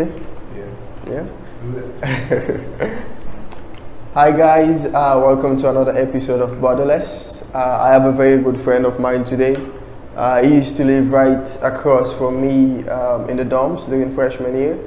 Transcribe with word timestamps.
Ready? 0.00 0.12
Yeah. 0.56 0.64
Yeah. 1.12 1.26
Let's 1.40 1.56
do 1.56 1.76
it. 1.76 3.02
Hi 4.14 4.32
guys, 4.32 4.86
uh, 4.86 5.20
welcome 5.22 5.58
to 5.58 5.68
another 5.68 5.94
episode 5.94 6.40
of 6.40 6.52
Borderless. 6.52 7.46
Uh, 7.54 7.82
I 7.82 7.92
have 7.92 8.06
a 8.06 8.12
very 8.12 8.42
good 8.42 8.62
friend 8.62 8.86
of 8.86 8.98
mine 8.98 9.24
today. 9.24 9.56
Uh, 10.16 10.42
he 10.42 10.54
used 10.54 10.78
to 10.78 10.84
live 10.84 11.12
right 11.12 11.46
across 11.62 12.14
from 12.16 12.40
me 12.40 12.88
um, 12.88 13.28
in 13.28 13.36
the 13.36 13.44
dorms 13.44 13.84
during 13.90 14.14
freshman 14.14 14.56
year, 14.56 14.78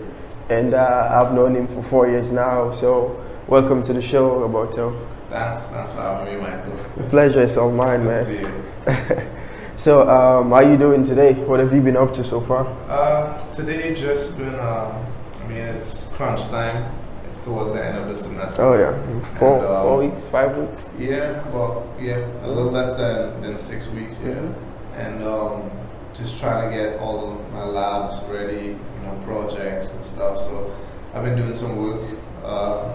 and 0.49 0.73
uh, 0.73 1.21
I've 1.21 1.31
known 1.31 1.55
him 1.55 1.67
for 1.67 1.83
four 1.83 2.07
years 2.09 2.31
now. 2.31 2.71
So, 2.71 3.23
welcome 3.47 3.83
to 3.83 3.93
the 3.93 4.01
show, 4.01 4.39
Roberto. 4.39 4.97
Thanks, 5.29 5.67
thanks 5.67 5.91
for 5.91 6.01
having 6.01 6.33
me, 6.33 6.41
Michael. 6.41 6.75
The 6.97 7.03
pleasure 7.03 7.43
is 7.43 7.55
all 7.55 7.71
mine, 7.71 8.03
man. 8.03 9.29
So, 9.75 10.07
um, 10.07 10.49
how 10.49 10.55
are 10.57 10.63
you 10.63 10.77
doing 10.77 11.03
today? 11.03 11.33
What 11.33 11.59
have 11.59 11.73
you 11.73 11.81
been 11.81 11.97
up 11.97 12.13
to 12.13 12.23
so 12.23 12.39
far? 12.41 12.67
Uh, 12.89 13.51
today 13.51 13.93
just 13.95 14.37
been, 14.37 14.53
uh, 14.55 15.03
I 15.43 15.47
mean, 15.47 15.57
it's 15.57 16.07
crunch 16.09 16.41
time 16.49 16.93
towards 17.41 17.71
the 17.71 17.83
end 17.83 17.97
of 17.97 18.07
the 18.07 18.15
semester. 18.15 18.61
Oh 18.61 18.73
yeah, 18.77 19.39
four, 19.39 19.57
And, 19.57 19.65
um, 19.67 19.83
four 19.83 19.97
weeks, 19.97 20.27
five 20.27 20.55
weeks. 20.55 20.95
Yeah, 20.99 21.45
well, 21.49 21.87
yeah, 21.99 22.19
a 22.43 22.47
little 22.47 22.71
less 22.71 22.91
than, 22.91 23.41
than 23.41 23.57
six 23.57 23.87
weeks, 23.89 24.19
yeah. 24.23 24.33
Mhm. 24.35 24.53
And 24.95 25.23
um, 25.23 25.71
just 26.13 26.39
trying 26.39 26.69
to 26.69 26.75
get 26.77 26.99
all 26.99 27.31
of 27.33 27.51
my 27.53 27.63
labs 27.65 28.21
ready, 28.29 28.77
you 28.77 28.79
know, 29.03 29.17
projects 29.25 29.95
and 29.95 30.03
stuff. 30.03 30.39
So 30.41 30.71
I've 31.15 31.23
been 31.23 31.35
doing 31.35 31.55
some 31.55 31.75
work. 31.83 32.01
Uh, 32.45 32.91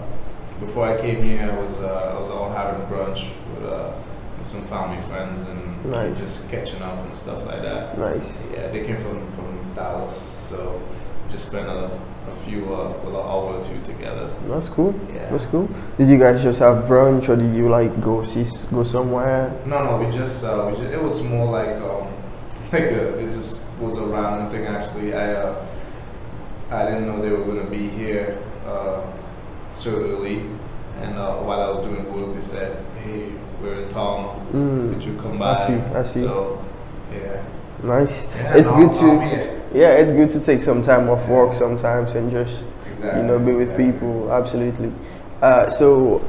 before 0.61 0.85
I 0.87 0.99
came 0.99 1.21
here, 1.21 1.51
I 1.51 1.59
was 1.61 1.77
uh, 1.79 2.15
I 2.15 2.19
was 2.21 2.31
out 2.31 2.55
having 2.55 2.87
brunch 2.87 3.29
with, 3.53 3.69
uh, 3.69 3.91
with 4.39 4.47
some 4.47 4.65
family 4.67 5.01
friends 5.03 5.47
and 5.47 5.85
Nice. 5.91 6.17
just 6.17 6.49
catching 6.49 6.81
up 6.81 6.97
and 7.05 7.15
stuff 7.15 7.45
like 7.45 7.61
that. 7.61 7.97
Nice. 7.97 8.47
Yeah, 8.51 8.67
they 8.69 8.85
came 8.85 8.97
from, 8.97 9.31
from 9.33 9.73
Dallas, 9.75 10.37
so 10.41 10.81
just 11.29 11.49
spent 11.49 11.67
a, 11.67 11.85
a 11.85 12.35
few 12.45 12.65
uh, 12.73 12.93
well, 13.03 13.09
an 13.09 13.15
hour 13.15 13.57
or 13.57 13.63
two 13.63 13.79
together. 13.83 14.33
That's 14.47 14.69
cool. 14.69 14.99
Yeah. 15.13 15.29
That's 15.29 15.45
cool. 15.45 15.69
Did 15.97 16.09
you 16.09 16.17
guys 16.17 16.41
just 16.41 16.59
have 16.59 16.85
brunch, 16.85 17.29
or 17.29 17.35
did 17.35 17.53
you 17.55 17.69
like 17.69 18.01
go 18.01 18.23
see 18.23 18.45
go 18.71 18.83
somewhere? 18.83 19.53
No, 19.65 19.83
no, 19.83 20.05
we 20.05 20.11
just, 20.15 20.43
uh, 20.43 20.67
we 20.71 20.77
just 20.81 20.93
it 20.93 21.01
was 21.03 21.21
more 21.23 21.51
like 21.51 21.75
um, 21.81 22.07
like 22.71 22.83
a, 22.83 23.17
it 23.19 23.33
just 23.33 23.61
was 23.79 23.97
a 23.97 24.03
random 24.05 24.49
thing. 24.51 24.65
Actually, 24.65 25.13
I 25.13 25.33
uh, 25.33 25.65
I 26.71 26.85
didn't 26.85 27.05
know 27.07 27.21
they 27.21 27.29
were 27.29 27.45
gonna 27.45 27.69
be 27.69 27.89
here 27.89 28.41
uh, 28.65 29.01
so 29.75 29.91
early, 29.91 30.43
and 31.01 31.17
uh, 31.17 31.37
while 31.37 31.61
I 31.61 31.69
was 31.69 31.81
doing 31.81 32.11
work, 32.13 32.35
they 32.35 32.41
said, 32.41 32.85
"Hey, 33.03 33.31
we're 33.61 33.83
in 33.83 33.89
town. 33.89 34.47
Mm. 34.51 34.93
Could 34.93 35.03
you 35.03 35.17
come 35.17 35.37
by?" 35.39 35.53
I 35.53 35.55
see, 35.55 35.73
I 35.73 36.03
see. 36.03 36.21
So, 36.21 36.65
yeah, 37.11 37.43
Nice. 37.83 38.27
Yeah, 38.35 38.57
it's 38.57 38.71
no, 38.71 38.77
good 38.77 38.93
to 38.93 39.59
yeah, 39.77 39.91
it's 39.91 40.11
good 40.11 40.29
to 40.31 40.39
take 40.39 40.63
some 40.63 40.81
time 40.81 41.09
off 41.09 41.27
work 41.27 41.55
sometimes 41.55 42.15
and 42.15 42.29
just 42.29 42.67
exactly. 42.91 43.21
you 43.21 43.27
know 43.27 43.39
be 43.39 43.53
with 43.53 43.71
exactly. 43.71 43.91
people. 43.91 44.31
Absolutely. 44.31 44.91
Uh, 45.41 45.69
so 45.69 46.21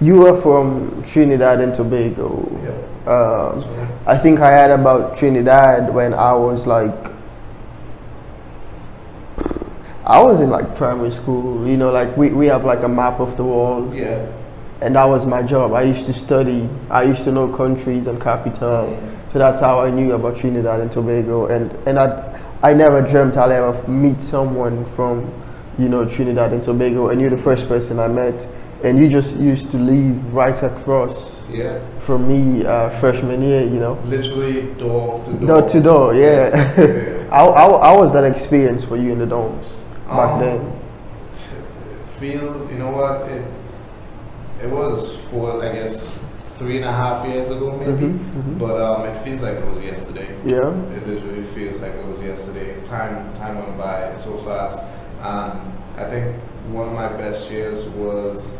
you 0.00 0.26
are 0.26 0.40
from 0.40 1.02
Trinidad 1.04 1.60
and 1.60 1.74
Tobago. 1.74 2.48
Yep. 2.62 3.08
Um, 3.08 3.88
I 4.06 4.16
think 4.16 4.40
I 4.40 4.50
heard 4.52 4.70
about 4.70 5.16
Trinidad 5.16 5.92
when 5.92 6.14
I 6.14 6.32
was 6.32 6.66
like, 6.66 7.11
I 10.12 10.20
was 10.22 10.40
in 10.42 10.50
like 10.50 10.74
primary 10.76 11.10
school. 11.10 11.66
You 11.66 11.78
know, 11.78 11.90
like 11.90 12.14
we, 12.18 12.28
we 12.30 12.46
have 12.46 12.64
like 12.66 12.82
a 12.82 12.88
map 12.88 13.18
of 13.18 13.36
the 13.38 13.44
world, 13.44 13.94
Yeah. 13.94 14.26
and 14.82 14.94
that 14.96 15.06
was 15.06 15.24
my 15.24 15.42
job. 15.42 15.72
I 15.72 15.82
used 15.82 16.04
to 16.06 16.12
study. 16.12 16.68
I 16.90 17.02
used 17.04 17.24
to 17.24 17.32
know 17.32 17.48
countries 17.48 18.06
and 18.08 18.20
capital. 18.20 18.98
So 19.28 19.38
that's 19.38 19.60
how 19.62 19.80
I 19.80 19.88
knew 19.90 20.12
about 20.12 20.36
Trinidad 20.36 20.80
and 20.80 20.92
Tobago. 20.92 21.46
And 21.46 21.72
and 21.88 21.98
I 21.98 22.06
I 22.62 22.74
never 22.74 23.00
dreamt 23.00 23.36
I'll 23.38 23.50
ever 23.50 23.88
meet 23.88 24.20
someone 24.20 24.84
from, 24.94 25.32
you 25.78 25.88
know, 25.88 26.04
Trinidad 26.04 26.52
and 26.52 26.62
Tobago. 26.62 27.08
And 27.08 27.18
you're 27.20 27.30
the 27.30 27.38
first 27.50 27.66
person 27.66 27.98
I 27.98 28.08
met. 28.08 28.46
And 28.84 28.98
you 28.98 29.08
just 29.08 29.36
used 29.38 29.70
to 29.70 29.78
live 29.78 30.34
right 30.34 30.60
across 30.62 31.48
Yeah. 31.48 31.78
from 32.00 32.26
me 32.28 32.66
uh, 32.66 32.90
freshman 33.00 33.40
year. 33.40 33.62
You 33.62 33.78
know. 33.80 33.94
Literally 34.04 34.62
door 34.78 35.22
to 35.24 35.32
door. 35.32 35.46
Door 35.46 35.62
to 35.68 35.80
door, 35.80 36.14
yeah. 36.14 36.50
Yeah. 36.76 37.30
how, 37.30 37.52
how, 37.54 37.80
how 37.80 37.98
was 37.98 38.12
that 38.12 38.24
experience 38.24 38.84
for 38.84 38.96
you 38.98 39.12
in 39.12 39.18
the 39.20 39.26
dorms 39.26 39.82
back 40.16 40.30
Um, 40.32 40.40
then? 40.40 40.72
It 41.32 42.08
feels, 42.18 42.70
you 42.70 42.78
know 42.78 42.90
what? 42.90 43.28
It 43.30 43.44
it 44.62 44.70
was 44.70 45.16
for 45.30 45.64
I 45.64 45.72
guess 45.72 46.16
three 46.58 46.76
and 46.76 46.84
a 46.84 46.92
half 46.92 47.26
years 47.26 47.50
ago 47.50 47.72
maybe, 47.76 48.06
Mhm, 48.06 48.18
mhm. 48.18 48.58
but 48.58 48.80
um, 48.80 49.04
it 49.06 49.16
feels 49.24 49.42
like 49.42 49.56
it 49.56 49.66
was 49.68 49.80
yesterday. 49.80 50.28
Yeah. 50.44 50.70
It 50.96 51.06
literally 51.08 51.42
feels 51.42 51.80
like 51.82 51.94
it 51.94 52.06
was 52.06 52.20
yesterday. 52.20 52.76
Time 52.84 53.32
time 53.34 53.56
went 53.58 53.76
by 53.78 54.14
so 54.14 54.36
fast. 54.38 54.84
Um, 55.22 55.72
I 55.98 56.04
think 56.04 56.36
one 56.70 56.88
of 56.88 56.94
my 56.94 57.08
best 57.08 57.50
years 57.50 57.88
was 57.88 58.54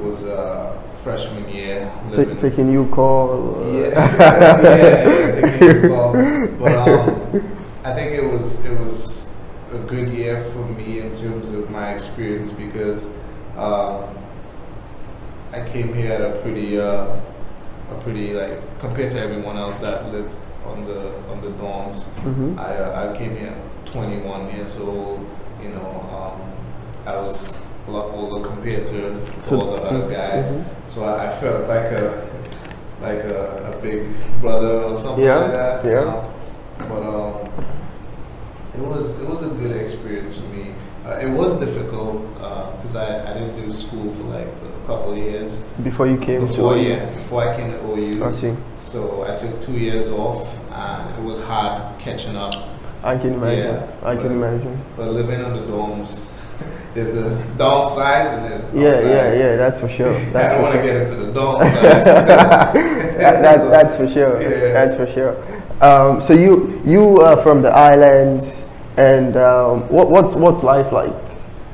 was 0.00 0.24
uh, 0.26 0.76
freshman 1.02 1.48
year. 1.48 1.90
Living- 2.10 2.36
taking 2.36 2.72
you 2.72 2.86
call. 2.90 3.56
uh, 3.62 3.70
yeah, 3.72 3.90
yeah, 4.20 5.08
yeah, 5.08 5.40
taking 5.40 5.84
a 5.84 5.88
call. 5.88 6.12
But 6.60 6.74
um, 6.88 7.58
I 7.84 7.92
think 7.94 8.12
it 8.12 8.24
was 8.32 8.64
it 8.64 8.78
was 8.78 9.23
a 9.74 9.86
good 9.88 10.08
year 10.08 10.42
for 10.52 10.64
me 10.66 11.00
in 11.00 11.14
terms 11.14 11.48
of 11.50 11.70
my 11.70 11.92
experience 11.94 12.50
because 12.52 13.06
um, 13.56 14.04
I 15.52 15.68
came 15.72 15.94
here 15.94 16.12
at 16.12 16.20
a 16.20 16.40
pretty 16.40 16.78
uh, 16.80 17.16
a 17.90 18.00
pretty 18.00 18.32
like 18.34 18.58
compared 18.80 19.10
to 19.12 19.20
everyone 19.20 19.56
else 19.56 19.78
that 19.80 20.12
lived 20.12 20.34
on 20.66 20.84
the 20.84 21.16
on 21.30 21.40
the 21.40 21.50
dorms. 21.60 22.04
Mhm. 22.24 22.58
I 22.58 22.76
uh, 22.76 23.12
I 23.14 23.18
came 23.18 23.36
here 23.36 23.54
21 23.86 24.56
years 24.56 24.76
old. 24.78 25.20
You 25.62 25.68
know, 25.70 25.90
um, 26.12 26.40
I 27.06 27.16
was 27.20 27.58
a 27.86 27.90
lot 27.90 28.12
older 28.14 28.46
compared 28.48 28.86
to, 28.86 29.20
to 29.46 29.54
all 29.56 29.76
the 29.76 29.82
other 29.82 30.08
guys. 30.10 30.50
mhm. 30.50 30.64
So 30.88 31.04
I, 31.04 31.26
I 31.26 31.30
felt 31.30 31.68
like 31.68 31.92
a 31.92 32.30
like 33.02 33.22
a, 33.24 33.72
a 33.76 33.82
big 33.82 34.08
brother 34.40 34.82
or 34.84 34.96
something 34.96 35.24
Yeah, 35.24 35.36
like 35.38 35.54
that. 35.54 35.84
you 35.84 35.90
yeah. 35.92 36.04
know. 36.04 36.30
But 36.78 37.02
um, 37.02 37.64
it 38.74 38.80
was 38.80 39.18
it 39.20 39.28
was 39.28 39.42
a 39.42 39.48
good 39.48 39.76
experience 39.76 40.40
for 40.40 40.48
me. 40.48 40.74
Uh, 41.06 41.18
it 41.18 41.28
was 41.28 41.52
difficult 41.60 42.22
because 42.76 42.96
I, 42.96 43.30
I 43.30 43.34
didn't 43.34 43.56
do 43.56 43.72
school 43.72 44.12
for 44.14 44.22
like 44.24 44.46
a 44.46 44.86
couple 44.86 45.12
of 45.12 45.18
years 45.18 45.60
Before 45.82 46.06
you 46.06 46.16
came 46.16 46.46
before 46.46 46.74
to 46.74 46.82
yeah 46.82 47.04
before 47.14 47.48
I 47.48 47.56
came 47.56 47.72
to 47.72 47.78
OU. 47.84 48.24
I 48.24 48.32
see. 48.32 48.54
So 48.76 49.24
I 49.30 49.36
took 49.36 49.60
two 49.60 49.78
years 49.78 50.08
off 50.08 50.48
and 50.70 51.14
it 51.18 51.22
was 51.22 51.38
hard 51.44 51.98
catching 52.00 52.36
up. 52.36 52.54
I 53.02 53.18
can 53.18 53.34
imagine. 53.34 53.74
Yeah, 53.74 53.96
I 54.02 54.16
can 54.16 54.32
imagine. 54.32 54.82
But 54.96 55.08
living 55.10 55.44
on 55.44 55.52
the 55.52 55.62
dorms, 55.70 56.32
there's 56.94 57.08
the 57.08 57.36
downsides 57.58 58.32
and 58.32 58.44
there's 58.46 58.72
the 58.72 58.78
Yeah, 58.78 58.84
yeah, 58.84 59.20
upsides. 59.20 59.38
yeah. 59.40 59.56
That's 59.56 59.78
for 59.78 59.88
sure. 59.90 60.16
I 60.16 60.48
don't 60.48 60.62
want 60.62 60.72
to 60.74 60.82
sure. 60.82 60.86
get 60.86 60.96
into 61.02 61.16
the 61.16 61.32
downsides. 61.38 62.04
that, 62.04 63.42
that, 63.42 63.70
that's 63.70 63.96
for 63.96 64.08
sure. 64.08 64.40
Yeah. 64.40 64.72
That's 64.72 64.96
for 64.96 65.06
sure. 65.06 65.36
Um, 65.82 66.20
so 66.22 66.32
you 66.32 66.80
you 66.86 67.20
are 67.20 67.36
from 67.36 67.60
the 67.60 67.68
islands, 67.70 68.63
and 68.96 69.36
um, 69.36 69.88
what 69.88 70.10
what's 70.10 70.34
what's 70.34 70.62
life 70.62 70.92
like 70.92 71.14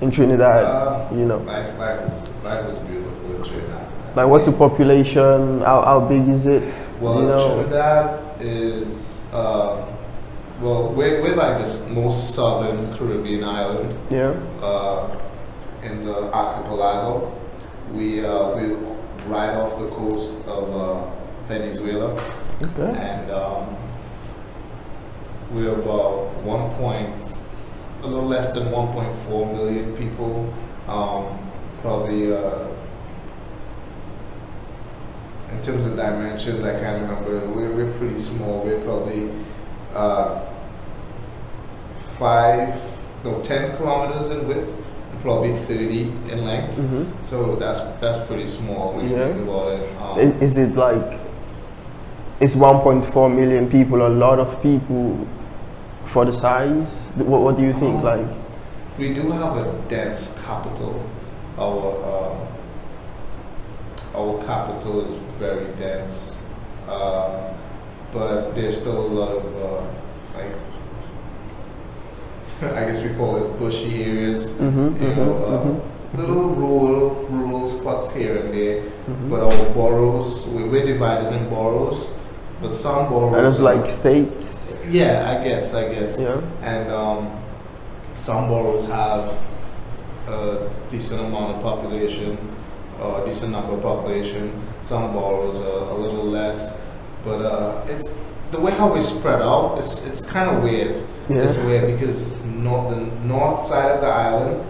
in 0.01 0.11
Trinidad? 0.11 0.65
Uh, 0.65 1.09
you 1.13 1.25
know, 1.27 1.39
life, 1.39 1.79
life, 1.79 2.01
is, 2.07 2.29
life 2.43 2.67
is 2.71 2.79
beautiful 2.89 3.37
in 3.37 3.45
Trinidad. 3.45 4.17
like 4.17 4.29
what's 4.29 4.47
the 4.47 4.53
population? 4.53 5.61
How, 5.61 5.83
how 5.83 6.01
big 6.01 6.29
is 6.29 6.47
it? 6.47 6.63
Well, 7.01 7.21
you 7.21 7.29
know, 7.29 7.55
Trinidad 7.63 8.41
is, 8.43 9.21
uh, 9.33 9.87
well, 10.61 10.93
we're, 10.93 11.23
we're 11.23 11.37
like 11.37 11.65
the 11.65 11.89
most 11.91 12.35
southern 12.35 12.93
Caribbean 12.97 13.45
island 13.45 13.99
yeah. 14.11 14.31
uh, 14.63 15.19
in 15.83 16.05
the 16.05 16.33
archipelago. 16.33 17.37
We, 17.93 18.25
uh, 18.25 18.51
we 18.55 18.75
right 19.27 19.51
off 19.57 19.79
the 19.79 19.89
coast 19.89 20.47
of 20.47 20.71
uh, 20.77 21.11
Venezuela, 21.47 22.13
Okay. 22.63 22.99
and 22.99 23.31
um, 23.31 23.77
we're 25.53 25.81
about 25.81 26.33
one 26.43 26.71
point, 26.75 27.15
a 28.03 28.07
little 28.07 28.27
less 28.29 28.53
than 28.53 28.65
1.4 28.69 29.53
million 29.53 29.97
people. 29.97 30.53
Um, 30.89 31.39
probably 31.81 32.33
uh, 32.33 32.67
in 35.51 35.61
terms 35.63 35.85
of 35.85 35.97
dimensions, 35.97 36.63
I 36.63 36.79
can't 36.79 37.03
remember. 37.03 37.41
We're, 37.55 37.73
we're 37.73 37.93
pretty 37.99 38.21
small. 38.21 38.63
We're 38.65 38.81
probably 38.83 39.31
uh, 39.95 40.47
five, 42.19 42.81
no, 43.25 43.41
10 43.43 43.77
kilometers 43.77 44.31
in 44.31 44.47
width, 44.47 44.81
probably 45.21 45.55
30 45.55 46.03
in 46.31 46.45
length. 46.45 46.77
hmm 46.79 47.05
So 47.25 47.57
that's 47.57 47.81
that's 48.01 48.19
pretty 48.27 48.47
small 48.47 48.95
when 48.95 49.09
you 49.09 49.17
Yeah. 49.17 49.27
think 49.33 49.49
about 49.49 49.73
it. 49.73 49.97
Um, 50.01 50.19
Is, 50.19 50.57
is 50.57 50.59
it 50.59 50.77
like 50.77 51.21
is 52.41 52.55
1.4 52.55 53.35
million 53.35 53.69
people 53.69 54.07
a 54.07 54.09
lot 54.09 54.39
of 54.39 54.63
people 54.63 55.27
for 56.11 56.25
the 56.25 56.33
size? 56.33 57.07
What, 57.17 57.41
what 57.43 57.57
do 57.57 57.63
you 57.63 57.73
think? 57.73 57.97
Um, 57.97 58.03
Like, 58.03 58.27
We 58.99 59.15
do 59.15 59.31
have 59.31 59.57
a 59.57 59.65
dense 59.89 60.35
capital. 60.45 60.95
Our 61.57 61.87
uh, 62.05 62.37
our 64.19 64.43
capital 64.45 65.07
is 65.07 65.15
very 65.39 65.67
dense, 65.79 66.37
uh, 66.89 67.55
but 68.13 68.55
there's 68.55 68.81
still 68.81 68.99
a 68.99 69.09
lot 69.21 69.31
of 69.39 69.45
uh, 69.57 69.83
like 70.37 70.55
I 72.77 72.85
guess 72.87 73.03
we 73.03 73.11
call 73.15 73.37
it 73.43 73.59
bushy 73.59 74.05
areas. 74.05 74.53
Mhm, 74.55 75.01
you 75.01 75.09
mhm, 75.09 75.17
know, 75.17 75.33
uh, 75.47 75.65
mhm. 75.65 75.81
little 76.19 76.49
rural 76.51 77.25
rural 77.31 77.67
spots 77.67 78.11
here 78.13 78.37
and 78.43 78.53
there. 78.53 78.83
Mm-hmm. 78.83 79.29
But 79.31 79.41
our 79.49 79.75
boroughs, 79.75 80.47
we, 80.49 80.65
we're 80.65 80.85
divided 80.85 81.33
in 81.33 81.49
boroughs, 81.49 82.19
but 82.61 82.75
some 82.75 83.09
boroughs. 83.09 83.37
And 83.39 83.47
it's 83.47 83.61
like 83.61 83.89
states. 83.89 84.70
Yeah, 84.91 85.37
I 85.41 85.45
guess, 85.45 85.75
I 85.75 85.93
guess. 85.95 86.21
Yeah. 86.21 86.41
And 86.63 86.91
um, 86.91 87.43
some 88.15 88.49
boroughs 88.49 88.87
have 88.89 89.33
a 90.29 90.71
decent 90.91 91.21
amount 91.21 91.57
of 91.57 91.63
population, 91.63 92.37
or 93.01 93.23
a 93.23 93.27
decent 93.27 93.53
number 93.53 93.73
of 93.75 93.83
population. 93.83 94.63
Some 94.83 95.13
boroughs 95.13 95.61
are 95.61 95.91
a 95.91 95.95
little 95.97 96.25
less, 96.25 96.81
but 97.25 97.41
uh, 97.43 97.85
it's 97.89 98.15
the 98.51 98.61
way 98.61 98.73
how 98.73 98.93
we 98.93 99.03
spread 99.03 99.41
out. 99.43 99.77
It's 99.79 100.07
it's 100.07 100.25
kind 100.25 100.51
of 100.57 100.63
weird. 100.63 101.07
Yeah. 101.29 101.43
It's 101.45 101.57
weird 101.59 101.99
because 101.99 102.41
north, 102.45 102.91
the 102.91 103.01
north 103.25 103.63
side 103.65 103.91
of 103.93 104.01
the 104.01 104.09
island, 104.09 104.67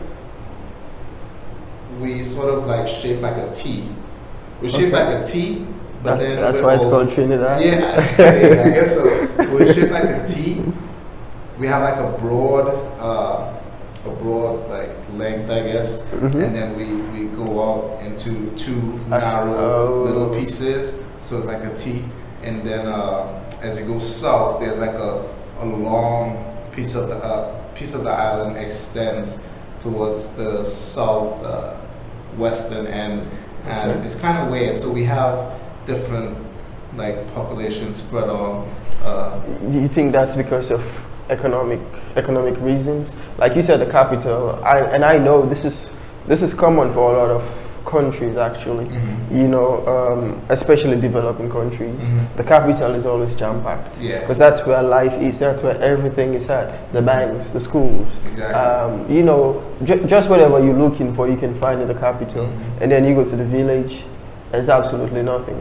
we 2.01 2.23
sort 2.23 2.49
of 2.53 2.67
like 2.67 2.87
shape 2.89 3.21
like 3.21 3.37
a 3.37 3.51
T. 3.53 3.89
We 4.61 4.69
shape 4.69 4.93
Okay. 4.93 5.05
like 5.05 5.23
a 5.23 5.25
T, 5.27 5.67
but 6.03 6.17
That's, 6.17 6.23
then 6.23 6.37
that's 6.37 6.61
why 6.61 6.75
it's 6.75 6.85
called 6.85 7.11
Trinidad. 7.13 7.63
yeah, 7.63 7.71
yeah, 8.19 8.65
I 8.67 8.71
guess 8.71 8.95
so. 8.95 9.05
We're 9.50 9.73
shaped 9.73 9.91
like 9.93 10.05
a 10.05 10.26
T. 10.26 10.62
We 11.58 11.67
have 11.67 11.82
like 11.82 11.97
a 11.99 12.17
broad, 12.19 12.69
uh, 12.99 13.52
a 14.06 14.11
broad 14.23 14.69
like 14.70 14.91
length, 15.14 15.50
I 15.50 15.61
guess, 15.61 16.02
Mhm. 16.02 16.43
and 16.44 16.55
then 16.55 16.76
we, 16.76 16.87
we 17.12 17.29
go 17.37 17.62
out 17.62 18.02
into 18.02 18.50
two 18.56 18.99
narrow 19.08 19.56
oh. 19.56 20.02
little 20.05 20.31
pieces. 20.31 20.99
So 21.20 21.37
it's 21.37 21.47
like 21.47 21.62
a 21.64 21.75
T, 21.75 22.05
and 22.43 22.64
then 22.64 22.87
uh, 22.87 23.43
as 23.62 23.79
you 23.79 23.85
go 23.85 23.99
south, 23.99 24.61
there's 24.61 24.79
like 24.79 24.94
a, 24.94 25.29
a 25.61 25.64
long 25.67 26.47
piece 26.73 26.94
of 26.94 27.08
the 27.08 27.17
uh, 27.17 27.52
piece 27.75 27.93
of 27.94 28.05
the 28.05 28.11
island 28.11 28.56
extends 28.56 29.41
towards 29.81 30.31
the 30.31 30.64
south 30.64 31.43
uh, 31.44 31.75
western 32.38 32.87
end, 32.87 33.29
and 33.67 33.91
Okay. 33.91 34.00
it's 34.05 34.14
kind 34.14 34.38
of 34.38 34.49
weird. 34.50 34.79
So 34.79 34.91
we 34.91 35.05
have 35.05 35.52
different 35.87 36.38
like 37.00 37.17
populations 37.35 37.97
spread 37.97 38.29
on. 38.29 38.69
Uh, 39.05 39.41
You 39.70 39.88
think 39.88 40.12
that's 40.12 40.37
because 40.37 40.70
of 40.70 40.82
economic 41.31 41.81
economic 42.17 42.56
reasons? 42.61 43.17
Like 43.38 43.56
you 43.56 43.62
said, 43.62 43.81
the 43.81 43.87
capital, 43.99 44.58
I, 44.64 44.79
and 44.94 45.05
I 45.05 45.17
know 45.26 45.47
this 45.47 45.64
is 45.64 45.91
this 46.29 46.43
is 46.43 46.52
common 46.55 46.93
for 46.93 47.14
a 47.14 47.19
lot 47.19 47.31
of 47.31 47.43
countries 47.87 48.37
actually. 48.37 48.85
Mhm. 48.85 49.41
You 49.41 49.49
know, 49.49 49.69
um, 49.94 50.23
especially 50.50 50.97
developing 51.00 51.49
countries, 51.50 52.02
Mhm. 52.11 52.37
the 52.37 52.44
capital 52.44 52.94
is 52.94 53.06
always 53.06 53.35
jam 53.35 53.62
packed. 53.62 53.99
Yeah. 54.00 54.20
Because 54.20 54.38
that's 54.38 54.61
where 54.67 54.82
life 54.82 55.17
is. 55.29 55.38
That's 55.38 55.62
where 55.62 55.79
everything 55.93 56.35
is 56.35 56.50
at. 56.50 56.69
The 56.93 57.00
banks, 57.02 57.50
the 57.56 57.61
schools. 57.61 58.19
Exactly. 58.29 58.61
Um, 58.62 58.93
you 59.17 59.23
know, 59.23 59.44
ju- 59.82 60.05
just 60.14 60.29
whatever 60.31 60.56
you're 60.64 60.79
looking 60.87 61.14
for, 61.14 61.26
you 61.32 61.37
can 61.37 61.55
find 61.55 61.81
in 61.81 61.88
the 61.88 61.99
capital. 62.06 62.44
Mhm. 62.44 62.82
And 62.82 62.93
then 62.93 63.05
you 63.06 63.14
go 63.14 63.25
to 63.25 63.37
the 63.37 63.49
village, 63.58 64.05
there's 64.52 64.69
absolutely 64.69 65.23
nothing. 65.23 65.61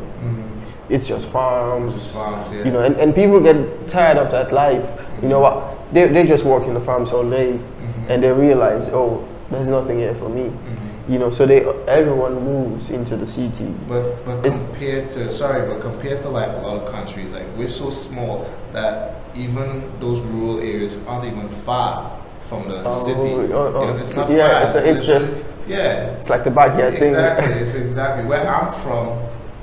It's 0.90 1.08
just 1.08 1.28
farms. 1.30 1.94
Just 1.94 2.14
farms, 2.16 2.54
yeah. 2.56 2.66
You 2.66 2.72
know, 2.72 2.82
and, 2.82 3.00
and 3.00 3.14
people 3.14 3.40
get 3.40 3.88
tired 3.88 4.18
of 4.18 4.32
that 4.32 4.52
life. 4.52 4.84
You 5.22 5.28
know 5.30 5.40
what? 5.40 5.94
They, 5.94 6.08
they 6.08 6.26
just 6.26 6.44
work 6.46 6.64
in 6.64 6.74
the 6.74 6.80
farms 6.80 7.12
all 7.12 7.28
day 7.30 7.54
Mhm. 7.54 8.10
and 8.10 8.24
they 8.24 8.32
realize, 8.32 8.90
oh, 8.90 9.28
there's 9.52 9.68
nothing 9.68 9.98
here 10.00 10.16
for 10.16 10.30
me. 10.30 10.44
Mhm. 10.50 11.12
You 11.12 11.18
know, 11.18 11.32
so 11.32 11.46
they 11.48 11.66
everyone 11.88 12.36
moves 12.46 12.90
into 12.90 13.18
the 13.18 13.26
city. 13.26 13.74
But 13.88 14.24
but 14.26 14.46
It's- 14.46 14.54
compared 14.54 15.10
to 15.12 15.32
sorry, 15.32 15.68
but 15.68 15.82
compared 15.82 16.22
to 16.22 16.30
like 16.30 16.50
a 16.50 16.62
lot 16.62 16.76
of 16.84 16.92
countries, 16.92 17.32
like 17.34 17.46
we're 17.58 17.68
so 17.68 17.90
small 17.90 18.46
that 18.74 19.16
even 19.36 19.84
those 20.00 20.20
rural 20.22 20.60
areas 20.60 21.00
aren't 21.08 21.26
even 21.26 21.50
far 21.50 22.12
from 22.48 22.68
the 22.70 22.84
Oh, 22.86 22.92
city. 23.06 23.34
oh, 23.34 23.42
You 23.42 23.54
oh. 23.54 23.72
know, 23.72 23.98
it's 23.98 24.16
not 24.16 24.30
Yeah, 24.30 24.60
far. 24.60 24.68
so 24.68 24.78
it's 24.80 25.06
just- 25.06 25.48
yeah. 25.68 26.14
It's 26.18 26.30
like 26.30 26.44
the 26.44 26.52
backyard 26.52 26.94
Exactly, 26.96 27.48
thing. 27.48 27.58
it's 27.58 27.74
exactly 27.76 28.26
where 28.26 28.48
I'm 28.48 28.72
from. 28.74 29.18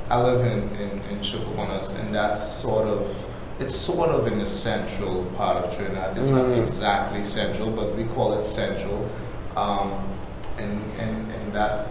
I 0.09 0.23
live 0.23 0.41
in 0.47 0.69
in, 0.77 1.01
in 1.11 1.23
and 1.97 2.15
that's 2.15 2.41
sort 2.63 2.87
of 2.87 3.25
it's 3.59 3.75
sort 3.75 4.11
of 4.11 4.27
in 4.27 4.39
the 4.39 4.47
central 4.47 5.25
part 5.37 5.65
of 5.65 5.75
Trinidad. 5.75 6.17
It's 6.17 6.29
not 6.29 6.47
Mm. 6.47 6.63
exactly 6.63 7.23
central, 7.23 7.71
but 7.71 7.97
we 7.97 8.05
call 8.05 8.39
it 8.39 8.45
central, 8.45 9.09
um, 9.57 9.91
and 10.59 10.83
and 11.01 11.33
and 11.33 11.53
that 11.55 11.89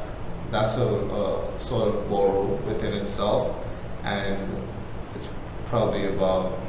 that's 0.52 0.78
a, 0.78 0.86
a 0.88 1.60
sort 1.60 1.88
of 1.96 2.08
borough 2.10 2.60
within 2.68 2.94
itself, 2.94 3.56
and 4.04 4.38
it's 5.16 5.28
probably 5.66 6.06
about. 6.08 6.60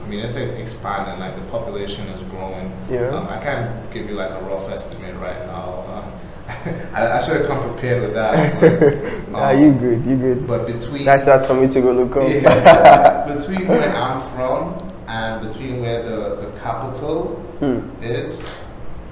I 0.00 0.06
mean, 0.10 0.20
it's 0.20 0.36
expanding. 0.36 1.18
Like 1.20 1.34
the 1.36 1.50
population 1.50 2.06
is 2.08 2.22
growing. 2.30 2.72
Yeah. 2.88 3.08
Um, 3.08 3.26
I 3.28 3.38
can't 3.42 3.90
give 3.92 4.08
you 4.08 4.14
like 4.14 4.30
a 4.30 4.40
rough 4.40 4.70
estimate 4.70 5.16
right 5.16 5.44
now. 5.46 5.84
Uh, 5.86 6.10
I, 6.94 7.12
I 7.12 7.18
should 7.18 7.36
have 7.36 7.46
come 7.46 7.60
prepared 7.62 8.02
with 8.02 8.14
that. 8.14 8.60
But, 8.60 9.28
Nah, 9.28 9.50
um, 9.50 9.62
you 9.62 9.72
good, 9.72 10.06
you 10.06 10.16
good. 10.16 10.46
But 10.46 10.66
between 10.66 11.04
That's 11.04 11.24
that's 11.24 11.46
for 11.46 11.54
me 11.54 11.68
to 11.68 11.80
go 11.80 11.92
look 11.92 12.16
up. 12.16 12.28
yeah, 12.28 13.26
between 13.36 13.68
where 13.68 13.94
I'm 13.94 14.20
from 14.30 14.78
and 15.06 15.46
between 15.46 15.80
where 15.80 16.02
the, 16.02 16.36
the 16.46 16.58
capital 16.60 17.44
Hmm. 17.60 17.80
is, 18.02 18.46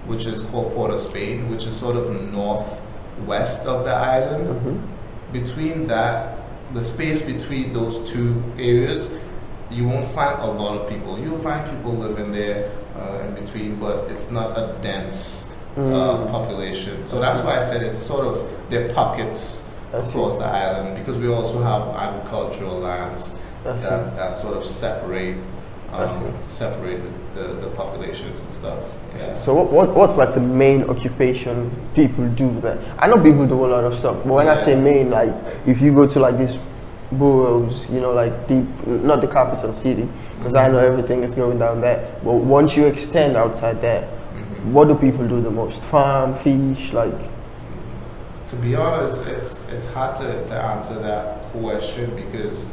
which 0.07 0.25
is 0.25 0.43
called 0.45 0.73
Port 0.75 0.93
of 0.93 1.01
Spain, 1.01 1.51
which 1.51 1.67
is 1.67 1.77
sort 1.77 1.97
of 1.97 2.11
northwest 2.33 3.67
of 3.67 3.85
the 3.85 3.91
island. 3.93 4.47
Mhm. 4.49 4.81
Between 5.33 5.87
that, 5.89 6.39
the 6.75 6.83
space 6.83 7.23
between 7.23 7.73
those 7.73 7.99
two 8.09 8.43
areas, 8.59 9.11
you 9.71 9.87
won't 9.87 10.07
find 10.09 10.41
a 10.41 10.47
lot 10.47 10.77
of 10.81 10.89
people. 10.89 11.19
You'll 11.19 11.41
find 11.41 11.69
people 11.69 11.93
living 11.93 12.31
there 12.33 12.71
uh, 12.97 13.27
in 13.27 13.35
between, 13.35 13.77
but 13.81 14.09
it's 14.11 14.31
not 14.31 14.57
a 14.57 14.77
dense 14.81 15.46
uh, 15.77 15.81
Mm. 15.81 16.31
population. 16.31 17.07
So 17.07 17.21
that's 17.21 17.41
why 17.43 17.59
I 17.59 17.61
said 17.61 17.83
it's 17.83 18.01
sort 18.01 18.27
of 18.27 18.49
there 18.71 18.89
are 18.89 18.93
pockets 18.95 19.65
across 19.93 20.37
the 20.37 20.45
island 20.45 20.97
because 20.97 21.17
we 21.19 21.29
also 21.29 21.63
have 21.63 21.83
agricultural 21.95 22.81
lands 22.81 23.37
that, 23.63 23.81
that 24.17 24.37
sort 24.37 24.57
of 24.57 24.65
separate 24.67 25.37
um, 25.93 26.35
separate 26.49 27.01
the, 27.35 27.55
the, 27.61 27.69
populations 27.77 28.41
and 28.41 28.53
stuff. 28.53 28.79
Yeah. 29.17 29.37
So 29.37 29.55
what, 29.55 29.71
what 29.71 29.95
what's 29.95 30.15
like 30.15 30.35
the 30.35 30.41
main 30.41 30.85
occupation 30.91 31.71
people 31.95 32.29
do 32.31 32.61
there? 32.61 32.79
I 32.99 33.07
know 33.07 33.23
people 33.23 33.47
do 33.47 33.65
a 33.65 33.69
lot 33.69 33.85
of 33.85 33.95
stuff, 33.95 34.17
but 34.25 34.33
when 34.33 34.49
I 34.49 34.57
say 34.57 34.75
main, 34.75 35.11
like 35.11 35.35
if 35.67 35.81
you 35.81 35.95
go 35.95 36.07
to 36.07 36.19
like 36.21 36.37
these 36.37 36.59
boroughs, 37.13 37.89
you 37.89 38.01
know, 38.01 38.13
like 38.13 38.49
deep, 38.49 38.67
not 38.87 39.21
the 39.21 39.29
capital 39.29 39.73
city, 39.73 40.09
because 40.39 40.57
I 40.57 40.69
know 40.69 40.79
everything 40.79 41.23
is 41.23 41.35
going 41.35 41.59
down 41.59 41.81
there. 41.81 42.19
But 42.25 42.35
once 42.35 42.77
you 42.77 42.87
extend 42.87 43.37
outside 43.37 43.81
there. 43.81 44.11
What 44.73 44.89
do 44.89 44.95
people 44.95 45.27
do 45.29 45.41
the 45.41 45.51
most? 45.51 45.83
Farm, 45.85 46.35
fish, 46.35 46.93
like. 46.93 47.19
To 48.47 48.57
be 48.57 48.75
honest, 48.77 49.27
it's 49.27 49.63
it's 49.73 49.87
hard 49.93 50.17
to, 50.17 50.47
to 50.47 50.55
answer 50.55 50.95
that 51.01 51.51
question 51.53 52.15
because 52.15 52.69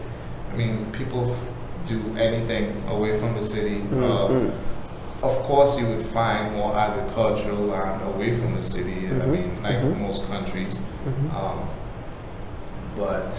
I 0.51 0.55
mean 0.55 0.91
people 0.91 1.31
f- 1.31 1.87
do 1.87 1.99
anything 2.17 2.83
away 2.87 3.19
from 3.19 3.33
the 3.35 3.41
city. 3.43 3.77
Mm, 3.81 4.03
Uh, 4.03 4.27
mm. 4.29 4.51
Of 5.23 5.31
course, 5.43 5.79
you 5.79 5.87
would 5.87 6.05
find 6.05 6.53
more 6.57 6.75
agricultural 6.77 7.65
land 7.73 8.01
away 8.13 8.33
from 8.35 8.55
the 8.55 8.61
city. 8.61 9.07
I 9.07 9.13
Mhm, 9.13 9.27
mean, 9.31 9.63
like 9.63 9.77
mhm. 9.81 9.99
most 10.01 10.27
countries. 10.29 10.79
Mhm. 11.07 11.33
Um, 11.33 11.59
but 12.97 13.31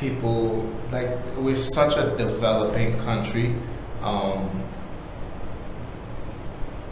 people 0.00 0.64
like 0.92 1.10
we're 1.38 1.54
such 1.54 1.96
a 1.96 2.14
developing 2.16 2.98
country. 2.98 3.54
Um, 4.02 4.50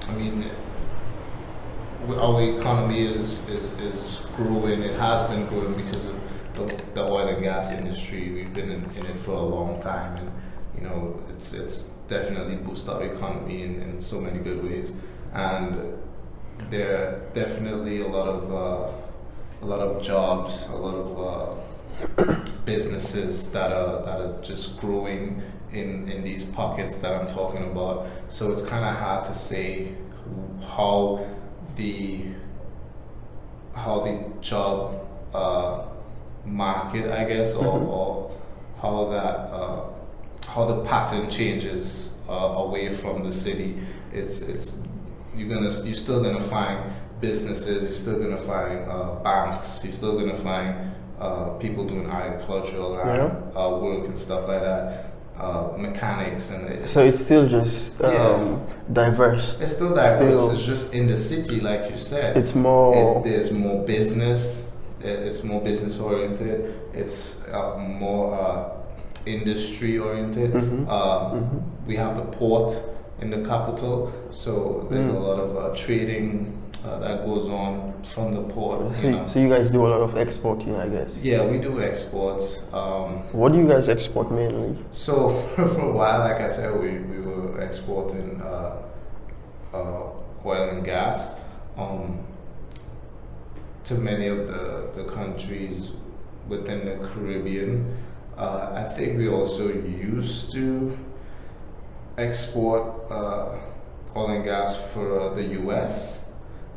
I 0.08 0.12
mean, 0.12 0.50
our 2.08 2.42
economy 2.58 3.06
is, 3.06 3.46
is, 3.48 3.72
is 3.78 4.26
growing. 4.36 4.82
It 4.82 4.98
has 4.98 5.22
been 5.28 5.46
growing 5.46 5.74
because 5.74 6.06
of 6.06 6.14
the, 6.54 6.82
the 6.94 7.02
oil 7.02 7.28
and 7.28 7.42
gas 7.42 7.72
industry. 7.72 8.30
We've 8.30 8.52
been 8.52 8.70
in, 8.70 8.90
in 8.96 9.06
it 9.06 9.18
for 9.18 9.32
a 9.32 9.42
long 9.42 9.80
time, 9.80 10.16
and 10.16 10.32
you 10.74 10.88
know, 10.88 11.22
it's 11.30 11.52
it's 11.52 11.90
definitely 12.08 12.56
boosted 12.56 12.90
our 12.90 13.02
economy 13.02 13.62
in, 13.62 13.82
in 13.82 14.00
so 14.00 14.20
many 14.20 14.38
good 14.38 14.64
ways. 14.64 14.96
And 15.34 15.98
there 16.70 16.96
are 16.96 17.30
definitely 17.34 18.00
a 18.00 18.08
lot 18.08 18.28
of 18.28 18.52
uh, 18.52 18.92
a 19.62 19.66
lot 19.66 19.80
of 19.80 20.02
jobs, 20.02 20.70
a 20.70 20.76
lot 20.76 20.94
of 20.94 22.18
uh, 22.18 22.34
businesses 22.64 23.50
that 23.52 23.72
are 23.72 24.02
that 24.04 24.20
are 24.20 24.42
just 24.42 24.80
growing 24.80 25.42
in 25.72 26.08
in 26.10 26.22
these 26.24 26.44
pockets 26.44 26.98
that 26.98 27.12
I'm 27.14 27.26
talking 27.26 27.64
about. 27.70 28.06
So 28.28 28.52
it's 28.52 28.62
kind 28.64 28.84
of 28.84 28.94
hard 28.96 29.24
to 29.24 29.34
say 29.34 29.92
how 30.66 31.26
the 31.76 32.24
how 33.74 34.00
the 34.04 34.18
job 34.40 35.06
uh, 35.34 35.82
market, 36.44 37.10
I 37.10 37.24
guess, 37.24 37.54
or, 37.54 37.64
Mhm. 37.78 37.88
or 37.88 38.30
how 38.82 39.08
that 39.10 39.36
uh, 39.52 39.80
how 40.46 40.64
the 40.66 40.80
pattern 40.84 41.28
changes 41.30 42.16
uh, 42.28 42.32
away 42.64 42.88
from 42.90 43.22
the 43.24 43.32
city. 43.32 43.76
It's 44.12 44.40
it's 44.40 44.78
you're 45.36 45.48
gonna 45.48 45.70
you're 45.84 45.94
still 45.94 46.22
gonna 46.22 46.40
find 46.40 46.78
businesses. 47.20 47.82
You're 47.84 47.92
still 47.92 48.18
gonna 48.18 48.38
find 48.42 48.88
uh, 48.90 49.16
banks. 49.22 49.82
You're 49.84 49.92
still 49.92 50.18
gonna 50.18 50.38
find 50.38 50.74
uh, 51.20 51.50
people 51.58 51.84
doing 51.84 52.06
agricultural 52.08 52.98
and, 53.00 53.32
uh, 53.56 53.78
work 53.82 54.06
and 54.06 54.18
stuff 54.18 54.46
like 54.48 54.60
that. 54.62 55.12
Uh, 55.38 55.68
mechanics 55.76 56.50
and 56.50 56.66
it's, 56.68 56.92
So 56.92 57.00
it's 57.00 57.20
still 57.20 57.46
just 57.48 58.02
um, 58.02 58.12
Yeah. 58.12 58.58
diverse. 58.92 59.58
it's 59.60 59.72
still 59.74 59.94
diverse. 59.94 60.16
still- 60.16 60.50
it's 60.50 60.64
just 60.64 60.94
in 60.94 61.06
the 61.06 61.16
city, 61.16 61.60
like 61.60 61.90
you 61.90 61.96
said. 61.96 62.36
It's 62.36 62.54
more. 62.54 63.20
It, 63.20 63.24
there's 63.30 63.52
more 63.52 63.84
business. 63.86 64.64
It's 65.00 65.44
more 65.44 65.60
business 65.60 66.00
oriented. 66.00 66.74
It's 66.92 67.44
uh, 67.52 67.76
more 67.78 68.34
uh, 68.34 68.70
industry 69.26 69.98
oriented. 69.98 70.52
Mhm. 70.52 70.86
Uh, 70.88 71.34
Mhm. 71.34 71.62
We 71.86 71.96
have 71.96 72.16
the 72.16 72.24
port 72.38 72.76
in 73.22 73.30
the 73.30 73.38
capital, 73.48 74.10
so 74.30 74.86
there's 74.90 75.06
Mm. 75.06 75.16
a 75.16 75.18
lot 75.18 75.38
of 75.40 75.56
uh, 75.56 75.74
trading 75.76 76.52
uh, 76.84 76.98
that 77.00 77.26
goes 77.26 77.48
on 77.48 78.00
from 78.02 78.32
the 78.32 78.42
port. 78.42 78.96
so, 78.96 79.02
You 79.02 79.10
know. 79.12 79.26
so 79.26 79.38
you 79.40 79.48
guys 79.48 79.70
do 79.70 79.86
a 79.86 79.88
lot 79.88 80.00
of 80.00 80.16
exporting, 80.16 80.76
I 80.76 80.88
guess. 80.88 81.18
Yeah, 81.18 81.44
we 81.44 81.58
do 81.58 81.82
exports. 81.82 82.64
Um, 82.72 83.24
What 83.32 83.52
do 83.52 83.58
you 83.58 83.66
guys 83.68 83.88
export 83.88 84.30
mainly? 84.30 84.76
so 84.90 85.42
for 85.56 85.80
a 85.80 85.92
while, 85.92 86.20
like 86.20 86.40
I 86.40 86.48
said, 86.48 86.78
we, 86.80 86.98
we 86.98 87.20
were 87.20 87.60
exporting 87.60 88.40
uh, 88.40 88.82
uh, 89.74 90.02
oil 90.44 90.68
and 90.70 90.84
gas 90.84 91.34
um, 91.76 92.24
to 93.84 93.94
many 93.94 94.28
of 94.28 94.46
the, 94.46 94.90
the 94.96 95.04
countries 95.10 95.92
within 96.48 96.84
the 96.86 97.08
Caribbean. 97.08 97.96
Uh, 98.36 98.70
I 98.74 98.84
think 98.94 99.18
we 99.18 99.28
also 99.28 99.68
used 99.68 100.52
to 100.52 100.96
export 102.16 103.10
uh, 103.10 103.56
oil 104.16 104.30
and 104.30 104.44
gas 104.44 104.76
for 104.92 105.34
the 105.34 105.42
U.S. 105.62 106.24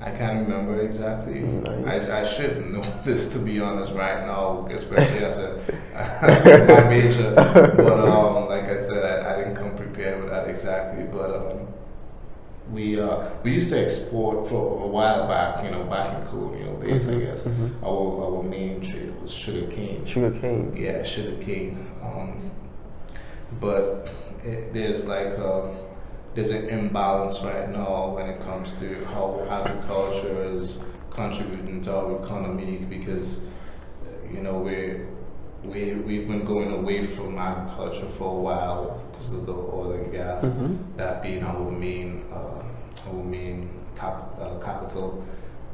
I 0.03 0.09
can't 0.09 0.47
remember 0.47 0.81
exactly. 0.81 1.41
Nice. 1.41 2.09
I, 2.09 2.21
I 2.21 2.23
should 2.23 2.65
know 2.71 2.81
this 3.05 3.29
to 3.33 3.39
be 3.39 3.59
honest 3.59 3.93
right 3.93 4.25
now, 4.25 4.65
especially 4.71 5.25
as 5.25 5.37
a 5.39 5.59
my 5.93 6.89
major. 6.89 7.33
But 7.35 7.99
um, 7.99 8.47
like 8.47 8.63
I 8.63 8.77
said, 8.77 9.03
I, 9.03 9.33
I 9.33 9.37
didn't 9.37 9.55
come 9.55 9.75
prepared 9.75 10.21
with 10.21 10.31
that 10.31 10.47
exactly. 10.49 11.03
But 11.03 11.35
um, 11.35 11.67
we 12.71 12.99
uh, 12.99 13.29
we 13.43 13.53
used 13.53 13.71
to 13.73 13.83
export 13.83 14.47
for 14.47 14.83
a 14.83 14.87
while 14.87 15.27
back, 15.27 15.63
you 15.63 15.69
know, 15.71 15.83
back 15.83 16.19
in 16.19 16.27
colonial 16.27 16.79
days. 16.79 17.07
I 17.07 17.13
Mhm, 17.13 17.19
guess 17.25 17.45
mhm. 17.47 17.71
our 17.83 18.37
our 18.37 18.43
main 18.43 18.81
trade 18.81 19.13
was 19.21 19.31
sugar 19.31 19.67
cane. 19.67 20.03
Sugar 20.05 20.31
cane. 20.39 20.73
Yeah, 20.75 21.03
sugar 21.03 21.35
cane. 21.43 21.91
Um, 22.01 22.49
but 23.59 24.09
it, 24.43 24.73
there's 24.73 25.05
like 25.05 25.27
a, 25.37 25.75
there's 26.33 26.49
an 26.49 26.69
imbalance 26.69 27.41
right 27.41 27.69
now 27.69 28.13
when 28.15 28.29
it 28.29 28.39
comes 28.41 28.73
to 28.75 29.05
how 29.05 29.45
agriculture 29.49 30.43
is 30.55 30.83
contributing 31.09 31.81
to 31.81 31.93
our 31.95 32.23
economy 32.23 32.77
because 32.89 33.41
you 34.31 34.41
know 34.41 34.57
we 34.59 35.01
we 35.63 35.93
we've 35.95 36.27
been 36.27 36.45
going 36.45 36.71
away 36.71 37.03
from 37.03 37.37
agriculture 37.37 38.05
for 38.17 38.37
a 38.37 38.41
while 38.41 39.01
because 39.11 39.33
of 39.33 39.45
the 39.45 39.51
oil 39.53 39.91
and 39.91 40.11
gas 40.11 40.45
Mhm. 40.45 40.77
that 40.97 41.21
being 41.21 41.43
our 41.43 41.69
main 41.69 42.23
uh, 42.33 42.63
our 43.09 43.23
main 43.23 43.69
cap, 43.95 44.15
uh, 44.41 44.57
capital 44.63 45.23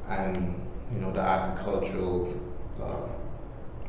and 0.10 0.56
you 0.94 1.00
know 1.02 1.12
the 1.14 1.22
agricultural 1.22 2.34
uh, 2.82 3.08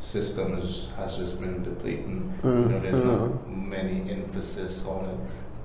system 0.00 0.58
is, 0.58 0.90
has 0.96 1.16
just 1.16 1.40
been 1.40 1.62
depleting. 1.64 2.32
you 2.44 2.50
know, 2.50 2.78
there's 2.80 3.00
not 3.00 3.48
many 3.48 4.08
emphasis 4.10 4.86
on 4.86 5.04
it, 5.06 5.18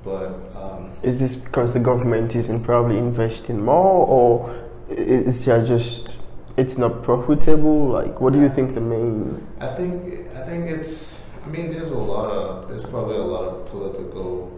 but 0.04 0.28
um, 0.56 0.92
Is 1.02 1.20
this 1.20 1.36
because 1.36 1.74
the 1.74 1.80
government 1.80 2.36
isn't 2.36 2.64
probably 2.64 2.98
investing 2.98 3.64
more, 3.64 4.06
or 4.08 4.56
is 4.90 5.48
it 5.48 5.66
just 5.66 6.10
it's 6.58 6.78
not 6.78 7.04
profitable? 7.04 7.88
Like, 7.88 8.20
what 8.20 8.34
do 8.34 8.40
you 8.40 8.50
think 8.50 8.76
the 8.76 8.82
main? 8.82 9.48
I 9.60 9.68
think 9.68 10.28
I 10.36 10.46
think 10.46 10.70
it's. 10.70 11.22
I 11.46 11.48
mean, 11.48 11.72
there's 11.72 11.92
a 11.92 11.98
lot 11.98 12.30
of 12.30 12.68
there's 12.68 12.86
probably 12.86 13.18
a 13.18 13.24
lot 13.24 13.44
of 13.44 13.66
political 13.68 14.52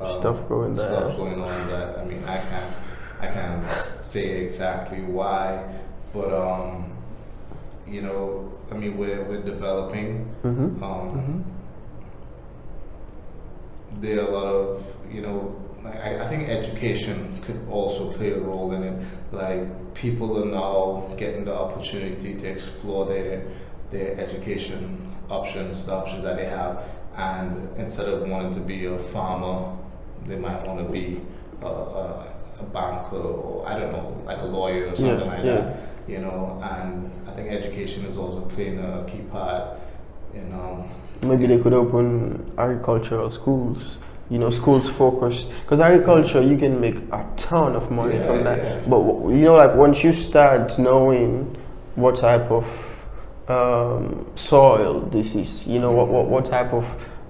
um, 0.00 0.20
Stuff 0.20 0.48
going 0.48 0.74
there. 0.74 0.88
Stuff 0.88 1.16
going 1.16 1.42
on 1.42 1.68
that 1.68 1.98
I 1.98 2.04
mean 2.04 2.24
I 2.24 2.38
can't 2.38 2.74
I 3.20 3.26
can't 3.26 3.76
say 3.76 4.42
exactly 4.42 5.02
why, 5.02 5.62
but 6.12 6.32
um, 6.32 6.92
you 7.86 8.02
know, 8.02 8.52
I 8.70 8.74
mean 8.74 8.96
we're 8.96 9.24
we're 9.24 9.42
developing. 9.42 10.34
Mm-hmm. 10.42 10.82
Um, 10.82 11.44
There 14.00 14.20
are 14.20 14.28
a 14.28 14.30
lot 14.30 14.46
of 14.46 14.84
you 15.10 15.22
know. 15.22 15.56
I, 15.84 16.18
I 16.20 16.28
think 16.28 16.48
education 16.48 17.40
could 17.42 17.66
also 17.70 18.12
play 18.12 18.32
a 18.32 18.38
role 18.38 18.72
in 18.72 18.82
it. 18.82 19.02
Like 19.32 19.94
people 19.94 20.42
are 20.42 20.44
now 20.44 21.14
getting 21.16 21.44
the 21.46 21.54
opportunity 21.54 22.34
to 22.34 22.46
explore 22.46 23.06
their 23.06 23.42
their 23.90 24.18
education 24.20 25.10
options, 25.30 25.86
the 25.86 25.92
options 25.94 26.22
that 26.22 26.36
they 26.36 26.44
have, 26.46 26.82
and 27.16 27.68
instead 27.78 28.08
of 28.08 28.28
wanting 28.28 28.52
to 28.52 28.60
be 28.60 28.84
a 28.86 28.98
farmer, 28.98 29.76
they 30.26 30.36
might 30.36 30.66
want 30.66 30.86
to 30.86 30.92
be 30.92 31.20
a, 31.62 31.66
a, 31.66 32.26
a 32.60 32.62
banker 32.72 33.16
or 33.16 33.66
I 33.66 33.78
don't 33.78 33.92
know, 33.92 34.22
like 34.26 34.40
a 34.42 34.46
lawyer 34.46 34.86
or 34.90 34.94
something 34.94 35.26
Yeah, 35.26 35.34
like 35.34 35.44
yeah. 35.44 35.54
that. 35.56 35.76
You 36.08 36.18
know, 36.18 36.60
and 36.62 37.10
I 37.28 37.32
think 37.32 37.50
education 37.50 38.04
is 38.04 38.18
also 38.18 38.40
playing 38.42 38.78
a 38.80 39.04
key 39.08 39.22
part 39.30 39.78
in 40.34 40.52
um, 40.52 40.88
Maybe 41.22 41.46
they 41.46 41.58
could 41.58 41.72
open 41.74 42.52
agricultural 42.58 43.30
schools. 43.30 43.98
You 44.30 44.38
know, 44.38 44.50
schools 44.50 44.88
focused 44.88 45.50
because 45.62 45.80
agriculture 45.80 46.40
you 46.40 46.56
can 46.56 46.80
make 46.80 46.96
a 47.12 47.26
ton 47.36 47.74
of 47.74 47.90
money 47.90 48.14
Yeah, 48.16 48.26
from 48.26 48.44
that. 48.44 48.58
yeah. 48.58 48.80
But 48.86 49.00
you 49.30 49.42
know, 49.42 49.56
like 49.56 49.74
once 49.74 50.04
you 50.04 50.12
start 50.12 50.78
knowing 50.78 51.56
what 51.96 52.14
type 52.14 52.48
of 52.50 52.64
um, 53.48 54.26
soil 54.36 55.00
this 55.10 55.34
is, 55.34 55.66
you 55.66 55.80
know, 55.80 55.90
what 55.92 56.08
what, 56.08 56.26
what 56.28 56.44
type 56.44 56.72
of 56.72 56.84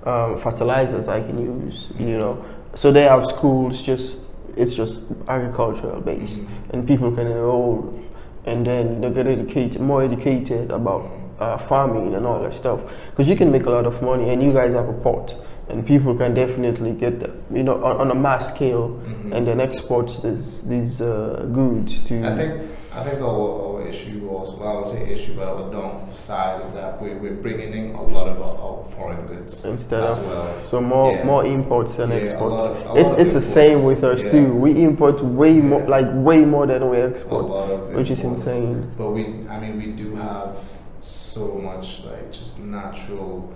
um, 0.06 0.38
fertilizers 0.40 1.08
I 1.08 1.20
can 1.20 1.38
use, 1.38 1.88
you 1.98 2.18
know. 2.18 2.44
So 2.74 2.92
they 2.92 3.02
have 3.02 3.26
schools 3.26 3.82
just 3.82 4.20
it's 4.56 4.74
just 4.74 5.00
agricultural 5.28 6.00
based, 6.00 6.42
Mhm. 6.42 6.48
and 6.74 6.86
people 6.86 7.10
can 7.12 7.26
enroll 7.26 7.94
and 8.44 8.66
then 8.66 8.94
you 8.94 8.98
know 9.00 9.10
get 9.10 9.26
educated, 9.26 9.80
more 9.80 10.02
educated 10.02 10.70
about 10.70 11.02
uh, 11.40 11.56
farming 11.58 12.14
and 12.14 12.26
all 12.26 12.40
that 12.42 12.54
stuff. 12.54 12.80
Because 13.10 13.28
you 13.28 13.36
can 13.36 13.50
make 13.50 13.66
a 13.66 13.70
lot 13.70 13.86
of 13.86 14.00
money, 14.02 14.30
and 14.30 14.42
you 14.42 14.52
guys 14.52 14.72
have 14.74 14.88
a 14.88 14.92
port, 14.92 15.36
and 15.68 15.86
people 15.86 16.14
can 16.14 16.34
definitely 16.34 16.92
get 16.92 17.20
the, 17.20 17.30
you 17.52 17.62
know 17.62 17.82
on, 17.84 17.96
on 18.02 18.10
a 18.10 18.14
mass 18.14 18.48
scale, 18.54 18.88
Mhm. 19.04 19.32
and 19.34 19.46
then 19.46 19.60
export 19.60 20.18
these 20.22 20.62
these 20.68 21.00
uh, 21.00 21.46
goods 21.52 22.00
to. 22.02 22.14
I 22.26 22.36
think 22.36 22.52
I 22.92 23.04
think 23.04 23.20
our, 23.22 23.50
our 23.66 23.86
issue 23.86 24.28
also 24.28 24.56
well, 24.58 24.68
I 24.68 24.74
would 24.78 24.86
say 24.86 25.08
issue, 25.12 25.34
but 25.36 25.46
our 25.46 25.70
downside 25.70 26.62
is 26.64 26.72
that 26.72 27.00
we 27.00 27.14
we're 27.14 27.34
bringing 27.46 27.72
in 27.72 27.94
a 27.94 28.02
lot 28.02 28.26
of 28.28 28.40
our, 28.42 28.56
our 28.66 28.84
foreign 28.96 29.24
goods 29.28 29.64
Instead 29.64 30.02
as 30.04 30.18
of- 30.18 30.26
well. 30.26 30.48
So 30.64 30.80
more 30.80 31.12
Yeah. 31.12 31.24
more 31.24 31.44
imports 31.44 31.94
than 31.94 32.10
Yeah, 32.10 32.16
a 32.16 32.20
exports. 32.20 32.62
lot 32.62 32.70
a 32.70 32.88
lot 32.88 32.98
it's 32.98 33.14
it's 33.22 33.34
the 33.34 33.40
same 33.60 33.84
with 33.84 34.02
us 34.02 34.24
Yeah. 34.24 34.32
too. 34.32 34.46
We 34.64 34.70
import 34.82 35.22
way 35.22 35.60
more, 35.60 35.82
like 35.96 36.08
way 36.28 36.44
more 36.44 36.66
than 36.66 36.90
we 36.90 36.96
a 36.98 37.06
export, 37.10 37.46
which 37.94 38.10
is 38.10 38.22
insane. 38.24 38.90
But 38.98 39.10
we, 39.12 39.22
I 39.48 39.56
mean, 39.62 39.74
we 39.78 39.86
do 40.02 40.16
have 40.16 40.56
so 41.00 41.54
much 41.54 42.04
like 42.04 42.30
just 42.32 42.58
natural, 42.58 43.52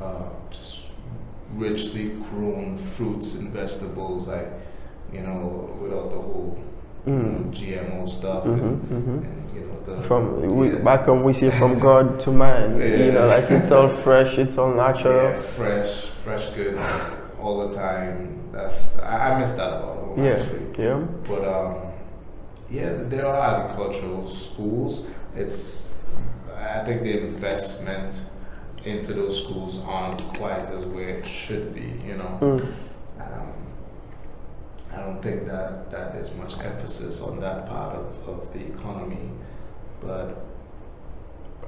uh, 0.00 0.24
just 0.50 0.86
richly 1.54 2.10
grown 2.30 2.76
fruits 2.76 3.34
and 3.36 3.50
vegetables, 3.52 4.28
like 4.28 4.48
you 5.12 5.20
know, 5.20 5.76
without 5.80 6.10
the 6.10 6.16
whole 6.20 6.58
you 7.06 7.12
know, 7.12 7.18
Mm. 7.38 7.50
GMO 7.52 8.06
stuff 8.06 8.44
Mhm, 8.44 8.52
and, 8.52 8.82
mhm. 8.90 9.24
and 9.24 9.50
you 9.54 9.60
know 9.60 9.96
the 9.96 10.02
From 10.02 10.42
we, 10.56 10.68
yeah. 10.70 10.78
back 10.80 11.04
home, 11.06 11.22
we 11.24 11.32
see 11.32 11.48
from 11.50 11.78
God 11.78 12.18
to 12.20 12.30
man. 12.30 12.78
You 12.80 13.12
know, 13.12 13.26
like 13.26 13.50
it's 13.50 13.70
all 13.70 13.88
fresh, 14.04 14.36
it's 14.38 14.58
all 14.58 14.74
natural. 14.74 15.22
Yeah, 15.30 15.34
fresh, 15.34 16.06
fresh 16.24 16.48
goods 16.48 16.82
all 17.40 17.66
the 17.68 17.74
time. 17.74 18.34
That's 18.52 18.98
I, 18.98 19.30
I 19.34 19.38
miss 19.38 19.52
that 19.52 19.68
about 19.68 19.96
home 19.96 20.22
Yeah, 20.24 20.32
actually. 20.32 20.84
yeah. 20.84 20.98
But 21.26 21.44
um, 21.48 21.74
yeah, 22.70 22.92
there 23.08 23.26
are 23.26 23.40
agricultural 23.64 24.26
schools. 24.26 25.06
It's 25.34 25.90
I 26.58 26.84
think 26.84 27.02
the 27.02 27.18
investment 27.26 28.22
into 28.84 29.12
those 29.12 29.42
schools 29.42 29.80
aren't 29.86 30.20
quite 30.36 30.60
as 30.68 30.84
where 30.86 31.08
it 31.18 31.26
should 31.26 31.74
be. 31.74 31.92
You 32.06 32.16
know, 32.16 32.38
Mm. 32.40 32.72
um, 33.20 33.52
I 34.92 34.96
don't 35.00 35.22
think 35.22 35.46
that 35.46 35.90
that 35.90 36.12
there's 36.12 36.34
much 36.34 36.58
emphasis 36.58 37.20
on 37.20 37.40
that 37.40 37.66
part 37.66 37.94
of, 37.96 38.28
of 38.28 38.52
the 38.52 38.60
economy. 38.66 39.30
But 40.00 40.36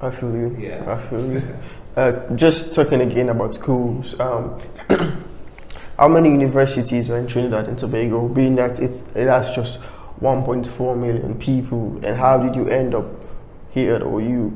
I 0.01 0.09
feel 0.11 0.31
you. 0.31 0.55
Yeah. 0.59 0.83
I 0.87 1.09
feel 1.09 1.31
you. 1.31 1.41
Uh, 1.97 2.13
just 2.35 2.73
talking 2.73 3.01
again 3.01 3.27
about 3.27 3.53
schools. 3.53 4.17
Um, 4.17 4.57
how 5.99 6.07
many 6.07 6.29
universities 6.29 7.09
are 7.09 7.17
in 7.17 7.27
Trinidad 7.27 7.67
and 7.67 7.77
Tobago? 7.77 8.29
Being 8.29 8.55
that 8.55 8.79
it's 8.79 9.03
it 9.13 9.27
has 9.27 9.51
just 9.53 9.77
1.4 10.21 10.95
million 10.97 11.35
people, 11.37 11.99
and 12.05 12.15
how 12.17 12.37
did 12.37 12.55
you 12.55 12.69
end 12.69 12.95
up 12.95 13.05
here 13.71 13.95
at 13.95 14.03
OU? 14.03 14.53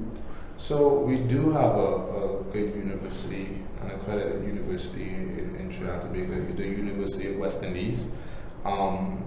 So 0.57 0.99
we 0.99 1.17
do 1.17 1.51
have 1.51 1.75
a, 1.75 2.39
a 2.39 2.43
good 2.51 2.73
university, 2.75 3.59
an 3.81 3.91
accredited 3.91 4.45
university 4.45 5.03
in, 5.09 5.55
in 5.59 5.69
Trinidad 5.69 6.01
Tobago, 6.01 6.45
the 6.55 6.63
University 6.63 7.31
of 7.31 7.37
West 7.37 7.61
Indies. 7.63 8.11
Um, 8.63 9.23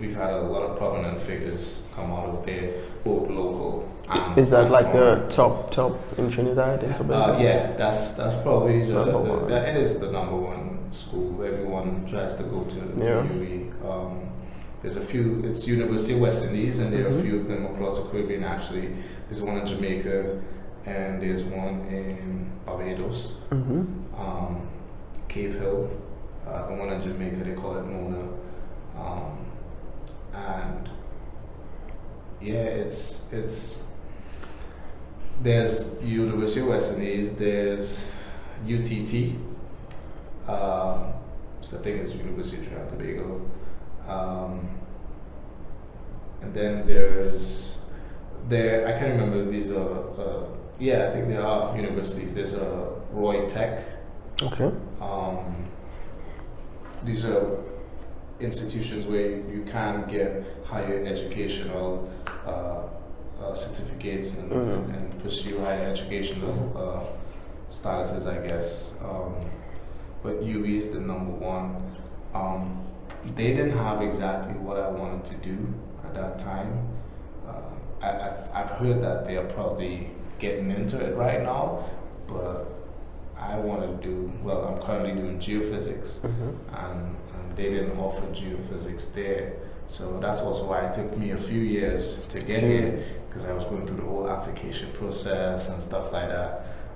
we've 0.00 0.14
had 0.14 0.30
a 0.30 0.40
lot 0.40 0.62
of 0.62 0.76
prominent 0.78 1.20
figures 1.20 1.82
come 1.94 2.10
out 2.12 2.28
of 2.30 2.46
there, 2.46 2.72
both 3.04 3.28
local. 3.30 3.90
And 4.08 4.38
Is 4.38 4.50
that 4.50 4.70
like 4.70 4.92
the 4.92 5.26
top 5.30 5.70
top 5.70 5.98
in 6.18 6.30
Trinidad 6.30 6.82
and 6.82 6.94
Tobago? 6.94 7.34
Uh, 7.34 7.38
yeah, 7.38 7.72
that's 7.76 8.12
that's 8.12 8.34
probably 8.42 8.84
the, 8.86 9.04
Number 9.04 9.48
the, 9.48 9.68
it 9.70 9.76
is 9.76 9.98
the 9.98 10.10
number 10.10 10.36
one 10.36 10.92
school 10.92 11.42
everyone 11.44 12.04
tries 12.06 12.34
to 12.36 12.42
go 12.44 12.64
to. 12.64 12.74
to 12.76 13.00
Yeah. 13.02 13.88
Um, 13.90 14.30
there's 14.82 14.96
a 14.96 15.00
few. 15.00 15.42
It's 15.44 15.66
University 15.66 16.12
of 16.14 16.20
West 16.20 16.44
Indies, 16.44 16.78
and 16.80 16.92
there 16.92 17.06
are 17.06 17.10
Mhm. 17.10 17.20
a 17.20 17.22
few 17.22 17.40
of 17.40 17.48
them 17.48 17.64
across 17.66 17.98
the 17.98 18.04
Caribbean. 18.10 18.44
Actually, 18.44 18.90
there's 19.28 19.40
one 19.40 19.56
in 19.56 19.66
Jamaica, 19.66 20.38
and 20.86 21.20
there's 21.22 21.42
one 21.44 21.86
in 21.88 22.50
Barbados, 22.66 23.36
Mm-hmm. 23.50 24.14
um, 24.20 24.68
Cave 25.28 25.54
Hill. 25.54 25.90
Uh, 26.46 26.66
the 26.68 26.74
one 26.74 26.90
in 26.90 27.00
Jamaica, 27.00 27.42
they 27.42 27.52
call 27.54 27.78
it 27.78 27.84
Mona, 27.86 28.28
um, 28.98 29.38
and 30.34 30.90
yeah, 32.40 32.52
it's 32.54 33.32
it's 33.32 33.78
there's 35.42 36.00
University 36.02 36.60
of 36.60 36.66
West 36.66 36.92
Indies, 36.92 37.32
there's 37.32 38.06
UTT, 38.66 39.36
uh, 40.46 41.12
so 41.62 41.78
I 41.78 41.80
think 41.82 42.02
it's 42.02 42.14
University 42.14 42.58
of 42.58 42.68
Trinidad 42.68 42.92
and 42.92 43.00
Tobago, 43.00 43.40
um, 44.06 44.68
and 46.42 46.52
then 46.52 46.86
there's 46.86 47.78
there 48.50 48.86
I 48.86 48.92
can't 48.98 49.12
remember 49.18 49.44
if 49.44 49.50
these 49.50 49.70
are 49.70 50.10
uh, 50.20 50.44
yeah 50.78 51.08
I 51.08 51.12
think 51.12 51.28
there 51.28 51.44
are 51.46 51.76
universities. 51.76 52.34
There's 52.34 52.54
a 52.54 52.92
ROYTEC. 53.14 53.84
Okay. 54.42 54.70
Um, 55.00 55.66
these 57.04 57.24
are 57.24 57.58
institutions 58.40 59.06
where 59.06 59.30
you 59.30 59.64
can 59.70 60.06
get 60.08 60.44
higher 60.64 61.04
educational 61.06 62.10
uh, 62.46 62.50
uh, 63.42 63.54
certificates 63.54 64.36
and, 64.36 64.50
Mhm. 64.50 64.94
and 64.94 65.22
pursue 65.22 65.60
higher 65.60 65.86
educational 65.90 66.56
uh, 66.76 67.72
statuses, 67.72 68.26
I 68.26 68.46
guess. 68.46 68.94
Um, 69.04 69.34
but 70.22 70.40
UWI 70.42 70.78
is 70.78 70.92
the 70.92 71.00
number 71.00 71.32
one. 71.32 71.76
Um, 72.34 72.80
they 73.36 73.52
didn't 73.54 73.76
have 73.78 74.00
exactly 74.02 74.54
what 74.54 74.76
I 74.78 74.88
wanted 74.88 75.24
to 75.26 75.34
do 75.36 75.56
at 76.04 76.14
that 76.14 76.38
time. 76.38 76.88
Uh, 77.46 77.52
I, 78.04 78.08
I've, 78.28 78.50
I've 78.54 78.70
heard 78.70 79.00
that 79.02 79.24
they 79.26 79.36
are 79.36 79.46
probably 79.46 80.10
getting 80.44 80.70
into 80.70 80.96
it 81.06 81.16
right 81.16 81.42
now, 81.42 81.84
but 82.26 82.66
I 83.38 83.56
want 83.68 83.80
to 83.82 84.06
do, 84.08 84.30
well, 84.42 84.60
I'm 84.68 84.78
currently 84.86 85.12
doing 85.20 85.38
geophysics 85.38 86.10
Mm-hmm. 86.20 86.50
and, 86.84 87.00
and 87.34 87.56
they 87.56 87.68
didn't 87.74 87.96
offer 87.98 88.22
geophysics 88.40 89.12
there. 89.14 89.44
So 89.86 90.18
that's 90.24 90.40
also 90.40 90.62
why 90.70 90.80
it 90.88 90.92
took 90.98 91.10
me 91.22 91.30
a 91.32 91.38
few 91.50 91.60
years 91.60 92.02
to 92.32 92.36
get 92.40 92.60
Sure. 92.60 92.68
here 92.68 93.04
because 93.28 93.44
I 93.50 93.52
was 93.58 93.64
going 93.64 93.84
through 93.86 93.96
the 94.04 94.08
whole 94.12 94.28
application 94.36 94.88
process 95.00 95.68
and 95.70 95.82
stuff 95.82 96.06
like 96.16 96.28
that. 96.36 96.50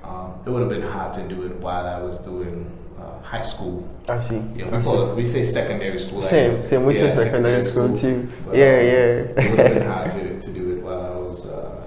Um, 0.04 0.28
it 0.46 0.50
would 0.50 0.62
have 0.66 0.70
been 0.76 0.88
hard 0.96 1.12
to 1.14 1.22
do 1.34 1.38
it 1.48 1.54
while 1.66 1.86
I 1.86 1.98
was 2.08 2.16
doing 2.20 2.56
uh, 3.00 3.20
high 3.32 3.42
school. 3.52 3.76
I 4.08 4.18
see. 4.20 4.40
Yeah, 4.56 4.68
I 4.72 4.78
we 4.78 4.84
see. 4.84 4.90
it, 5.02 5.16
we 5.20 5.24
say 5.34 5.42
secondary 5.42 5.98
school. 5.98 6.22
Same, 6.22 6.52
same. 6.70 6.86
We 6.86 6.94
Yeah, 6.94 7.00
said 7.14 7.18
secondary 7.26 7.62
school 7.62 7.92
too. 8.02 8.16
But, 8.46 8.56
Yeah, 8.56 8.78
um, 8.80 8.86
yeah. 8.92 9.42
it 9.44 9.50
would 9.50 9.58
have 9.66 9.74
been 9.78 9.86
hard 9.96 10.08
to, 10.16 10.40
to 10.46 10.50
do 10.58 10.64
it 10.74 10.80
while 10.86 11.02
I 11.12 11.16
was 11.28 11.46
uh, 11.46 11.77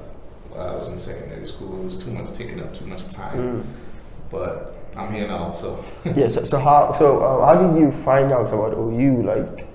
while 0.61 0.73
I 0.73 0.75
was 0.75 0.87
in 0.87 0.97
secondary 0.97 1.47
school. 1.47 1.79
It 1.81 1.85
was 1.85 1.97
too 1.97 2.11
much 2.11 2.33
taking 2.33 2.59
up 2.59 2.73
too 2.73 2.85
much 2.85 3.09
time. 3.09 3.37
Mm. 3.37 3.63
But 4.29 4.75
I'm 4.95 5.13
here 5.13 5.27
now, 5.27 5.51
so 5.51 5.83
Yeah. 6.15 6.29
So, 6.29 6.43
so 6.43 6.59
how 6.59 6.93
so 6.97 7.19
uh, 7.19 7.45
how 7.45 7.61
did 7.61 7.79
you 7.79 7.91
find 8.03 8.31
out 8.31 8.47
about 8.53 8.73
OU? 8.73 9.23
Like, 9.23 9.67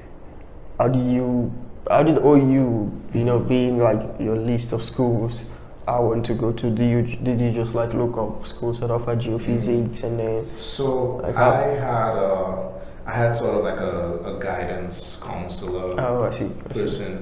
how 0.78 0.88
did 0.88 1.06
you 1.06 1.52
how 1.90 2.02
did 2.02 2.18
OU 2.18 2.92
you 3.14 3.24
know 3.24 3.38
being 3.38 3.78
like 3.78 4.00
your 4.20 4.36
list 4.36 4.72
of 4.72 4.84
schools? 4.84 5.44
I 5.88 6.00
want 6.00 6.26
to 6.26 6.34
go 6.34 6.52
to. 6.52 6.70
Do 6.70 6.82
you 6.82 7.02
did 7.02 7.40
you 7.40 7.52
just 7.52 7.74
like 7.74 7.94
look 7.94 8.16
up 8.16 8.46
schools 8.46 8.80
that 8.80 8.90
offer 8.90 9.14
geophysics 9.16 10.02
and 10.02 10.18
then? 10.18 10.46
So 10.56 11.16
Like 11.22 11.36
I 11.36 11.62
had 11.78 12.16
a, 12.16 12.72
I 13.06 13.12
had 13.12 13.36
sort 13.38 13.54
of 13.58 13.62
like 13.62 13.78
a, 13.78 14.36
a 14.36 14.40
guidance 14.42 15.16
counselor 15.22 15.94
Oh, 16.00 16.24
I 16.24 16.32
see. 16.32 16.50
I 16.70 16.86
see. 16.86 17.16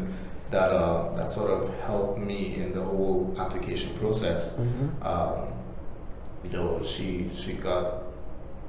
That 0.54 0.70
uh, 0.70 1.12
that 1.16 1.32
sort 1.32 1.50
of 1.50 1.60
helped 1.80 2.18
me 2.18 2.54
in 2.62 2.72
the 2.78 2.82
whole 2.90 3.34
application 3.44 3.90
process. 3.98 4.42
Mhm. 4.58 4.86
Um, 5.10 5.38
you 6.44 6.50
know, 6.50 6.68
she 6.92 7.30
she 7.34 7.52
got 7.54 7.84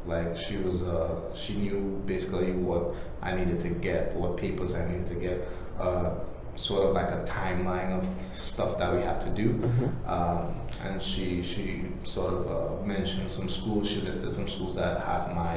like 0.05 0.35
she 0.35 0.57
was 0.57 0.81
uh, 0.83 1.09
she 1.35 1.53
knew 1.55 2.01
basically 2.05 2.51
what 2.51 2.83
I 3.21 3.35
needed 3.35 3.59
to 3.61 3.69
get, 3.69 4.15
what 4.15 4.37
papers 4.37 4.73
I 4.75 4.85
needed 4.91 5.07
to 5.07 5.15
get. 5.27 5.47
Uh, 5.79 6.09
sort 6.57 6.87
of 6.87 6.93
like 6.95 7.11
a 7.11 7.21
timeline 7.25 7.91
of 7.99 8.05
stuff 8.21 8.77
that 8.79 8.89
we 8.95 9.01
had 9.01 9.19
to 9.19 9.29
do. 9.41 9.47
Mhm. 9.59 9.89
Um, 10.15 10.55
and 10.85 11.01
she 11.01 11.41
she 11.51 11.65
sort 12.03 12.33
of 12.33 12.41
uh, 12.57 12.85
mentioned 12.85 13.29
some 13.29 13.49
schools. 13.49 13.89
She 13.91 13.99
listed 14.01 14.33
some 14.33 14.47
schools 14.47 14.75
that 14.75 15.01
had 15.01 15.35
my 15.35 15.55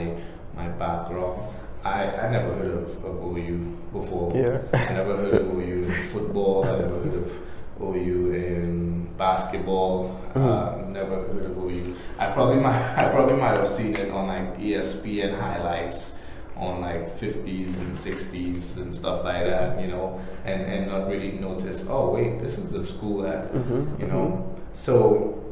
my 0.56 0.68
background. 0.68 1.38
I, 1.84 2.04
I 2.04 2.30
never 2.30 2.54
heard 2.54 2.70
of, 2.72 3.04
of 3.04 3.36
OU 3.36 3.76
before. 3.92 4.32
Yeah. 4.34 4.60
I 4.74 4.92
never 4.92 5.16
heard 5.16 5.34
of 5.34 5.46
OU 5.54 5.84
in 5.84 6.08
football. 6.08 6.64
I 6.64 6.78
never 6.78 6.98
heard 7.00 7.14
of 7.14 7.32
OU 7.80 8.32
in 8.32 9.08
basketball. 9.16 10.20
Uh, 10.34 10.82
never 10.88 11.16
heard 11.28 11.44
of 11.50 11.58
OU. 11.58 11.96
I 12.18 12.26
probably 12.30 12.56
might 12.56 12.80
I 12.98 13.08
probably 13.10 13.34
might 13.36 13.54
have 13.56 13.68
seen 13.68 13.94
it 13.96 14.10
on 14.10 14.26
like 14.26 14.58
ESPN 14.58 15.38
highlights 15.38 16.16
on 16.56 16.80
like 16.80 17.16
50s 17.20 17.78
and 17.78 17.92
60s 17.94 18.78
and 18.78 18.92
stuff 18.92 19.22
like 19.22 19.44
that, 19.44 19.80
you 19.80 19.86
know, 19.86 20.20
and, 20.44 20.60
and 20.62 20.88
not 20.88 21.06
really 21.08 21.30
notice, 21.32 21.86
oh 21.88 22.10
wait, 22.10 22.40
this 22.40 22.58
is 22.58 22.72
the 22.72 22.84
school 22.84 23.22
that 23.22 23.52
Mhm, 23.54 24.00
you 24.00 24.06
know. 24.08 24.56
So 24.72 25.47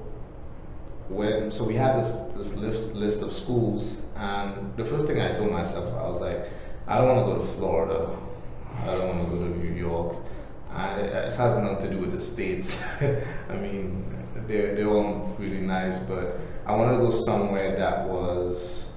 when 1.08 1.50
so 1.50 1.64
we 1.64 1.74
had 1.74 1.96
this 1.96 2.20
this 2.36 2.54
list 2.56 2.94
list 2.94 3.22
of 3.22 3.32
schools, 3.32 3.98
and 4.16 4.76
the 4.76 4.84
first 4.84 5.06
thing 5.06 5.20
I 5.20 5.32
told 5.32 5.52
myself, 5.52 5.92
I 5.94 6.06
was 6.06 6.20
like, 6.20 6.48
I 6.86 6.98
don't 6.98 7.08
want 7.08 7.26
to 7.26 7.32
go 7.34 7.38
to 7.40 7.46
Florida, 7.46 8.16
I 8.82 8.86
don't 8.86 9.08
want 9.08 9.30
to 9.30 9.36
go 9.36 9.44
to 9.44 9.58
New 9.58 9.74
York. 9.74 10.16
And 10.72 11.00
it, 11.00 11.12
it 11.12 11.32
has 11.32 11.38
nothing 11.38 11.78
to 11.78 11.90
do 11.94 12.00
with 12.00 12.12
the 12.12 12.18
states. 12.18 12.82
I 13.00 13.54
mean, 13.54 14.04
they're 14.46 14.74
they're 14.74 14.88
all 14.88 15.34
really 15.38 15.60
nice, 15.60 15.98
but 15.98 16.38
I 16.66 16.74
wanted 16.74 16.98
to 16.98 17.04
go 17.04 17.10
somewhere 17.10 17.76
that 17.76 18.06
was 18.08 18.90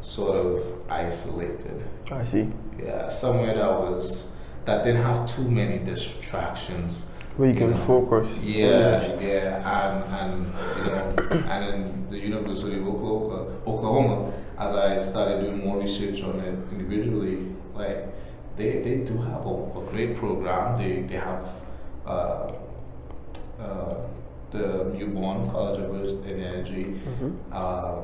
sort 0.00 0.36
of 0.36 0.62
isolated. 0.88 1.82
I 2.10 2.24
see. 2.24 2.50
Yeah, 2.78 3.08
somewhere 3.08 3.54
that 3.54 3.70
was 3.70 4.30
that 4.64 4.84
didn't 4.84 5.02
have 5.02 5.26
too 5.26 5.48
many 5.48 5.78
distractions. 5.78 7.06
Where 7.40 7.48
you 7.48 7.56
can 7.56 7.70
know. 7.70 7.76
focus. 7.86 8.28
Yeah, 8.44 9.18
yeah, 9.18 9.64
and 9.64 9.96
and 10.20 10.32
you 10.76 10.84
know, 10.92 11.48
and 11.48 11.64
in 11.74 12.10
the 12.10 12.18
University 12.18 12.76
of 12.78 12.86
Oklahoma, 12.86 13.46
Oklahoma, 13.66 14.32
as 14.58 14.74
I 14.74 14.98
started 14.98 15.40
doing 15.40 15.64
more 15.64 15.78
research 15.80 16.22
on 16.22 16.38
it 16.40 16.58
individually, 16.70 17.38
like 17.74 18.08
they, 18.58 18.82
they 18.84 18.96
do 19.10 19.16
have 19.22 19.46
a, 19.46 19.54
a 19.80 19.82
great 19.90 20.16
program. 20.16 20.76
They 20.76 21.00
they 21.08 21.16
have 21.16 21.48
uh, 22.06 22.52
uh, 23.58 23.94
the 24.50 24.84
Mewbourne 24.92 25.48
College 25.50 25.78
of 25.80 25.94
Earth 25.94 26.18
and 26.26 26.42
Energy. 26.42 26.84
Mhm. 27.08 27.36
Uh, 27.50 28.02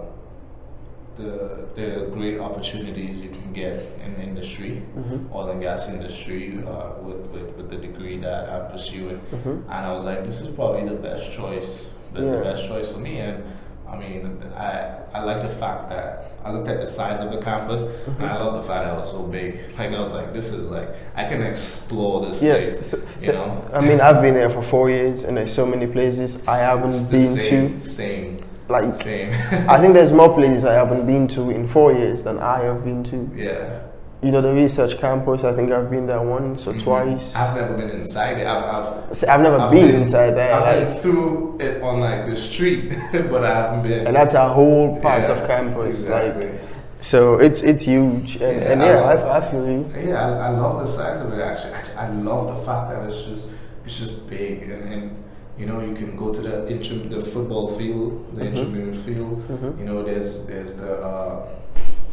the 1.17 2.01
are 2.03 2.07
great 2.11 2.39
opportunities 2.39 3.21
you 3.21 3.31
can 3.31 3.53
get 3.53 3.75
in 4.05 4.15
the 4.15 4.23
industry, 4.23 4.83
Mhm. 4.97 5.35
oil 5.35 5.51
and 5.51 5.61
gas 5.61 5.89
industry, 5.89 6.59
uh, 6.67 7.03
with, 7.03 7.21
with, 7.33 7.57
with 7.57 7.71
the 7.71 7.77
degree 7.77 8.19
that 8.19 8.49
I'm 8.51 8.71
pursuing. 8.71 9.21
Mhm. 9.33 9.63
And 9.71 9.87
I 9.87 9.93
was 9.93 10.05
like, 10.05 10.25
this 10.25 10.41
is 10.41 10.49
probably 10.49 10.85
the 10.89 10.95
best 11.09 11.33
choice, 11.33 11.91
the, 12.15 12.21
the 12.21 12.43
best 12.45 12.67
choice 12.67 12.89
for 12.93 12.99
me. 12.99 13.19
And 13.19 13.43
I 13.89 13.97
mean, 13.97 14.43
I 14.57 14.71
I 15.15 15.23
like 15.23 15.43
the 15.43 15.55
fact 15.63 15.89
that 15.91 16.33
I 16.45 16.51
looked 16.53 16.69
at 16.69 16.79
the 16.79 16.85
size 16.87 17.21
of 17.21 17.31
the 17.31 17.39
campus, 17.39 17.83
and 18.19 18.27
I 18.27 18.37
love 18.43 18.55
the 18.61 18.63
fact 18.71 18.85
that 18.85 18.93
it 18.95 19.01
was 19.01 19.11
so 19.11 19.23
big. 19.23 19.61
Like 19.79 19.93
I 19.93 20.01
was 20.01 20.13
like, 20.13 20.33
this 20.33 20.53
is 20.53 20.71
like 20.71 20.89
I 21.15 21.25
can 21.25 21.41
explore 21.43 22.27
this 22.27 22.43
Yeah, 22.43 22.55
place. 22.57 22.85
so 22.91 22.99
you 23.23 23.33
know, 23.33 23.63
I 23.73 23.81
mean, 23.81 24.01
I've 24.01 24.21
been 24.23 24.35
there 24.35 24.51
for 24.51 24.63
four 24.63 24.91
years, 24.91 25.23
and 25.23 25.37
there's 25.37 25.55
so 25.55 25.65
many 25.65 25.87
places 25.87 26.43
I 26.49 26.57
haven't 26.59 26.99
the 27.11 27.19
been 27.19 27.37
same, 27.41 27.81
to. 27.81 27.87
Same, 27.87 28.39
Like. 28.69 29.07
I 29.07 29.81
think 29.81 29.95
there's 29.95 30.13
more 30.13 30.35
places 30.39 30.65
I 30.65 30.75
haven't 30.75 31.07
been 31.07 31.29
to 31.29 31.51
in 31.51 31.69
four 31.69 31.93
years 31.93 32.23
than 32.23 32.39
I 32.39 32.61
have 32.65 32.85
been 32.85 33.05
to. 33.05 33.31
yeah. 33.35 33.81
You 34.23 34.33
know, 34.33 34.41
the 34.41 34.53
research 34.53 34.99
campus, 34.99 35.45
I 35.45 35.53
think 35.53 35.71
I've 35.71 35.91
been 35.91 36.07
there 36.07 36.23
once 36.23 36.67
or 36.67 36.73
Mhm. 36.73 36.83
twice. 36.83 37.37
I've 37.37 37.55
never 37.55 37.75
been 37.75 37.91
inside 37.91 38.39
it. 38.39 38.47
I've, 38.47 38.65
I've 39.11 39.15
See, 39.17 39.27
I've 39.27 39.43
never 39.43 39.59
I've 39.61 39.71
been, 39.71 39.91
inside 39.91 40.31
there, 40.31 40.55
I've 40.55 40.63
like, 40.63 40.89
been 40.89 41.03
through 41.03 41.59
it 41.61 41.83
on 41.83 42.01
like 42.01 42.27
the 42.27 42.35
street, 42.35 42.89
but 43.13 43.45
I 43.45 43.55
haven't 43.55 43.83
been. 43.83 44.07
and 44.07 44.17
that's 44.17 44.33
a 44.35 44.49
whole 44.49 44.99
part 45.01 45.25
Yeah, 45.25 45.33
of 45.33 45.47
campus. 45.47 46.01
exactly. 46.03 46.47
Like, 46.49 46.61
so 47.03 47.35
it's 47.35 47.63
it's 47.63 47.85
huge, 47.85 48.37
and 48.37 48.57
Yeah, 48.63 48.73
and 48.73 48.83
I 48.83 48.95
love- 49.15 49.25
I, 49.31 49.37
I 49.47 49.51
feel 49.51 49.67
you. 49.69 49.87
Yeah, 49.95 50.27
I, 50.27 50.47
I 50.47 50.51
love 50.51 50.81
the 50.81 50.87
size 50.87 51.21
of 51.21 51.31
it. 51.33 51.41
Actually, 51.41 51.75
actually, 51.75 51.97
I 51.99 52.09
love 52.11 52.57
the 52.59 52.65
fact 52.65 52.91
that 52.91 53.07
it's 53.09 53.23
just 53.25 53.49
it's 53.85 53.99
just 53.99 54.27
big, 54.29 54.63
and, 54.71 54.93
and 54.93 55.25
you 55.59 55.66
know 55.66 55.81
you 55.81 55.95
can 55.95 56.16
go 56.16 56.33
to 56.33 56.40
the 56.40 57.09
the 57.09 57.21
football 57.21 57.69
field, 57.79 58.12
the 58.37 58.42
Mhm. 58.45 58.49
intramural 58.49 58.97
field. 59.05 59.42
Mhm. 59.49 59.79
You 59.79 59.85
know, 59.85 60.03
there's 60.03 60.45
there's 60.47 60.75
the 60.75 60.92
uh, 61.03 61.42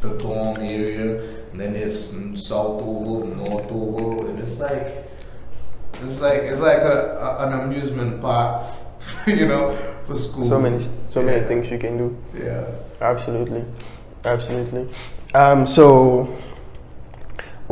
the 0.02 0.10
dorm 0.18 0.58
area, 0.58 1.22
and 1.52 1.60
then 1.60 1.74
there's 1.74 2.00
South 2.36 2.82
Oval, 2.82 3.26
North 3.28 3.72
Oval, 3.72 4.26
and 4.28 4.40
it's 4.40 4.60
like 4.60 5.08
it's 6.04 6.20
like 6.22 6.42
it's 6.44 6.60
like 6.60 6.80
a, 6.80 6.98
a 7.40 7.48
an 7.48 7.54
amusement 7.60 8.22
park, 8.22 8.64
you 9.28 9.48
know, 9.48 9.76
for 10.08 10.14
school. 10.14 10.44
So 10.44 10.60
many, 10.60 10.80
so 10.80 11.20
Yeah. 11.20 11.26
many 11.26 11.48
things 11.48 11.70
you 11.72 11.78
can 11.78 11.98
do. 11.98 12.16
Yeah. 12.38 12.64
Absolutely, 13.02 13.64
absolutely. 14.26 14.88
Um, 15.36 15.66
so, 15.68 16.28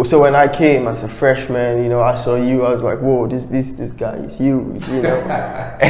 so 0.03 0.21
when 0.21 0.35
I 0.35 0.47
came 0.47 0.87
as 0.87 1.03
a 1.03 1.09
freshman, 1.09 1.83
you 1.83 1.89
know, 1.89 2.01
I 2.01 2.15
saw 2.15 2.35
you. 2.35 2.63
I 2.65 2.71
was 2.71 2.81
like, 2.81 2.99
"Whoa, 2.99 3.27
this 3.27 3.45
this 3.45 3.73
this 3.73 3.91
guy 3.91 4.15
is 4.15 4.37
huge," 4.37 4.87
you 4.87 5.01
know. 5.01 5.19
I 5.29 5.85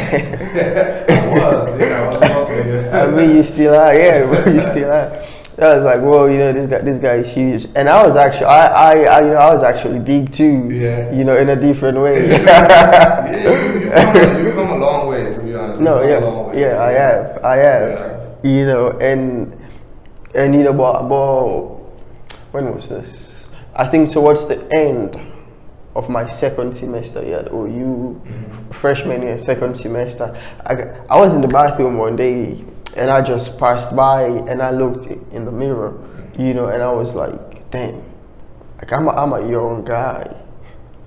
was, 1.30 1.80
you 1.80 1.86
know, 1.86 2.10
I 2.10 2.18
was. 2.18 2.94
I 2.94 3.08
mean, 3.08 3.36
you 3.38 3.44
still 3.44 3.76
are, 3.76 3.94
yeah, 3.94 4.26
but 4.44 4.54
you 4.54 4.62
still 4.62 4.92
are. 4.92 5.24
I 5.62 5.76
was 5.76 5.84
like, 5.84 6.02
"Whoa, 6.02 6.26
you 6.26 6.40
know, 6.40 6.52
this 6.52 6.66
guy, 6.66 6.82
this 6.82 6.98
guy 6.98 7.18
is 7.18 7.32
huge," 7.32 7.68
and 7.76 7.88
I 7.88 8.04
was 8.04 8.16
actually, 8.16 8.48
I, 8.48 8.68
I, 8.68 8.94
I 9.04 9.22
you 9.22 9.28
know, 9.30 9.36
I 9.36 9.54
was 9.54 9.62
actually 9.62 10.00
big 10.00 10.32
too. 10.32 10.70
Yeah. 10.72 11.14
You 11.14 11.24
know, 11.24 11.38
in 11.38 11.50
a 11.50 11.56
different 11.56 12.00
way. 12.00 12.28
yeah, 12.28 13.32
you, 13.32 13.84
you've, 13.86 13.94
come 13.94 14.16
a, 14.16 14.44
you've 14.44 14.56
come 14.56 14.72
a 14.72 14.78
long 14.78 15.08
way, 15.08 15.32
to 15.32 15.42
be 15.42 15.56
honest. 15.56 15.80
No, 15.80 16.02
You've 16.02 16.20
come 16.20 16.24
a 16.24 16.30
long 16.30 16.58
yeah, 16.58 16.74
yeah, 16.74 16.84
I 16.84 16.92
have, 16.92 17.46
I 17.46 17.56
have. 17.56 17.90
Yeah. 18.44 18.50
You 18.50 18.66
know, 18.66 18.90
and 19.00 19.56
and 20.34 20.56
you 20.56 20.64
know, 20.64 20.74
but, 20.74 21.08
but 21.08 21.78
when 22.52 22.74
was 22.74 22.90
this? 22.90 23.31
I 23.76 23.86
think 23.86 24.10
towards 24.10 24.48
the 24.48 24.68
end 24.74 25.20
of 25.96 26.10
my 26.10 26.26
second 26.26 26.74
semester 26.74 27.24
here 27.24 27.38
at 27.38 27.52
OU, 27.52 28.22
freshman 28.72 29.22
year, 29.22 29.40
second 29.40 29.76
semester, 29.76 30.36
I, 30.66 30.74
I 31.10 31.20
was 31.20 31.34
in 31.34 31.42
the 31.42 31.48
bathroom 31.48 31.98
one 31.98 32.16
day 32.16 32.64
and 32.98 33.10
I 33.10 33.22
just 33.22 33.58
passed 33.60 33.96
by 33.96 34.24
and 34.24 34.62
I 34.62 34.72
looked 34.72 35.06
in 35.06 35.46
the 35.46 35.52
mirror, 35.52 35.92
mm-hmm. 35.92 36.42
you 36.42 36.54
know, 36.54 36.68
and 36.68 36.84
I 36.84 36.92
was 36.92 37.16
like, 37.16 37.70
damn, 37.72 38.04
like 38.78 38.92
I'm 38.92 39.08
a, 39.08 39.12
I'm 39.12 39.34
a 39.34 39.50
young 39.50 39.86
guy, 39.86 40.36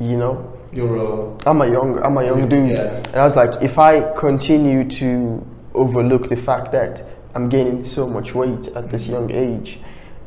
you 0.00 0.16
know. 0.16 0.50
You're 0.72 0.96
a, 0.96 1.48
I'm 1.48 1.61
a 1.62 1.70
young 1.70 2.03
I'm 2.03 2.16
a 2.16 2.24
young 2.24 2.48
dude. 2.48 2.70
Yeah. 2.70 2.96
And 2.96 3.16
I 3.16 3.24
was 3.24 3.37
like, 3.37 3.62
if 3.62 3.79
I 3.79 4.12
continue 4.14 4.88
to 4.90 5.46
overlook 5.74 6.29
the 6.29 6.37
fact 6.37 6.72
that 6.72 7.05
I'm 7.37 7.48
gaining 7.48 7.85
so 7.85 8.09
much 8.09 8.35
weight 8.35 8.66
at 8.68 8.90
this 8.90 9.05
mm-hmm. 9.05 9.12
young 9.12 9.31
age 9.31 9.79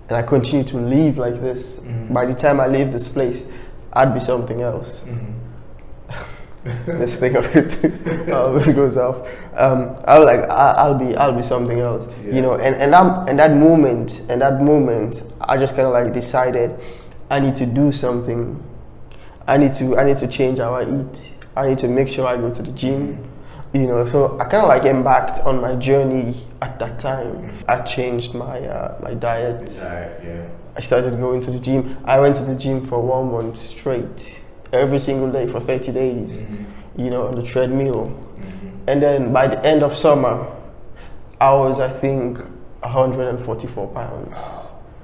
and 0.10 0.17
I 0.17 0.22
continue 0.24 0.65
to 0.65 0.78
live 0.78 1.17
like 1.17 1.41
this, 1.41 1.78
mm-hmm. 1.78 2.13
by 2.13 2.26
the 2.26 2.34
time 2.34 2.60
I 2.60 2.67
leave 2.67 2.93
this 2.93 3.10
place, 3.10 3.46
I'd 3.93 4.13
be 4.13 4.20
something 4.20 4.62
else. 4.62 5.02
Mm-hmm. 5.02 5.34
this 6.86 7.15
thing 7.15 7.36
of 7.36 7.46
it 7.56 8.30
always 8.32 8.67
goes 8.70 8.98
off. 8.98 9.28
Um, 9.56 9.96
I 10.06 10.20
was 10.20 10.26
like, 10.26 10.50
I, 10.50 10.72
I'll 10.78 10.98
be, 10.98 11.15
I'll 11.15 11.34
be 11.36 11.43
something 11.43 11.80
else, 11.80 12.08
Yeah. 12.24 12.36
you 12.36 12.41
know. 12.41 12.56
And 12.56 12.76
and 12.76 12.93
I'm, 12.93 13.28
and 13.28 13.39
that 13.39 13.56
moment, 13.56 14.24
and 14.30 14.41
that 14.41 14.62
moment, 14.62 15.24
I 15.41 15.58
just 15.58 15.76
kind 15.76 15.88
of 15.88 15.93
like 15.93 16.13
decided, 16.13 16.78
I 17.30 17.39
need 17.39 17.56
to 17.56 17.65
do 17.65 17.91
something. 17.91 18.62
I 19.48 19.58
need 19.58 19.74
to, 19.76 19.98
I 19.98 20.06
need 20.06 20.17
to 20.17 20.28
change 20.28 20.60
how 20.60 20.74
I 20.76 20.84
eat. 20.84 21.34
I 21.56 21.70
need 21.70 21.80
to 21.80 21.88
make 21.88 22.10
sure 22.10 22.28
I 22.28 22.38
go 22.38 22.54
to 22.54 22.62
the 22.62 22.72
gym, 22.72 23.15
mm-hmm. 23.17 23.26
You 23.73 23.88
know. 23.88 24.06
So 24.06 24.38
I 24.39 24.45
kind 24.45 24.63
of 24.63 24.69
like 24.69 24.84
embarked 24.84 25.39
on 25.39 25.62
my 25.62 25.75
journey 25.75 26.34
at 26.62 26.80
that 26.80 26.99
time. 26.99 27.53
I 27.67 27.82
changed 27.82 28.34
my 28.34 28.60
uh, 28.62 28.99
my 29.01 29.13
diet. 29.13 29.77
Alright, 29.82 30.12
yeah. 30.23 30.47
I 30.75 30.80
started 30.80 31.17
going 31.19 31.41
to 31.41 31.51
the 31.51 31.60
gym. 31.60 31.97
I 32.06 32.19
went 32.19 32.36
to 32.36 32.43
the 32.43 32.56
gym 32.56 32.86
for 32.86 33.01
one 33.01 33.32
month 33.32 33.58
straight, 33.58 34.39
every 34.71 34.99
single 34.99 35.32
day 35.32 35.47
for 35.47 35.60
30 35.60 35.91
days, 35.91 36.39
you 36.95 37.10
know, 37.10 37.25
on 37.27 37.34
the 37.34 37.41
treadmill. 37.41 38.15
And 38.88 39.01
then 39.01 39.34
by 39.34 39.47
the 39.47 39.63
end 39.65 39.82
of 39.82 39.95
summer, 39.95 40.47
I 41.41 41.51
was, 41.53 41.80
I 41.80 41.89
think, 41.89 42.38
144 42.82 43.88
pounds. 43.88 44.38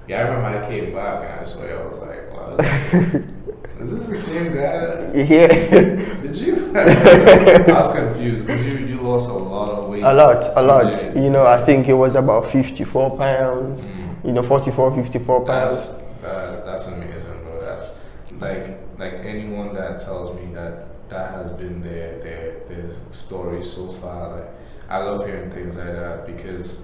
Yeah, 0.07 0.17
I 0.17 0.21
remember 0.21 0.59
I 0.63 0.69
came 0.69 0.93
back 0.93 1.29
and 1.29 1.39
I 1.39 1.43
saw 1.43 1.65
you. 1.65 1.73
I 1.75 1.85
was 1.85 1.97
like, 1.97 2.31
wow, 2.31 3.23
is 3.79 3.91
this 3.91 4.05
the 4.05 4.19
same 4.19 4.53
guy? 4.53 5.11
Yeah, 5.13 5.47
Did 6.21 6.37
you? 6.37 6.55
I 6.77 7.71
was 7.73 7.91
confused 7.93 8.45
because 8.47 8.65
you, 8.65 8.77
you 8.77 9.01
lost 9.01 9.29
a 9.29 9.33
lot 9.33 9.69
of 9.71 9.89
weight. 9.89 10.03
a 10.03 10.13
lot, 10.13 10.43
a 10.55 10.61
lot. 10.61 10.93
Yeah. 10.93 11.21
You 11.23 11.29
know, 11.29 11.45
I 11.45 11.59
think 11.63 11.87
it 11.87 11.93
was 11.93 12.15
about 12.15 12.49
54 12.51 13.17
pounds, 13.17 13.89
you 14.23 14.31
know, 14.31 14.43
44, 14.43 14.95
54 14.95 15.45
That's 15.45 15.87
pounds. 15.87 15.99
uh, 16.23 16.61
that's 16.65 16.87
amazing, 16.87 17.43
bro. 17.43 17.59
That's 17.61 17.95
like 18.39 18.79
like 18.97 19.13
anyone 19.23 19.73
that 19.75 19.99
tells 19.99 20.35
me 20.39 20.53
that 20.53 21.09
that 21.09 21.31
has 21.31 21.51
been 21.51 21.81
their 21.81 22.19
their 22.19 22.59
their 22.67 22.89
story 23.11 23.63
so 23.63 23.91
far. 23.91 24.37
Like 24.37 24.49
I 24.89 24.97
love 24.99 25.25
hearing 25.25 25.49
things 25.51 25.77
like 25.77 25.87
that 25.93 26.25
because, 26.25 26.81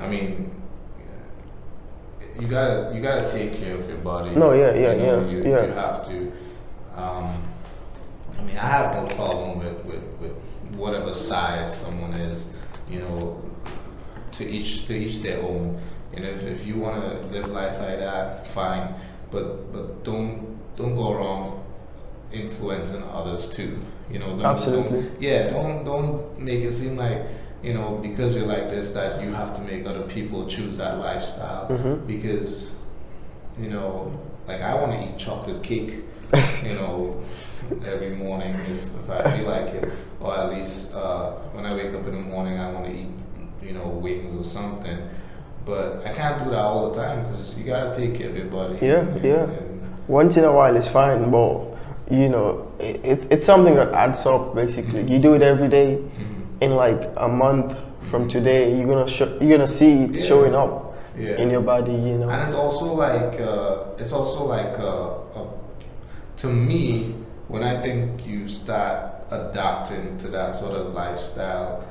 I 0.00 0.08
mean, 0.08 0.50
you 2.40 2.48
gotta 2.48 2.92
you 2.94 3.00
gotta 3.00 3.28
take 3.30 3.56
care 3.56 3.74
of 3.76 3.88
your 3.88 3.98
body. 3.98 4.34
No, 4.34 4.52
yeah, 4.52 4.74
yeah, 4.74 4.92
you 4.92 4.98
know, 4.98 5.20
yeah, 5.24 5.30
You, 5.30 5.38
yeah. 5.42 5.66
you 5.66 5.72
have 5.72 6.04
to. 6.08 6.32
Um, 6.96 7.42
I 8.38 8.42
mean, 8.42 8.56
I 8.56 8.68
have 8.68 8.94
no 8.94 9.14
problem 9.14 9.58
with, 9.58 9.84
with, 9.84 10.02
with 10.20 10.32
whatever 10.76 11.12
size 11.12 11.76
someone 11.80 12.12
is. 12.12 12.54
You 12.88 13.00
know, 13.00 13.50
to 14.32 14.44
each 14.48 14.86
to 14.86 14.94
each 14.94 15.22
their 15.22 15.42
own. 15.42 15.80
You 16.14 16.22
know, 16.22 16.28
if, 16.28 16.44
if 16.44 16.66
you 16.66 16.76
want 16.76 17.02
to 17.02 17.26
live 17.28 17.50
life 17.50 17.78
like 17.80 17.98
that, 17.98 18.46
fine. 18.48 18.94
But 19.30 19.72
but 19.72 20.04
don't 20.04 20.58
don't 20.76 20.96
go 20.96 21.14
wrong 21.14 21.64
influencing 22.32 23.02
others 23.04 23.48
too. 23.48 23.80
You 24.10 24.18
know, 24.18 24.26
don't, 24.30 24.44
Absolutely. 24.44 25.02
Don't, 25.02 25.22
yeah, 25.22 25.50
don't 25.50 25.84
don't 25.84 26.38
make 26.38 26.62
it 26.62 26.72
seem 26.72 26.96
like 26.96 27.26
you 27.64 27.72
know 27.74 27.98
because 28.02 28.34
you're 28.34 28.46
like 28.56 28.68
this 28.68 28.90
that 28.90 29.22
you 29.22 29.32
have 29.32 29.54
to 29.56 29.62
make 29.62 29.86
other 29.86 30.02
people 30.16 30.46
choose 30.46 30.76
that 30.76 30.98
lifestyle 30.98 31.66
Mhm. 31.68 32.06
because 32.06 32.74
you 33.58 33.70
know 33.70 33.90
like 34.48 34.60
I 34.60 34.74
want 34.74 34.92
to 34.92 34.98
eat 35.08 35.16
chocolate 35.18 35.62
cake. 35.62 35.92
you 36.68 36.74
know, 36.80 37.22
every 37.86 38.10
morning 38.24 38.54
if, 38.72 38.80
if 39.00 39.08
I 39.08 39.22
feel 39.36 39.46
like 39.48 39.68
it, 39.78 39.84
or 40.20 40.36
at 40.36 40.50
least 40.52 40.94
uh, 40.94 41.30
when 41.54 41.64
I 41.64 41.72
wake 41.74 41.94
up 41.94 42.04
in 42.08 42.14
the 42.14 42.20
morning, 42.34 42.58
I 42.58 42.72
want 42.72 42.86
to 42.86 42.92
eat, 42.92 43.08
you 43.62 43.72
know, 43.72 43.86
wings 43.88 44.34
or 44.34 44.42
something. 44.42 44.98
But 45.64 46.02
I 46.04 46.12
can't 46.12 46.42
do 46.44 46.50
that 46.50 46.58
all 46.70 46.90
the 46.90 46.94
time 47.02 47.22
because 47.24 47.54
you 47.56 47.64
gotta 47.64 47.94
take 47.94 48.14
care 48.18 48.28
of 48.30 48.36
your 48.36 48.46
body. 48.46 48.78
Yeah, 48.82 49.00
And- 49.00 49.24
yeah. 49.24 49.42
and- 49.44 49.80
Once 50.08 50.36
in 50.36 50.44
a 50.44 50.52
while 50.52 50.76
is 50.76 50.88
fine, 50.88 51.30
but 51.30 51.60
you 52.10 52.28
know, 52.28 52.66
it, 52.80 52.96
it, 53.12 53.20
it's 53.30 53.46
something 53.46 53.74
that 53.76 53.92
adds 53.94 54.26
up 54.26 54.54
basically. 54.54 55.02
You 55.10 55.18
do 55.18 55.32
it 55.34 55.42
every 55.42 55.68
day. 55.68 55.88
Mhm. 55.96 56.33
In 56.60 56.76
like 56.76 57.02
a 57.16 57.28
month 57.28 57.76
from 58.10 58.28
today, 58.28 58.76
you're 58.78 58.86
gonna 58.86 59.08
show, 59.08 59.26
you're 59.40 59.56
gonna 59.56 59.66
see 59.68 60.04
it 60.04 60.16
Yeah. 60.18 60.24
showing 60.26 60.54
up 60.54 60.94
Yeah. 61.18 61.36
in 61.42 61.50
your 61.50 61.62
body. 61.62 61.92
You 61.92 62.18
know. 62.18 62.28
And 62.30 62.42
it's 62.42 62.54
also 62.54 62.94
like 62.94 63.40
uh, 63.40 63.98
it's 63.98 64.12
also 64.12 64.44
like 64.44 64.78
uh, 64.78 65.40
uh, 65.40 65.46
to 66.36 66.46
me 66.48 67.14
when 67.48 67.62
I 67.62 67.80
think 67.80 68.26
you 68.26 68.48
start 68.48 69.10
adapting 69.30 70.16
to 70.18 70.28
that 70.28 70.54
sort 70.54 70.74
of 70.74 70.94
lifestyle, 70.94 71.82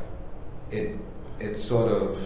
it 0.71 0.95
it 1.39 1.58
sort 1.58 1.91
of 1.91 2.17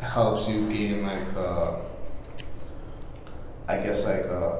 helps 0.00 0.48
you 0.48 0.68
gain 0.68 1.02
like 1.02 1.36
uh, 1.36 1.72
I 3.68 3.78
guess 3.78 4.04
like 4.06 4.26
uh, 4.26 4.52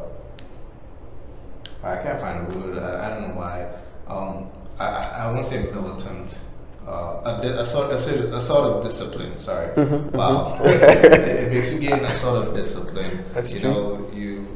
I 1.84 1.96
can't 2.02 2.20
find 2.20 2.52
a 2.52 2.58
word. 2.58 2.78
I, 2.78 3.06
I 3.06 3.08
don't 3.10 3.28
know 3.28 3.34
why. 3.36 3.66
Um, 4.08 4.48
I, 4.78 4.84
I, 4.86 5.04
I 5.24 5.30
won't 5.32 5.44
say 5.44 5.62
militant. 5.72 6.38
Uh, 6.86 7.38
a, 7.42 7.60
a, 7.60 7.64
sort, 7.64 7.92
a, 7.92 7.98
sort 7.98 8.20
of, 8.20 8.32
a 8.32 8.40
sort 8.40 8.64
of 8.64 8.82
discipline. 8.82 9.36
Sorry. 9.36 9.68
Mm-hmm, 9.74 10.16
Wow. 10.16 10.58
it, 10.64 11.12
it 11.12 11.52
makes 11.52 11.70
you 11.72 11.78
gain 11.80 12.04
a 12.04 12.14
sort 12.14 12.46
of 12.48 12.54
discipline. 12.54 13.24
That's 13.34 13.52
you 13.54 13.60
true. 13.60 13.70
know, 13.70 14.10
you. 14.14 14.46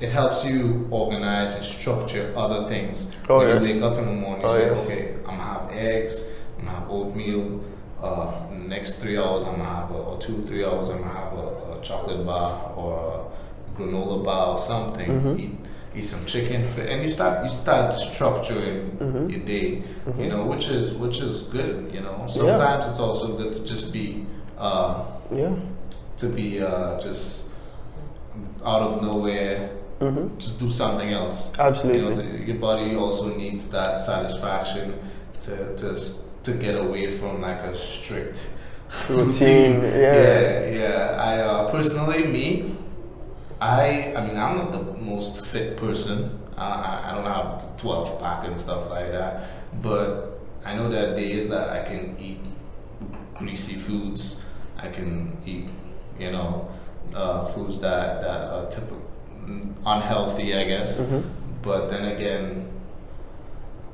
It 0.00 0.10
helps 0.10 0.44
you 0.44 0.86
organize 0.90 1.56
and 1.56 1.64
structure 1.64 2.32
other 2.36 2.68
things. 2.68 3.12
Oh, 3.28 3.38
when 3.38 3.48
yes. 3.48 3.66
you 3.68 3.74
wake 3.74 3.82
up 3.82 3.98
in 3.98 4.06
the 4.06 4.12
morning, 4.12 4.42
you 4.42 4.48
Oh, 4.48 4.54
say, 4.56 4.66
yes. 4.66 4.84
okay, 4.86 5.14
I'm 5.26 5.36
gonna 5.38 5.42
have 5.44 5.70
eggs, 5.72 6.24
I'm 6.58 6.64
gonna 6.66 6.78
have 6.78 6.90
oatmeal. 6.90 7.64
Uh, 8.00 8.32
next 8.52 8.92
three 9.00 9.18
hours, 9.18 9.42
I'm 9.44 9.56
gonna 9.56 9.64
have 9.64 9.90
a, 9.90 9.94
or 9.94 10.18
two, 10.18 10.44
three 10.46 10.64
hours, 10.64 10.88
I'm 10.88 10.98
gonna 10.98 11.12
have 11.14 11.32
a, 11.32 11.78
a 11.78 11.80
chocolate 11.82 12.24
bar 12.24 12.72
or 12.76 13.26
a 13.76 13.76
granola 13.80 14.24
bar 14.24 14.48
or 14.50 14.58
something. 14.58 15.08
Mhm. 15.10 15.40
Eat, 15.40 15.56
eat 15.96 16.04
some 16.04 16.24
chicken, 16.26 16.62
and 16.78 17.02
you 17.02 17.10
start 17.10 17.44
you 17.44 17.50
start 17.50 17.92
structuring 17.92 18.96
Mhm. 18.98 19.30
your 19.30 19.40
day. 19.40 19.82
Mhm. 20.06 20.18
You 20.22 20.28
know, 20.30 20.44
which 20.44 20.68
is 20.68 20.92
which 20.94 21.20
is 21.20 21.42
good. 21.44 21.90
You 21.92 22.00
know, 22.00 22.24
sometimes 22.28 22.88
it's 22.90 23.00
also 23.00 23.36
good 23.36 23.52
to 23.54 23.64
just 23.64 23.92
be 23.92 24.26
uh, 24.58 25.02
yeah. 25.34 25.54
to 26.18 26.26
be 26.28 26.60
uh, 26.62 26.98
just 27.00 27.46
out 28.64 28.82
of 28.82 29.02
nowhere. 29.02 29.70
hmm 30.00 30.28
Just 30.38 30.60
do 30.60 30.70
something 30.70 31.10
else. 31.12 31.50
Absolutely. 31.58 31.98
You 31.98 32.08
know, 32.08 32.16
the, 32.16 32.46
your 32.46 32.56
body 32.58 32.94
also 32.94 33.34
needs 33.36 33.68
that 33.70 34.00
satisfaction 34.00 34.94
to 35.40 35.74
to 35.76 35.88
to 36.44 36.52
get 36.52 36.76
away 36.76 37.08
from 37.08 37.42
like 37.42 37.60
a 37.70 37.74
strict 37.74 38.48
Routine, 39.08 39.82
yeah. 39.82 40.14
yeah, 40.14 40.66
yeah. 40.80 41.16
I 41.30 41.32
uh, 41.40 41.70
personally, 41.70 42.24
me, 42.26 42.74
I 43.60 44.14
I 44.16 44.26
mean, 44.26 44.36
I'm 44.36 44.56
not 44.56 44.72
the 44.72 44.82
most 44.82 45.44
fit 45.44 45.76
person. 45.76 46.38
Uh, 46.56 46.60
I, 46.60 47.10
I 47.10 47.14
don't 47.14 47.24
have 47.24 47.76
12 47.76 48.20
pack 48.20 48.44
and 48.46 48.58
stuff 48.60 48.88
like 48.90 49.12
that. 49.12 49.48
But 49.82 50.40
I 50.64 50.74
know 50.74 50.88
there 50.88 51.12
are 51.12 51.16
days 51.16 51.48
that 51.50 51.68
I 51.68 51.84
can 51.88 52.16
eat 52.18 52.40
greasy 53.34 53.74
foods. 53.76 54.42
I 54.76 54.88
can 54.88 55.36
eat 55.46 55.68
you 56.18 56.32
know, 56.32 56.68
uh, 57.14 57.44
foods 57.44 57.78
that, 57.80 58.22
that 58.22 58.50
are 58.52 58.66
typical 58.66 59.00
unhealthy, 59.86 60.54
I 60.56 60.64
guess. 60.64 61.00
Mhm. 61.00 61.22
But 61.62 61.88
then 61.90 62.04
again, 62.16 62.68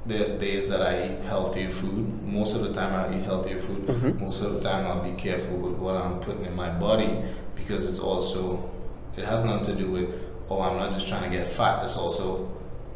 there's 0.06 0.30
days 0.32 0.68
that 0.70 0.82
I 0.82 1.04
eat 1.06 1.20
healthier 1.28 1.70
food. 1.70 2.22
Most 2.22 2.56
of 2.56 2.62
the 2.62 2.72
time, 2.72 2.92
I 2.94 3.16
eat 3.16 3.24
healthier 3.24 3.58
food. 3.58 3.86
Mhm. 3.86 4.20
Most 4.20 4.42
of 4.42 4.54
the 4.54 4.60
time, 4.68 4.86
I'll 4.86 5.02
be 5.02 5.12
careful 5.20 5.56
with 5.58 5.74
what 5.78 5.96
I'm 5.96 6.18
putting 6.20 6.44
in 6.46 6.56
my 6.56 6.70
body 6.70 7.22
because 7.54 7.84
it's 7.86 8.00
also 8.00 8.70
it 9.16 9.24
has 9.24 9.44
nothing 9.44 9.64
to 9.74 9.74
do 9.82 9.90
with 9.90 10.10
oh, 10.50 10.60
I'm 10.60 10.76
not 10.76 10.92
just 10.92 11.08
trying 11.08 11.30
to 11.30 11.36
get 11.36 11.46
fat. 11.48 11.82
It's 11.84 11.96
also 11.96 12.50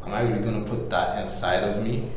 am 0.05 0.13
I 0.13 0.21
really 0.21 0.43
gonna 0.43 0.65
put 0.65 0.89
that 0.89 1.19
inside 1.21 1.63
of 1.63 1.83
me? 1.83 2.11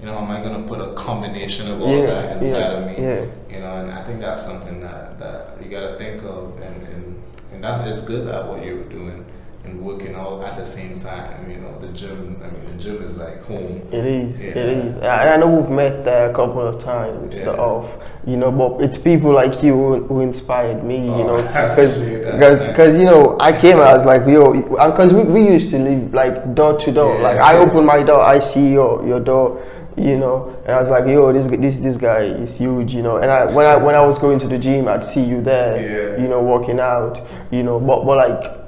You 0.00 0.06
know, 0.06 0.18
am 0.18 0.30
I 0.30 0.42
gonna 0.42 0.66
put 0.66 0.80
a 0.80 0.92
combination 0.94 1.70
of 1.70 1.80
all 1.80 1.96
Yeah, 1.96 2.06
that 2.06 2.36
inside 2.38 2.58
yeah, 2.58 2.66
of 2.72 2.86
me? 2.86 3.02
yeah. 3.02 3.24
You 3.54 3.60
know, 3.62 3.76
and 3.76 3.90
I 3.90 4.04
think 4.04 4.20
that's 4.20 4.42
something 4.42 4.80
that, 4.80 5.18
that 5.18 5.62
you 5.62 5.70
gotta 5.70 5.96
think 5.96 6.22
of, 6.22 6.56
and, 6.60 6.82
and 6.88 7.22
and 7.52 7.64
that's 7.64 7.80
it's 7.80 8.00
good 8.06 8.28
at 8.28 8.46
what 8.46 8.62
you're 8.64 8.84
doing 8.84 9.24
and 9.68 9.80
working 9.84 10.14
out 10.14 10.42
at 10.44 10.56
the 10.56 10.64
same 10.64 11.00
time. 11.00 11.50
You 11.50 11.58
know, 11.58 11.78
the 11.80 11.88
gym. 11.88 12.40
I 12.42 12.48
mean, 12.50 12.64
the 12.76 12.82
gym 12.82 13.02
is 13.02 13.16
like 13.16 13.42
home. 13.44 13.82
It 13.92 14.04
is. 14.04 14.44
Yeah. 14.44 14.50
It 14.50 14.56
is. 14.68 14.96
And 14.96 15.06
I 15.06 15.36
know 15.36 15.48
we've 15.48 15.70
met 15.70 16.04
there 16.04 16.30
a 16.30 16.34
couple 16.34 16.60
of 16.66 16.78
times. 16.78 17.36
The 17.40 17.52
Yeah. 17.52 17.70
off, 17.70 17.88
you 18.26 18.36
know, 18.36 18.50
but 18.50 18.80
it's 18.82 18.98
people 18.98 19.32
like 19.32 19.62
you 19.62 19.74
who, 19.74 20.04
who 20.06 20.20
inspired 20.20 20.82
me. 20.82 21.06
you 21.06 21.12
Oh, 21.24 21.36
know, 21.36 21.42
because 21.68 21.96
because 21.98 22.66
because 22.68 22.98
you 22.98 23.04
know 23.04 23.36
I 23.40 23.52
came 23.52 23.78
and 23.78 23.88
I 23.88 23.94
was 23.94 24.04
like 24.04 24.26
yo, 24.26 24.52
and 24.52 24.92
because 24.92 25.12
we, 25.12 25.22
we 25.24 25.46
used 25.46 25.70
to 25.70 25.78
live 25.78 26.12
like 26.14 26.54
door 26.54 26.76
to 26.78 26.92
door. 26.92 27.16
Yeah. 27.16 27.22
Like 27.28 27.38
I 27.38 27.56
open 27.56 27.84
my 27.84 28.02
door, 28.02 28.22
I 28.22 28.38
see 28.38 28.72
your 28.72 29.06
your 29.06 29.20
door. 29.20 29.62
You 29.98 30.18
know, 30.18 30.54
and 30.66 30.72
I 30.76 30.78
was 30.78 30.90
like, 30.90 31.06
"Yo, 31.06 31.32
this 31.32 31.46
this 31.46 31.80
this 31.80 31.96
guy 31.96 32.24
is 32.24 32.58
huge." 32.58 32.92
You 32.94 33.02
know, 33.02 33.16
and 33.16 33.30
I 33.30 33.46
when 33.50 33.64
I 33.64 33.76
when 33.76 33.94
I 33.94 34.00
was 34.04 34.18
going 34.18 34.38
to 34.40 34.46
the 34.46 34.58
gym, 34.58 34.88
I'd 34.88 35.02
see 35.02 35.22
you 35.24 35.40
there. 35.40 35.80
Yeah. 35.80 36.20
You 36.22 36.28
know, 36.28 36.42
working 36.42 36.78
out. 36.80 37.22
You 37.50 37.62
know, 37.62 37.80
but 37.80 38.04
but 38.04 38.18
like 38.18 38.65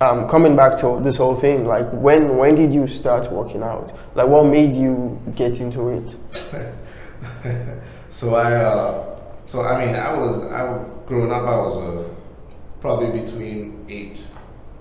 um, 0.00 0.28
coming 0.28 0.56
back 0.56 0.76
to 0.78 0.98
this 1.02 1.16
whole 1.16 1.34
thing, 1.36 1.66
like 1.66 1.88
when 1.92 2.36
when 2.36 2.54
did 2.54 2.72
you 2.72 2.86
start 2.86 3.30
working 3.30 3.62
out? 3.62 3.92
Like 4.14 4.28
what 4.28 4.46
made 4.46 4.74
you 4.74 5.20
get 5.34 5.60
into 5.60 5.88
it? 5.90 6.16
so 8.08 8.34
I, 8.34 8.54
uh, 8.54 9.20
so 9.46 9.62
I 9.62 9.84
mean, 9.84 9.94
I 9.94 10.12
was, 10.16 10.40
I 10.42 10.84
growing 11.06 11.30
up, 11.30 11.42
I 11.42 11.56
was 11.56 11.76
uh, 11.76 12.14
probably 12.80 13.20
between 13.20 13.84
eight 13.88 14.20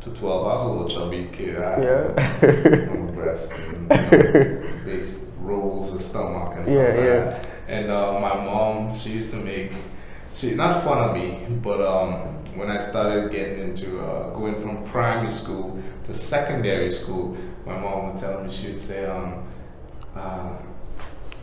to 0.02 0.14
twelve. 0.14 0.48
I 0.48 0.54
was 0.54 0.62
a 0.62 0.68
little 0.68 0.88
chubby 0.88 1.30
kid. 1.34 1.58
I 1.58 1.82
Yeah. 1.82 2.90
no 2.94 3.12
breasts 3.12 3.52
and 3.52 3.92
you 3.92 4.20
know, 4.20 4.70
big 4.86 5.06
rolls 5.42 5.94
of 5.94 6.02
stomach 6.02 6.54
and 6.56 6.66
stuff 6.66 6.78
Yeah, 6.78 6.94
like 6.94 6.96
yeah. 6.96 7.20
that. 7.32 7.46
And 7.68 7.92
uh, 7.92 8.20
my 8.20 8.34
mom, 8.46 8.96
she 8.96 9.12
used 9.12 9.32
to 9.32 9.38
make, 9.38 9.74
she 10.34 10.56
not 10.56 10.84
fun 10.84 10.98
of 10.98 11.15
me, 11.15 11.46
but 11.62 11.82
um, 11.82 12.44
when 12.56 12.70
I 12.70 12.78
started 12.78 13.32
getting 13.32 13.60
into 13.60 14.00
uh, 14.02 14.30
going 14.32 14.60
from 14.60 14.84
primary 14.84 15.32
school 15.32 15.82
to 16.04 16.13
secondary 16.13 16.89
school, 16.89 17.38
my 17.65 17.78
mom 17.78 18.08
would 18.08 18.18
tell 18.18 18.44
me 18.44 18.52
she 18.52 18.68
would 18.68 18.80
say, 18.80 19.06
um, 19.06 19.44
uh, 20.15 20.56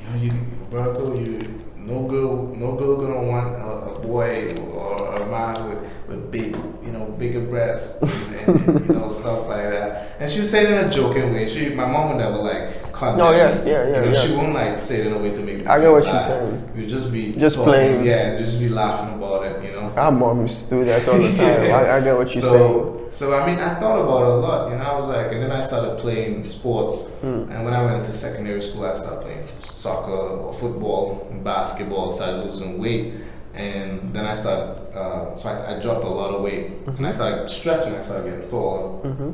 you 0.00 0.08
know, 0.08 0.22
you, 0.22 0.46
Roberto, 0.60 1.18
you 1.18 1.62
no 1.86 2.02
girl, 2.02 2.52
no 2.56 2.72
girl 2.72 2.96
gonna 2.96 3.22
want 3.26 3.54
a, 3.54 3.92
a 3.92 3.98
boy 4.00 4.52
or 4.74 5.14
a 5.14 5.26
man 5.26 5.68
with, 5.70 5.82
with 6.08 6.30
big, 6.32 6.56
you 6.84 6.90
know, 6.92 7.04
bigger 7.18 7.40
breasts 7.40 8.02
and, 8.02 8.58
and, 8.68 8.88
you 8.88 8.94
know 8.94 9.08
stuff 9.20 9.46
like 9.46 9.70
that. 9.70 10.16
And 10.18 10.28
she 10.30 10.40
would 10.40 10.48
say 10.48 10.64
it 10.64 10.70
in 10.72 10.86
a 10.86 10.90
joking 10.90 11.32
way. 11.32 11.46
She, 11.46 11.68
my 11.70 11.86
mom 11.86 12.08
would 12.08 12.18
never 12.18 12.38
like 12.38 12.92
condemn 12.92 13.18
No, 13.18 13.30
yeah, 13.32 13.54
me. 13.62 13.70
yeah, 13.70 13.88
yeah, 13.88 14.04
You 14.04 14.10
know, 14.10 14.26
She 14.26 14.32
won't 14.34 14.52
like 14.54 14.78
say 14.78 15.00
it 15.00 15.06
in 15.06 15.12
a 15.14 15.18
way 15.18 15.32
to 15.32 15.40
make 15.40 15.58
me. 15.58 15.66
I 15.66 15.80
get 15.80 15.90
what 15.92 16.04
you're 16.04 16.22
saying. 16.22 16.72
You 16.76 16.86
just 16.86 17.12
be 17.12 17.32
Just 17.32 17.56
talking, 17.56 17.72
playing. 17.72 18.04
yeah, 18.04 18.36
just 18.36 18.58
be 18.58 18.68
laughing 18.68 19.14
about 19.14 19.44
it, 19.46 19.62
you 19.64 19.72
know. 19.72 19.92
Our 19.96 20.10
moms 20.12 20.62
do 20.62 20.84
that 20.84 21.06
all 21.08 21.18
the 21.18 21.32
time. 21.36 21.70
I, 21.72 21.96
I 21.96 22.00
get 22.00 22.16
what 22.16 22.34
you're 22.34 22.42
saying. 22.44 23.05
So, 23.10 23.34
I 23.38 23.46
mean, 23.46 23.58
I 23.58 23.78
thought 23.78 23.98
about 24.00 24.22
it 24.22 24.28
a 24.28 24.36
lot, 24.36 24.70
you 24.70 24.76
know. 24.76 24.84
I 24.84 24.94
was 24.98 25.08
like, 25.08 25.32
and 25.32 25.42
then 25.42 25.52
I 25.52 25.60
started 25.60 25.98
playing 25.98 26.44
sports. 26.44 27.08
Hmm. 27.20 27.50
And 27.50 27.64
when 27.64 27.74
I 27.74 27.84
went 27.84 28.04
to 28.04 28.12
secondary 28.12 28.60
school, 28.62 28.84
I 28.86 28.92
started 28.94 29.22
playing 29.22 29.46
soccer 29.60 30.10
or 30.12 30.52
football, 30.52 31.26
and 31.30 31.42
basketball. 31.44 32.08
Started 32.08 32.44
losing 32.46 32.80
weight, 32.80 33.14
and 33.54 34.12
then 34.12 34.24
I 34.26 34.32
started. 34.32 34.82
Uh, 34.96 35.34
so 35.34 35.48
I, 35.48 35.76
I 35.76 35.80
dropped 35.80 36.04
a 36.04 36.08
lot 36.08 36.34
of 36.34 36.42
weight, 36.42 36.72
and 36.86 37.06
I 37.06 37.10
started 37.10 37.48
stretching. 37.48 37.94
I 37.94 38.00
started 38.00 38.30
getting 38.30 38.48
taller, 38.48 39.02
Mm-hmm. 39.02 39.30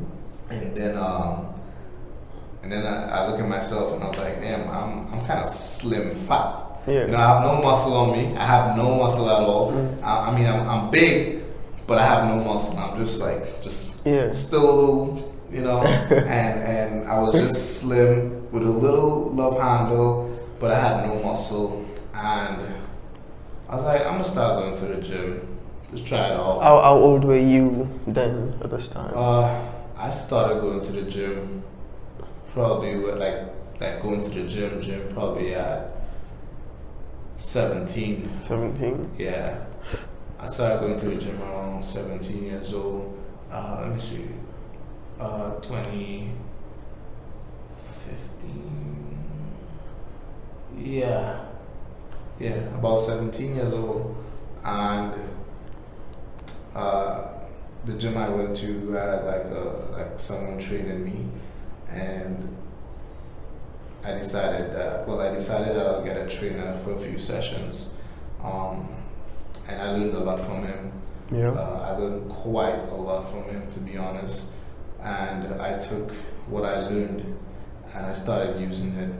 and 0.51 0.75
then. 0.77 0.97
Um, 0.97 1.47
and 2.63 2.71
then 2.71 2.85
I, 2.85 3.09
I 3.09 3.29
look 3.29 3.41
at 3.41 3.45
myself 3.49 3.93
and 3.93 4.01
I 4.01 4.07
was 4.07 4.17
like, 4.17 4.39
damn, 4.39 4.69
I'm, 4.69 5.11
I'm 5.13 5.25
kind 5.25 5.41
of 5.41 5.45
slim 5.47 6.15
fat. 6.15 6.63
Yeah. 6.87 7.01
You 7.01 7.07
know, 7.11 7.17
I 7.17 7.27
have 7.33 7.41
no 7.41 7.61
muscle 7.61 7.93
on 7.93 8.11
me. 8.13 8.33
I 8.37 8.45
have 8.45 8.77
no 8.77 8.95
muscle 8.95 9.29
at 9.29 9.35
all. 9.43 9.73
Mm. 9.73 10.01
I, 10.01 10.29
I 10.29 10.33
mean, 10.33 10.47
I'm, 10.47 10.69
I'm 10.69 10.89
big, 10.89 11.42
but 11.87 11.97
I 11.97 12.05
have 12.05 12.27
no 12.27 12.43
muscle. 12.43 12.77
I'm 12.77 12.97
just 12.97 13.19
like, 13.21 13.61
just 13.61 14.05
Yeah. 14.05 14.31
still 14.31 14.63
a 14.69 14.75
little, 14.75 15.33
you 15.51 15.61
know, 15.61 15.79
and, 15.81 16.59
and 16.63 17.07
I 17.09 17.19
was 17.19 17.33
just 17.33 17.79
slim 17.81 18.49
with 18.51 18.63
a 18.63 18.69
little 18.69 19.29
love 19.31 19.59
handle, 19.59 20.29
but 20.59 20.71
I 20.71 20.79
had 20.79 21.05
no 21.07 21.21
muscle. 21.23 21.85
And 22.13 22.61
I 23.69 23.75
was 23.75 23.83
like, 23.83 24.01
I'm 24.01 24.13
gonna 24.13 24.23
start 24.23 24.61
going 24.63 24.75
to 24.77 24.85
the 24.85 25.01
gym. 25.01 25.47
Just 25.91 26.07
try 26.07 26.27
it 26.29 26.31
out. 26.33 26.61
How, 26.61 26.81
how 26.81 26.95
old 26.95 27.23
were 27.23 27.37
you 27.37 27.87
then 28.07 28.55
at 28.61 28.69
this 28.71 28.87
time? 28.87 29.13
Uh, 29.15 29.61
I 29.97 30.09
started 30.09 30.61
going 30.61 30.81
to 30.81 30.91
the 30.91 31.03
gym 31.03 31.63
probably 32.53 32.95
with 32.97 33.17
like 33.17 33.39
like 33.79 34.01
going 34.01 34.21
to 34.23 34.29
the 34.29 34.43
gym 34.47 34.79
gym 34.81 35.01
probably 35.13 35.55
at 35.55 35.89
17 37.37 38.29
17. 38.39 39.15
yeah 39.17 39.57
I 40.43 40.45
started 40.45 40.81
going 40.81 40.97
to 40.97 41.05
the 41.05 41.15
gym 41.15 41.41
around 41.41 41.81
17 41.85 42.43
years 42.43 42.73
old. 42.73 43.17
Uh, 43.49 43.77
let 43.79 43.93
me 43.93 43.99
see. 43.99 44.27
Uh, 45.17 45.51
20 45.61 46.31
15 48.41 49.23
yeah. 50.77 51.45
Yeah 52.41 52.55
about 52.77 52.97
17 52.97 53.55
years 53.55 53.71
old. 53.71 54.17
And 54.65 55.13
uh, 56.75 57.27
the 57.85 57.93
gym 57.93 58.17
I 58.17 58.27
went 58.27 58.53
to 58.57 58.91
had 58.91 59.23
like 59.23 59.45
a 59.45 59.87
like 59.93 60.19
someone 60.19 60.59
training 60.59 61.05
me, 61.05 61.25
and 61.89 62.53
I 64.03 64.11
decided 64.11 64.73
that 64.73 65.07
well 65.07 65.21
I 65.21 65.31
decided 65.31 65.75
that 65.77 65.85
I'll 65.87 66.03
get 66.03 66.17
a 66.17 66.27
trainer 66.27 66.77
for 66.79 66.93
a 66.93 66.97
few 66.97 67.17
sessions, 67.17 67.91
um, 68.43 68.89
and 69.67 69.81
I 69.81 69.91
learned 69.91 70.15
a 70.15 70.19
lot 70.19 70.41
from 70.41 70.65
him. 70.65 70.91
Yeah. 71.31 71.49
Uh, 71.49 71.93
I 71.93 71.97
learned 71.97 72.29
quite 72.29 72.79
a 72.89 72.95
lot 72.95 73.29
from 73.29 73.43
him 73.45 73.69
to 73.71 73.79
be 73.79 73.97
honest, 73.97 74.51
and 75.01 75.61
I 75.61 75.79
took 75.79 76.11
what 76.47 76.65
I 76.65 76.87
learned 76.87 77.37
and 77.93 78.05
I 78.05 78.13
started 78.13 78.59
using 78.59 78.95
it. 78.95 79.13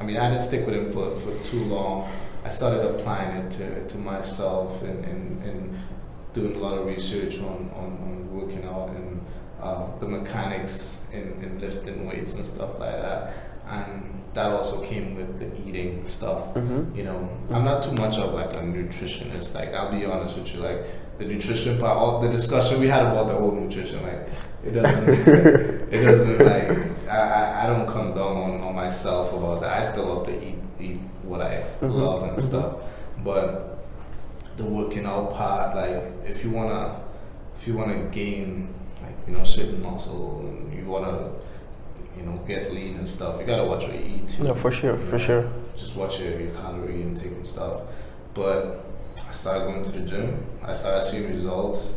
I 0.00 0.04
mean 0.04 0.16
I 0.16 0.28
didn't 0.28 0.42
stick 0.42 0.66
with 0.66 0.76
him 0.76 0.92
for, 0.92 1.14
for 1.16 1.36
too 1.44 1.64
long. 1.64 2.10
I 2.44 2.48
started 2.48 2.84
applying 2.84 3.36
it 3.36 3.50
to, 3.52 3.86
to 3.88 3.98
myself 3.98 4.80
and, 4.82 5.04
and, 5.04 5.42
and 5.42 5.78
doing 6.32 6.54
a 6.54 6.58
lot 6.58 6.78
of 6.78 6.86
research 6.86 7.38
on, 7.38 7.70
on, 7.74 7.98
on 8.02 8.32
working 8.32 8.64
out 8.64 8.90
and 8.90 9.20
uh, 9.60 9.86
the 9.98 10.06
mechanics 10.06 11.02
in, 11.12 11.42
in 11.42 11.58
lifting 11.60 12.06
weights 12.06 12.34
and 12.34 12.46
stuff 12.46 12.78
like 12.78 12.92
that. 13.02 13.34
And 13.66 14.17
that 14.38 14.50
also 14.50 14.80
came 14.90 15.16
with 15.16 15.30
the 15.40 15.48
eating 15.68 16.06
stuff. 16.06 16.54
Mhm. 16.54 16.96
You 16.96 17.04
know, 17.04 17.28
I'm 17.50 17.64
not 17.64 17.82
too 17.82 17.92
much 17.92 18.18
of 18.18 18.32
like 18.34 18.52
a 18.54 18.62
nutritionist. 18.74 19.54
Like 19.54 19.74
I'll 19.74 19.90
be 19.90 20.04
honest 20.06 20.38
with 20.38 20.54
you, 20.54 20.60
like 20.60 20.80
the 21.18 21.24
nutrition 21.24 21.78
part, 21.78 21.96
all 21.98 22.20
the 22.20 22.28
discussion 22.28 22.78
we 22.80 22.88
had 22.88 23.02
about 23.02 23.26
the 23.28 23.34
whole 23.34 23.52
nutrition, 23.52 23.98
like 24.02 24.28
it 24.64 24.72
doesn't, 24.78 25.08
it 25.96 26.02
doesn't 26.08 26.38
like 26.52 26.68
I, 27.10 27.64
I, 27.64 27.66
don't 27.66 27.88
come 27.88 28.10
down 28.20 28.36
on, 28.44 28.52
on 28.66 28.74
myself 28.74 29.32
about 29.32 29.60
that. 29.62 29.72
I 29.78 29.82
still 29.82 30.06
love 30.12 30.26
to 30.26 30.34
eat 30.48 30.58
eat 30.80 31.00
what 31.24 31.40
I 31.42 31.64
Mhm, 31.82 31.94
love 32.02 32.22
and 32.22 32.36
mhm. 32.36 32.40
stuff, 32.50 32.70
but 33.24 33.78
the 34.56 34.64
working 34.64 35.04
out 35.06 35.34
part, 35.34 35.74
like 35.74 36.00
if 36.32 36.44
you 36.44 36.50
wanna 36.58 37.00
if 37.58 37.66
you 37.66 37.74
wanna 37.74 37.98
gain 38.20 38.72
like 39.02 39.16
you 39.26 39.32
know 39.36 39.44
certain 39.44 39.82
muscle 39.82 40.40
and 40.48 40.72
you 40.78 40.84
wanna 40.94 41.30
you 42.18 42.24
know 42.24 42.36
get 42.46 42.72
lean 42.72 42.96
and 42.96 43.06
stuff, 43.08 43.40
you 43.40 43.46
gotta 43.46 43.64
watch 43.64 43.84
what 43.84 43.94
you 43.94 44.16
eat. 44.16 44.28
too. 44.28 44.42
No, 44.44 44.54
for 44.54 44.70
sure, 44.72 44.98
You 44.98 45.06
for 45.06 45.12
know, 45.12 45.18
sure. 45.18 45.52
Just 45.76 45.94
watch 45.96 46.20
your, 46.20 46.38
your 46.40 46.50
calorie 46.54 47.00
intake 47.02 47.26
and 47.32 47.46
stuff. 47.46 47.82
But 48.34 48.84
I 49.28 49.32
started 49.32 49.64
going 49.66 49.82
to 49.84 49.90
the 49.92 50.00
gym. 50.00 50.44
I 50.62 50.72
started 50.72 51.06
seeing 51.06 51.28
results, 51.30 51.94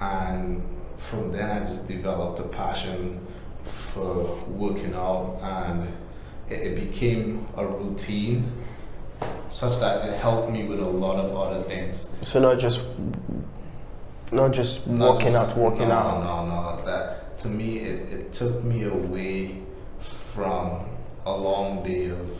and 0.00 0.62
from 0.96 1.30
then 1.32 1.50
I 1.50 1.60
just 1.66 1.86
developed 1.86 2.38
a 2.40 2.44
passion 2.44 3.20
for 3.64 4.24
working 4.48 4.94
out, 4.94 5.38
and 5.42 5.88
it, 6.48 6.60
it 6.68 6.76
became 6.76 7.46
a 7.56 7.66
routine, 7.66 8.50
such 9.48 9.78
that 9.80 10.06
it 10.08 10.18
helped 10.18 10.50
me 10.50 10.64
with 10.64 10.80
a 10.80 10.88
lot 10.88 11.16
of 11.16 11.36
other 11.36 11.62
things. 11.64 12.10
So 12.22 12.40
not 12.40 12.58
just 12.58 12.80
not 14.32 14.52
just 14.52 14.86
Not 14.86 15.14
working 15.14 15.32
just- 15.32 15.50
out, 15.50 15.56
working 15.56 15.88
no, 15.88 15.94
out. 15.94 16.24
No, 16.24 16.46
no, 16.46 16.84
that 16.86 17.36
to 17.38 17.48
me 17.48 17.78
it, 17.78 18.12
it 18.12 18.32
took 18.32 18.62
me 18.62 18.84
away 18.84 19.39
a 21.26 21.32
long 21.32 21.82
day 21.82 22.10
of 22.10 22.30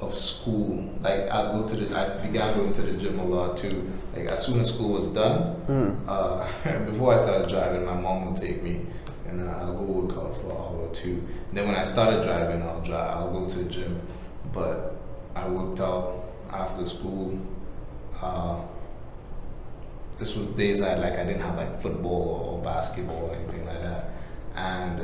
of 0.00 0.16
school. 0.18 0.82
Like 1.02 1.30
I'd 1.30 1.52
go 1.52 1.66
to 1.68 1.76
the, 1.76 1.94
I 1.98 2.26
began 2.26 2.56
going 2.56 2.72
to 2.72 2.82
the 2.82 2.92
gym 2.94 3.18
a 3.18 3.24
lot 3.24 3.56
too. 3.56 3.92
Like 4.16 4.26
as 4.26 4.46
soon 4.46 4.58
as 4.60 4.68
school 4.72 4.92
was 4.94 5.08
done, 5.08 5.56
Mm. 5.68 6.08
uh, 6.08 6.46
before 6.86 7.12
I 7.14 7.16
started 7.18 7.48
driving, 7.48 7.84
my 7.84 7.94
mom 7.94 8.26
would 8.26 8.36
take 8.40 8.62
me, 8.62 8.86
and 9.28 9.46
uh, 9.46 9.52
I'll 9.60 9.74
go 9.74 9.82
work 9.84 10.16
out 10.16 10.34
for 10.36 10.46
an 10.46 10.52
hour 10.56 10.86
or 10.88 10.94
two. 10.94 11.22
And 11.48 11.58
then 11.58 11.66
when 11.66 11.76
I 11.76 11.82
started 11.82 12.22
driving, 12.22 12.62
I'll 12.62 12.80
drive, 12.80 13.10
I'll 13.16 13.30
go 13.30 13.46
to 13.48 13.58
the 13.58 13.64
gym. 13.70 14.00
But 14.54 14.96
I 15.36 15.46
worked 15.48 15.80
out 15.80 16.24
after 16.50 16.84
school. 16.84 17.38
Uh, 18.22 18.56
this 20.18 20.34
was 20.36 20.46
days 20.48 20.80
I 20.82 20.94
like 20.94 21.14
I 21.18 21.24
didn't 21.24 21.42
have 21.42 21.56
like 21.56 21.80
football 21.80 22.58
or 22.58 22.64
basketball 22.64 23.30
or 23.30 23.34
anything 23.36 23.66
like 23.66 23.82
that, 23.82 24.10
and 24.56 25.00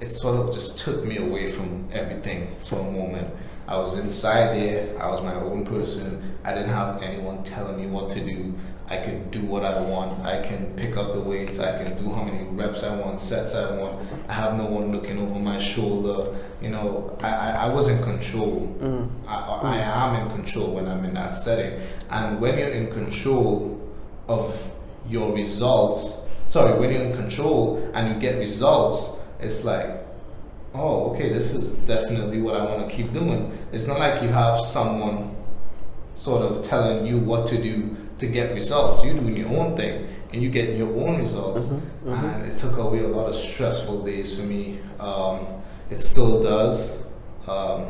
it 0.00 0.12
sort 0.12 0.36
of 0.36 0.52
just 0.54 0.78
took 0.78 1.04
me 1.04 1.18
away 1.18 1.50
from 1.50 1.88
everything 1.92 2.56
for 2.64 2.80
a 2.80 2.90
moment. 2.90 3.28
I 3.68 3.76
was 3.76 3.96
inside 3.98 4.56
there. 4.56 5.00
I 5.00 5.08
was 5.08 5.22
my 5.22 5.34
own 5.34 5.64
person. 5.64 6.36
I 6.42 6.54
didn't 6.54 6.70
have 6.70 7.02
anyone 7.02 7.44
telling 7.44 7.76
me 7.76 7.86
what 7.86 8.10
to 8.10 8.20
do. 8.20 8.54
I 8.88 8.96
could 8.96 9.30
do 9.30 9.42
what 9.42 9.64
I 9.64 9.78
want. 9.80 10.24
I 10.26 10.42
can 10.42 10.74
pick 10.74 10.96
up 10.96 11.12
the 11.12 11.20
weights. 11.20 11.60
I 11.60 11.84
can 11.84 11.96
do 11.96 12.12
how 12.12 12.24
many 12.24 12.44
reps 12.46 12.82
I 12.82 12.96
want, 12.96 13.20
sets 13.20 13.54
I 13.54 13.76
want. 13.76 14.04
I 14.28 14.32
have 14.32 14.56
no 14.56 14.66
one 14.66 14.90
looking 14.90 15.18
over 15.18 15.38
my 15.38 15.60
shoulder. 15.60 16.36
You 16.60 16.70
know, 16.70 17.16
I, 17.22 17.28
I, 17.28 17.50
I 17.50 17.66
was 17.68 17.86
in 17.86 18.02
control. 18.02 18.76
Mm. 18.80 19.08
I, 19.28 19.34
I 19.34 19.76
I 19.78 20.08
am 20.08 20.22
in 20.22 20.30
control 20.30 20.74
when 20.74 20.88
I'm 20.88 21.04
in 21.04 21.14
that 21.14 21.32
setting. 21.32 21.80
And 22.10 22.40
when 22.40 22.58
you're 22.58 22.70
in 22.70 22.90
control 22.90 23.78
of 24.26 24.72
your 25.08 25.32
results, 25.32 26.26
sorry, 26.48 26.76
when 26.76 26.90
you're 26.90 27.04
in 27.04 27.12
control 27.12 27.88
and 27.94 28.12
you 28.12 28.20
get 28.20 28.38
results, 28.38 29.19
it's 29.42 29.64
like, 29.64 30.06
oh, 30.74 31.10
okay, 31.10 31.30
this 31.30 31.52
is 31.52 31.72
definitely 31.86 32.40
what 32.40 32.54
I 32.56 32.64
want 32.64 32.88
to 32.88 32.94
keep 32.96 33.12
doing. 33.12 33.56
It's 33.72 33.86
not 33.86 33.98
like 33.98 34.22
you 34.22 34.28
have 34.28 34.60
someone 34.60 35.36
sort 36.14 36.42
of 36.42 36.62
telling 36.62 37.06
you 37.06 37.18
what 37.18 37.46
to 37.48 37.60
do 37.60 37.96
to 38.18 38.26
get 38.26 38.54
results. 38.54 39.04
You're 39.04 39.14
doing 39.14 39.36
your 39.36 39.48
own 39.58 39.76
thing 39.76 40.06
and 40.32 40.42
you're 40.42 40.52
getting 40.52 40.76
your 40.76 40.94
own 40.96 41.18
results. 41.18 41.68
And 42.04 42.42
it 42.44 42.58
took 42.58 42.76
away 42.76 43.00
a 43.00 43.08
lot 43.08 43.28
of 43.28 43.34
stressful 43.34 44.04
days 44.04 44.36
for 44.38 44.42
me. 44.42 44.78
Um, 44.98 45.46
it 45.90 46.00
still 46.00 46.40
does. 46.40 47.02
Um, 47.48 47.86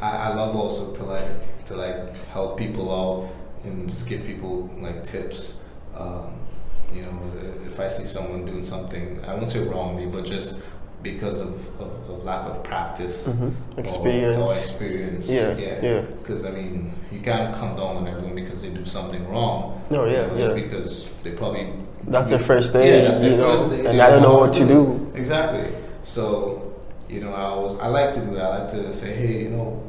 I, 0.00 0.10
I 0.10 0.34
love 0.34 0.54
also 0.54 0.94
to 0.94 1.04
like 1.04 1.64
to 1.64 1.76
like 1.76 2.16
help 2.28 2.56
people 2.58 2.94
out 2.94 3.30
and 3.64 3.88
just 3.88 4.06
give 4.06 4.24
people 4.24 4.70
like 4.78 5.02
tips. 5.02 5.64
Um, 5.96 6.34
you 6.92 7.02
know, 7.02 7.10
if 7.66 7.78
I 7.80 7.88
see 7.88 8.04
someone 8.04 8.44
doing 8.44 8.62
something, 8.62 9.20
I 9.26 9.34
won't 9.34 9.50
say 9.50 9.60
wrongly, 9.60 10.06
but 10.06 10.24
just 10.24 10.62
because 11.02 11.40
of, 11.40 11.54
of, 11.80 12.10
of 12.10 12.24
lack 12.24 12.44
of 12.48 12.64
practice 12.64 13.28
Mhm. 13.28 13.52
Experience. 13.78 14.36
or, 14.36 14.52
experience. 14.56 15.30
Yeah, 15.30 15.56
yeah. 15.80 16.00
Because 16.00 16.44
I 16.44 16.50
mean, 16.50 16.92
you 17.12 17.20
can't 17.20 17.54
come 17.54 17.76
down 17.76 17.96
on 17.98 18.08
everyone 18.08 18.34
because 18.34 18.62
they 18.62 18.70
do 18.70 18.84
something 18.84 19.26
wrong. 19.28 19.80
No, 19.90 20.06
yeah, 20.06 20.22
You 20.22 20.26
know, 20.26 20.44
it's 20.44 20.54
because 20.60 21.08
they 21.22 21.30
probably 21.32 21.72
That's 22.08 22.30
their 22.30 22.40
first 22.40 22.72
day, 22.72 22.86
Yeah, 22.98 23.04
that's 23.04 23.18
their 23.18 23.30
you 23.30 23.36
know, 23.36 23.68
day. 23.68 23.86
and 23.86 24.00
I 24.02 24.08
don't 24.10 24.22
know 24.22 24.36
what 24.38 24.52
to 24.54 24.66
do. 24.66 25.10
Exactly. 25.14 25.68
So, 26.02 26.74
you 27.08 27.20
know, 27.20 27.32
I 27.32 27.54
was 27.54 27.74
I 27.80 27.86
like 27.88 28.12
to 28.14 28.20
do 28.20 28.34
that. 28.34 28.44
I 28.44 28.58
like 28.60 28.68
to 28.70 28.92
say, 28.92 29.14
hey, 29.14 29.42
you 29.44 29.50
know, 29.50 29.80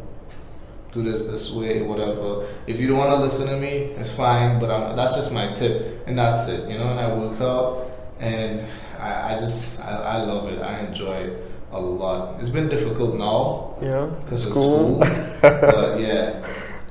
do 0.91 1.03
this 1.03 1.23
this 1.25 1.51
way, 1.51 1.81
whatever. 1.81 2.47
If 2.67 2.79
you 2.79 2.87
don't 2.87 2.97
want 2.97 3.11
to 3.11 3.17
listen 3.17 3.47
to 3.47 3.57
me, 3.57 3.93
it's 3.99 4.11
fine. 4.11 4.59
But 4.59 4.71
I'm, 4.71 4.95
that's 4.95 5.15
just 5.15 5.31
my 5.31 5.53
tip, 5.53 6.03
and 6.07 6.17
that's 6.17 6.47
it. 6.47 6.69
You 6.69 6.77
know, 6.77 6.89
and 6.89 6.99
I 6.99 7.13
work 7.15 7.39
out, 7.41 7.91
and 8.19 8.65
I, 8.99 9.33
I 9.35 9.39
just 9.39 9.79
I, 9.79 9.91
I 9.91 10.17
love 10.23 10.47
it. 10.49 10.61
I 10.61 10.79
enjoy 10.79 11.13
it 11.15 11.45
a 11.71 11.79
lot. 11.79 12.39
It's 12.39 12.49
been 12.49 12.67
difficult 12.69 13.15
now 13.15 13.75
Yeah, 13.81 14.07
because 14.23 14.45
of 14.45 14.53
school, 14.53 14.97
but 15.41 15.99
yeah, 15.99 16.43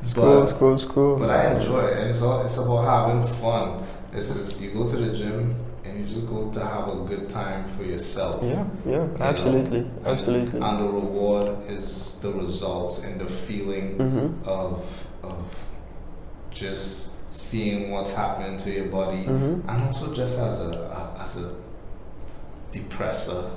school, 0.02 0.40
but, 0.40 0.46
school, 0.46 0.78
school. 0.78 1.18
but 1.18 1.30
I 1.30 1.54
enjoy 1.54 1.86
it, 1.86 1.98
and 1.98 2.10
it's 2.10 2.22
all 2.22 2.42
it's 2.42 2.56
about 2.58 2.84
having 2.84 3.26
fun. 3.40 3.84
It's 4.12 4.28
just 4.28 4.60
you 4.60 4.70
go 4.70 4.86
to 4.86 4.96
the 4.96 5.12
gym 5.12 5.54
and 5.88 5.98
you 6.08 6.14
just 6.14 6.26
go 6.28 6.50
to 6.50 6.60
have 6.64 6.88
a 6.88 6.96
good 7.06 7.28
time 7.30 7.64
for 7.64 7.82
yourself. 7.84 8.42
Yeah, 8.42 8.64
yeah, 8.86 8.96
know? 8.98 9.16
absolutely, 9.20 9.78
And- 9.80 10.06
absolutely. 10.06 10.60
And 10.60 10.78
the 10.80 10.84
reward 10.84 11.56
is 11.68 12.16
the 12.20 12.32
results 12.32 12.98
and 13.04 13.20
the 13.20 13.26
feeling 13.26 13.96
Mhm. 13.98 14.46
of 14.46 14.84
of 15.22 15.36
just 16.50 17.10
seeing 17.30 17.90
what's 17.90 18.12
happening 18.12 18.56
to 18.58 18.70
your 18.70 18.86
body, 18.86 19.24
Mhm. 19.24 19.62
and 19.68 19.82
also 19.84 20.12
just 20.14 20.38
as 20.38 20.60
a, 20.60 20.70
a 21.18 21.22
as 21.22 21.36
a 21.36 21.50
depressor, 22.72 23.50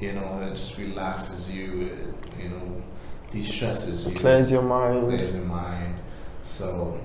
you 0.00 0.12
know, 0.12 0.40
it 0.42 0.50
just 0.50 0.78
relaxes 0.78 1.50
you, 1.50 1.90
it, 1.92 2.42
you 2.42 2.48
know, 2.50 2.82
de-stresses 3.30 4.06
you, 4.06 4.14
Clears 4.14 4.50
your 4.50 4.62
mind. 4.62 5.02
clears 5.08 5.34
your 5.34 5.44
mind. 5.44 5.94
So, 6.42 6.96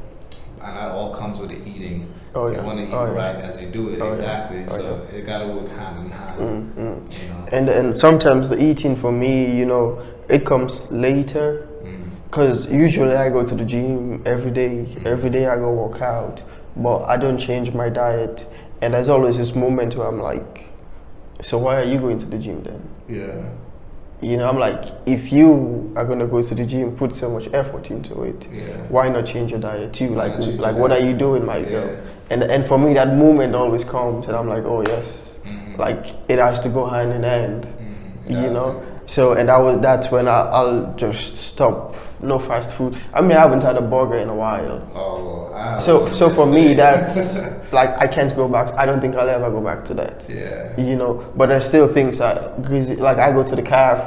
and 0.64 0.76
that 0.78 0.92
all 0.92 1.14
comes 1.14 1.40
with 1.40 1.50
the 1.50 1.70
eating. 1.70 2.12
Oh, 2.36 2.48
yeah. 2.48 2.60
You 2.62 2.64
want 2.66 2.80
to 2.80 2.86
eat 2.86 2.94
Oh, 2.94 3.06
yeah. 3.06 3.12
right 3.12 3.36
as 3.36 3.60
you 3.62 3.68
do 3.68 3.90
it, 3.90 4.02
Oh, 4.02 4.06
yeah. 4.06 4.12
exactly. 4.12 4.64
Oh, 4.68 4.78
so 4.78 5.08
it 5.14 5.26
gotta 5.26 5.48
work 5.48 5.70
hand 5.70 6.06
in 6.06 6.12
hand. 6.12 6.40
Mm, 6.40 6.74
mm. 6.74 7.22
You 7.24 7.30
know. 7.30 7.46
And 7.52 7.70
and 7.70 7.96
sometimes 7.96 8.50
the 8.50 8.62
eating 8.62 8.96
for 8.96 9.12
me, 9.12 9.56
you 9.56 9.66
know, 9.66 10.02
it 10.30 10.46
comes 10.46 10.92
later. 10.92 11.68
Mm. 11.84 12.10
Cause 12.32 12.72
usually 12.72 13.16
I 13.16 13.30
go 13.30 13.46
to 13.46 13.56
the 13.56 13.66
gym 13.66 14.24
every 14.26 14.52
day. 14.52 14.88
Every 15.06 15.30
day 15.30 15.46
I 15.48 15.56
go 15.58 15.72
work 15.72 16.02
out, 16.02 16.42
but 16.76 17.04
I 17.06 17.18
don't 17.18 17.38
change 17.38 17.72
my 17.74 17.90
diet. 17.90 18.48
And 18.82 18.94
there's 18.96 19.10
always 19.10 19.38
this 19.38 19.54
moment 19.56 19.96
where 19.96 20.08
I'm 20.08 20.20
like, 20.20 20.72
so 21.42 21.58
why 21.58 21.80
are 21.80 21.84
you 21.84 22.00
going 22.00 22.18
to 22.20 22.26
the 22.26 22.38
gym 22.38 22.64
then? 22.64 22.82
Yeah. 23.08 23.50
You 24.24 24.38
know, 24.38 24.48
I'm 24.50 24.58
like, 24.58 24.86
if 25.06 25.32
you 25.34 25.92
are 25.98 26.06
gonna 26.06 26.26
go 26.28 26.42
to 26.42 26.56
the 26.56 26.66
gym, 26.66 26.96
put 26.96 27.14
so 27.14 27.30
much 27.30 27.50
effort 27.54 27.92
into 27.92 28.24
it. 28.24 28.48
Yeah. 28.52 28.62
Why 28.88 29.10
not 29.10 29.26
change 29.26 29.52
your 29.52 29.60
diet 29.60 29.94
too? 29.94 30.10
Like, 30.16 30.34
like 30.38 30.76
what 30.76 30.92
are 30.92 31.00
you 31.00 31.14
doing, 31.14 31.46
my 31.46 31.62
girl? 31.62 31.98
And 32.30 32.44
and 32.44 32.66
for 32.66 32.78
me, 32.80 32.94
that 32.94 33.16
moment 33.18 33.54
always 33.54 33.84
comes, 33.84 34.28
and 34.28 34.36
I'm 34.36 34.48
like, 34.48 34.64
oh 34.64 34.82
yes, 34.88 35.40
Mhm. 35.46 35.78
like 35.78 36.06
it 36.30 36.40
has 36.40 36.60
to 36.62 36.70
go 36.70 36.86
hand 36.86 37.12
in 37.12 37.24
hand. 37.24 37.68
Mm, 37.68 38.32
it 38.32 38.44
You 38.44 38.50
know, 38.50 38.82
so 39.06 39.34
and 39.34 39.50
that 39.50 39.58
was 39.58 39.80
that's 39.82 40.12
when 40.12 40.28
I, 40.28 40.42
I'll 40.42 40.94
just 40.96 41.36
stop. 41.36 41.96
No 42.22 42.40
fast 42.40 42.72
food. 42.72 42.96
I 43.14 43.20
mean, 43.20 43.34
I 43.34 43.42
haven't 43.42 43.64
had 43.64 43.76
a 43.76 43.82
burger 43.82 44.16
in 44.16 44.30
a 44.30 44.34
while. 44.36 44.80
Oh, 44.96 45.78
So 45.80 46.08
so 46.14 46.34
for 46.34 46.46
me, 46.46 46.74
that's 46.74 47.42
like 47.74 47.90
I 48.00 48.08
can't 48.08 48.34
go 48.34 48.48
back. 48.48 48.74
I 48.78 48.86
don't 48.86 49.02
think 49.02 49.18
I'll 49.18 49.28
ever 49.30 49.52
go 49.52 49.60
back 49.60 49.84
to 49.86 49.94
that. 49.96 50.26
yeah. 50.30 50.72
You 50.80 50.96
know, 50.96 51.16
but 51.36 51.50
there's 51.50 51.66
still 51.66 51.86
things 51.88 52.22
I 52.22 52.58
greasy. 52.62 52.96
Like 52.96 53.18
I 53.18 53.32
go 53.34 53.44
to 53.44 53.56
the 53.58 53.62
calf, 53.62 54.00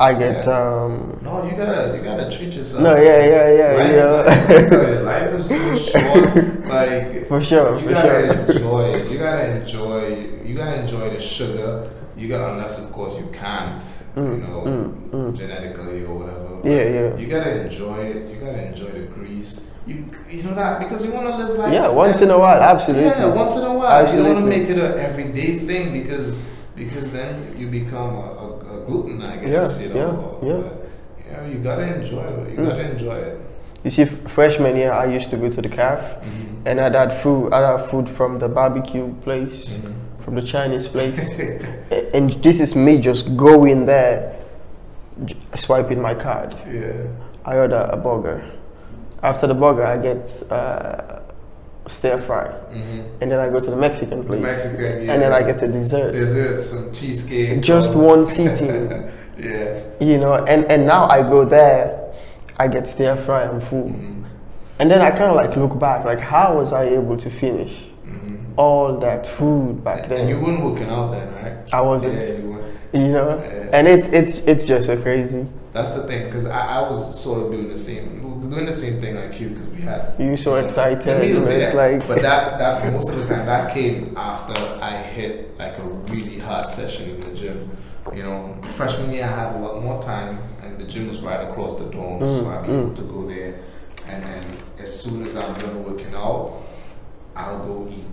I 0.00 0.14
get 0.14 0.46
Yeah. 0.46 0.52
um. 0.58 1.18
No, 1.20 1.44
you 1.44 1.54
gotta 1.54 1.94
you 1.94 2.02
gotta 2.02 2.30
treat 2.34 2.54
yourself. 2.54 2.82
No, 2.82 2.96
yeah, 2.96 3.20
yeah, 3.32 3.48
yeah. 3.60 3.72
Life, 3.76 3.90
You 3.90 3.96
know. 4.00 4.92
You, 4.96 5.00
life 5.04 5.30
is 5.34 5.48
so 5.48 5.78
short. 5.92 6.66
Like 6.66 7.28
For 7.28 7.42
sure, 7.42 7.78
you 7.80 7.88
for 7.88 7.92
gotta 7.94 8.08
sure. 8.08 8.56
enjoy. 8.56 8.96
You 9.12 9.18
gotta 9.18 9.60
enjoy. 9.60 10.06
You 10.42 10.56
gotta 10.56 10.80
enjoy 10.80 11.10
the 11.10 11.20
sugar. 11.20 11.90
You 12.22 12.28
gotta, 12.28 12.52
unless 12.52 12.78
of 12.78 12.92
course 12.92 13.16
you 13.18 13.26
can't, 13.32 13.82
you 14.16 14.22
Mm, 14.22 14.40
know, 14.46 14.62
mm, 14.64 15.10
mm. 15.10 15.36
genetically 15.36 16.04
or 16.04 16.14
whatever. 16.20 16.48
Yeah, 16.62 16.84
yeah. 16.96 17.16
You 17.16 17.26
gotta 17.26 17.62
enjoy 17.64 17.96
it. 18.04 18.30
You 18.30 18.36
gotta 18.44 18.62
enjoy 18.68 18.90
the 18.98 19.06
grease. 19.16 19.70
You 19.88 20.04
you 20.30 20.42
know 20.44 20.54
that 20.54 20.78
because 20.78 21.04
you 21.04 21.10
want 21.12 21.26
to 21.26 21.36
live 21.36 21.58
life. 21.58 21.72
Yeah, 21.72 21.88
once 21.88 22.22
in 22.22 22.30
a 22.30 22.38
while, 22.38 22.60
absolutely. 22.62 23.10
Yeah, 23.10 23.26
once 23.42 23.56
in 23.56 23.64
a 23.64 23.72
while. 23.78 23.90
Absolutely. 24.02 24.28
You 24.30 24.34
don't 24.36 24.44
want 24.44 24.54
to 24.54 24.58
make 24.60 24.70
it 24.70 24.78
an 24.78 24.98
everyday 25.08 25.58
thing 25.58 25.92
because 25.92 26.40
because 26.76 27.10
then 27.10 27.56
you 27.58 27.66
become 27.68 28.14
a, 28.14 28.28
a, 28.44 28.48
a 28.74 28.86
gluten, 28.86 29.20
I 29.22 29.36
guess. 29.38 29.80
Yeah, 29.80 29.86
you 29.88 29.94
know. 29.94 30.38
yeah, 30.42 30.52
yeah. 31.28 31.40
But, 31.40 31.48
you 31.52 31.58
gotta 31.58 31.86
enjoy 31.98 32.22
it. 32.22 32.50
You 32.52 32.58
Mm. 32.58 32.68
gotta 32.68 32.90
enjoy 32.92 33.16
it. 33.16 33.40
You 33.84 33.90
see, 33.90 34.04
freshman 34.38 34.76
year, 34.76 34.92
I 34.92 35.06
used 35.06 35.30
to 35.30 35.36
go 35.36 35.48
to 35.56 35.60
the 35.60 35.68
calf, 35.68 36.00
Mhm. 36.22 36.66
and 36.68 36.80
I'd 36.80 36.94
had 36.94 37.12
food. 37.22 37.52
I'd 37.52 37.66
have 37.72 37.90
food 37.90 38.06
from 38.08 38.38
the 38.38 38.48
barbecue 38.48 39.08
place, 39.24 39.78
Mhm. 39.78 39.92
From 40.24 40.34
the 40.34 40.42
Chinese 40.42 40.86
place, 40.88 41.38
and 42.14 42.30
this 42.42 42.60
is 42.60 42.74
me 42.76 42.98
just 43.00 43.36
going 43.36 43.86
there, 43.86 44.36
j- 45.24 45.36
swiping 45.56 46.00
my 46.00 46.14
card. 46.14 46.54
Yeah. 46.70 46.92
I 47.44 47.56
order 47.56 47.88
a 47.90 47.96
burger. 47.96 48.42
After 49.22 49.46
the 49.46 49.54
burger, 49.54 49.84
I 49.84 49.96
get 49.98 50.42
uh, 50.50 51.20
stir 51.86 52.18
fry, 52.18 52.46
Mm-hmm. 52.70 53.20
and 53.22 53.30
then 53.32 53.38
I 53.38 53.48
go 53.48 53.60
to 53.60 53.70
the 53.70 53.76
Mexican 53.76 54.24
place, 54.24 54.42
Mexican, 54.42 55.10
and 55.10 55.22
then. 55.22 55.32
I 55.32 55.42
get 55.42 55.60
a 55.62 55.68
dessert. 55.68 56.12
Dessert, 56.12 56.60
some 56.62 56.92
cheesecake. 56.92 57.60
Just 57.60 57.94
or- 57.94 58.02
one 58.02 58.26
sitting. 58.38 58.90
yeah. 59.38 59.80
You 60.00 60.18
know, 60.18 60.34
and, 60.34 60.70
and 60.70 60.86
now 60.86 61.08
I 61.08 61.22
go 61.22 61.44
there, 61.44 61.98
I 62.58 62.68
get 62.68 62.86
stir 62.86 63.16
fry, 63.16 63.44
I'm 63.44 63.60
full. 63.60 63.90
Mhm. 63.90 64.24
And 64.78 64.90
then 64.90 65.00
I 65.00 65.10
kind 65.10 65.30
of 65.30 65.36
like 65.36 65.56
look 65.56 65.78
back, 65.78 66.04
like 66.04 66.18
how 66.20 66.56
was 66.56 66.72
I 66.72 66.84
able 66.84 67.16
to 67.16 67.30
finish. 67.30 67.80
All 68.56 68.98
that 68.98 69.26
food 69.26 69.82
back 69.84 70.08
then? 70.08 70.20
And 70.22 70.28
you 70.28 70.40
weren't 70.40 70.62
working 70.62 70.88
out 70.88 71.10
then, 71.12 71.32
right? 71.34 71.74
I 71.74 71.80
wasn't. 71.80 72.14
Yeah, 72.22 72.32
you 72.38 72.50
weren't. 72.50 72.76
you 72.92 73.08
know, 73.08 73.38
Yeah. 73.38 73.70
and 73.72 73.88
it's 73.88 74.08
it's 74.08 74.38
it's 74.40 74.64
just 74.64 74.86
so 74.86 75.00
crazy. 75.00 75.46
That's 75.72 75.90
the 75.90 76.06
thing, 76.06 76.26
because 76.26 76.44
I, 76.44 76.60
I 76.78 76.90
was 76.90 77.18
sort 77.18 77.42
of 77.42 77.50
doing 77.52 77.68
the 77.68 77.78
same, 77.78 78.20
doing 78.50 78.66
the 78.66 78.72
same 78.72 79.00
thing 79.00 79.14
like 79.16 79.40
you, 79.40 79.48
because 79.50 79.68
we 79.68 79.80
had. 79.80 80.14
You 80.18 80.36
so 80.36 80.50
know, 80.50 80.56
excited, 80.64 81.18
meals, 81.18 81.48
it's 81.48 81.72
yeah. 81.72 81.80
like- 81.80 82.06
But 82.06 82.20
that 82.20 82.58
that 82.58 82.92
most 82.92 83.08
of 83.08 83.16
the 83.16 83.26
time 83.26 83.46
that 83.46 83.72
came 83.72 84.14
after 84.16 84.52
I 84.82 84.96
hit 84.96 85.58
like 85.58 85.78
a 85.78 85.82
really 85.82 86.38
hard 86.38 86.66
session 86.66 87.08
in 87.10 87.20
the 87.20 87.34
gym. 87.34 87.70
You 88.14 88.24
know, 88.24 88.54
freshman 88.76 89.12
year 89.12 89.24
I 89.24 89.28
had 89.28 89.56
a 89.56 89.58
lot 89.60 89.80
more 89.82 90.02
time, 90.02 90.38
and 90.62 90.72
and 90.72 90.80
the 90.80 90.90
gym 90.90 91.08
was 91.08 91.20
right 91.20 91.48
across 91.48 91.74
the 91.78 91.84
dorm, 91.86 92.20
so 92.20 92.44
mm, 92.44 92.56
I'd 92.58 92.66
be 92.66 92.72
mm. 92.72 92.80
able 92.80 92.94
to 92.94 93.02
go 93.02 93.28
there. 93.28 93.60
And 94.06 94.22
then 94.24 94.56
as 94.78 95.02
soon 95.02 95.24
as 95.24 95.36
I'm 95.36 95.54
done 95.54 95.84
working 95.84 96.14
out, 96.14 96.62
I'll 97.36 97.58
go 97.66 97.88
eat 97.90 98.04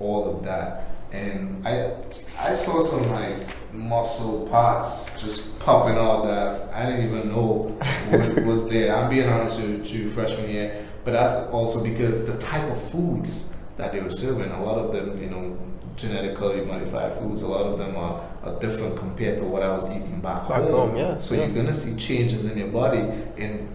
all 0.00 0.36
of 0.36 0.44
that. 0.44 0.84
And 1.12 1.66
I 1.66 1.92
I 2.38 2.52
saw 2.52 2.82
some 2.82 3.08
like 3.10 3.36
muscle 3.72 4.48
parts 4.48 5.10
just 5.18 5.58
popping 5.60 5.96
out 5.96 6.24
that 6.24 6.74
I 6.74 6.86
didn't 6.90 7.06
even 7.06 7.28
know 7.28 7.68
what 8.10 8.44
was 8.50 8.66
there. 8.68 8.94
I'm 8.96 9.08
being 9.10 9.28
honest 9.28 9.60
with 9.60 9.86
you, 9.92 10.08
freshman 10.08 10.48
year, 10.50 10.86
but 11.04 11.12
that's 11.12 11.34
also 11.52 11.82
because 11.82 12.26
the 12.26 12.36
type 12.38 12.70
of 12.70 12.80
foods 12.90 13.52
that 13.76 13.92
they 13.92 14.00
were 14.00 14.10
serving, 14.10 14.50
a 14.50 14.62
lot 14.64 14.78
of 14.78 14.92
them, 14.94 15.20
you 15.22 15.28
know, 15.30 15.56
genetically 15.96 16.62
modified 16.64 17.14
foods, 17.14 17.42
a 17.42 17.48
lot 17.48 17.64
of 17.66 17.78
them 17.78 17.96
are, 17.96 18.22
are 18.42 18.58
different 18.60 18.96
compared 18.96 19.38
to 19.38 19.44
what 19.44 19.62
I 19.62 19.68
was 19.70 19.86
eating 19.90 20.20
back, 20.20 20.48
Back 20.48 20.62
home. 20.62 20.72
home, 20.90 20.96
yeah, 20.96 21.18
So 21.18 21.34
yeah. 21.34 21.44
you're 21.46 21.54
gonna 21.54 21.72
see 21.72 21.94
changes 21.96 22.44
in 22.46 22.56
your 22.58 22.68
body 22.68 22.98
and 23.38 23.68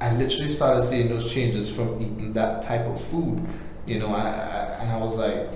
I 0.00 0.12
literally 0.16 0.48
started 0.48 0.82
seeing 0.82 1.08
those 1.08 1.32
changes 1.32 1.68
from 1.70 2.00
eating 2.00 2.32
that 2.32 2.62
type 2.62 2.86
of 2.86 3.00
food. 3.00 3.40
You 3.86 3.98
know, 3.98 4.14
I, 4.14 4.22
I 4.22 4.62
and 4.82 4.90
I 4.92 4.96
was 4.98 5.16
like, 5.16 5.48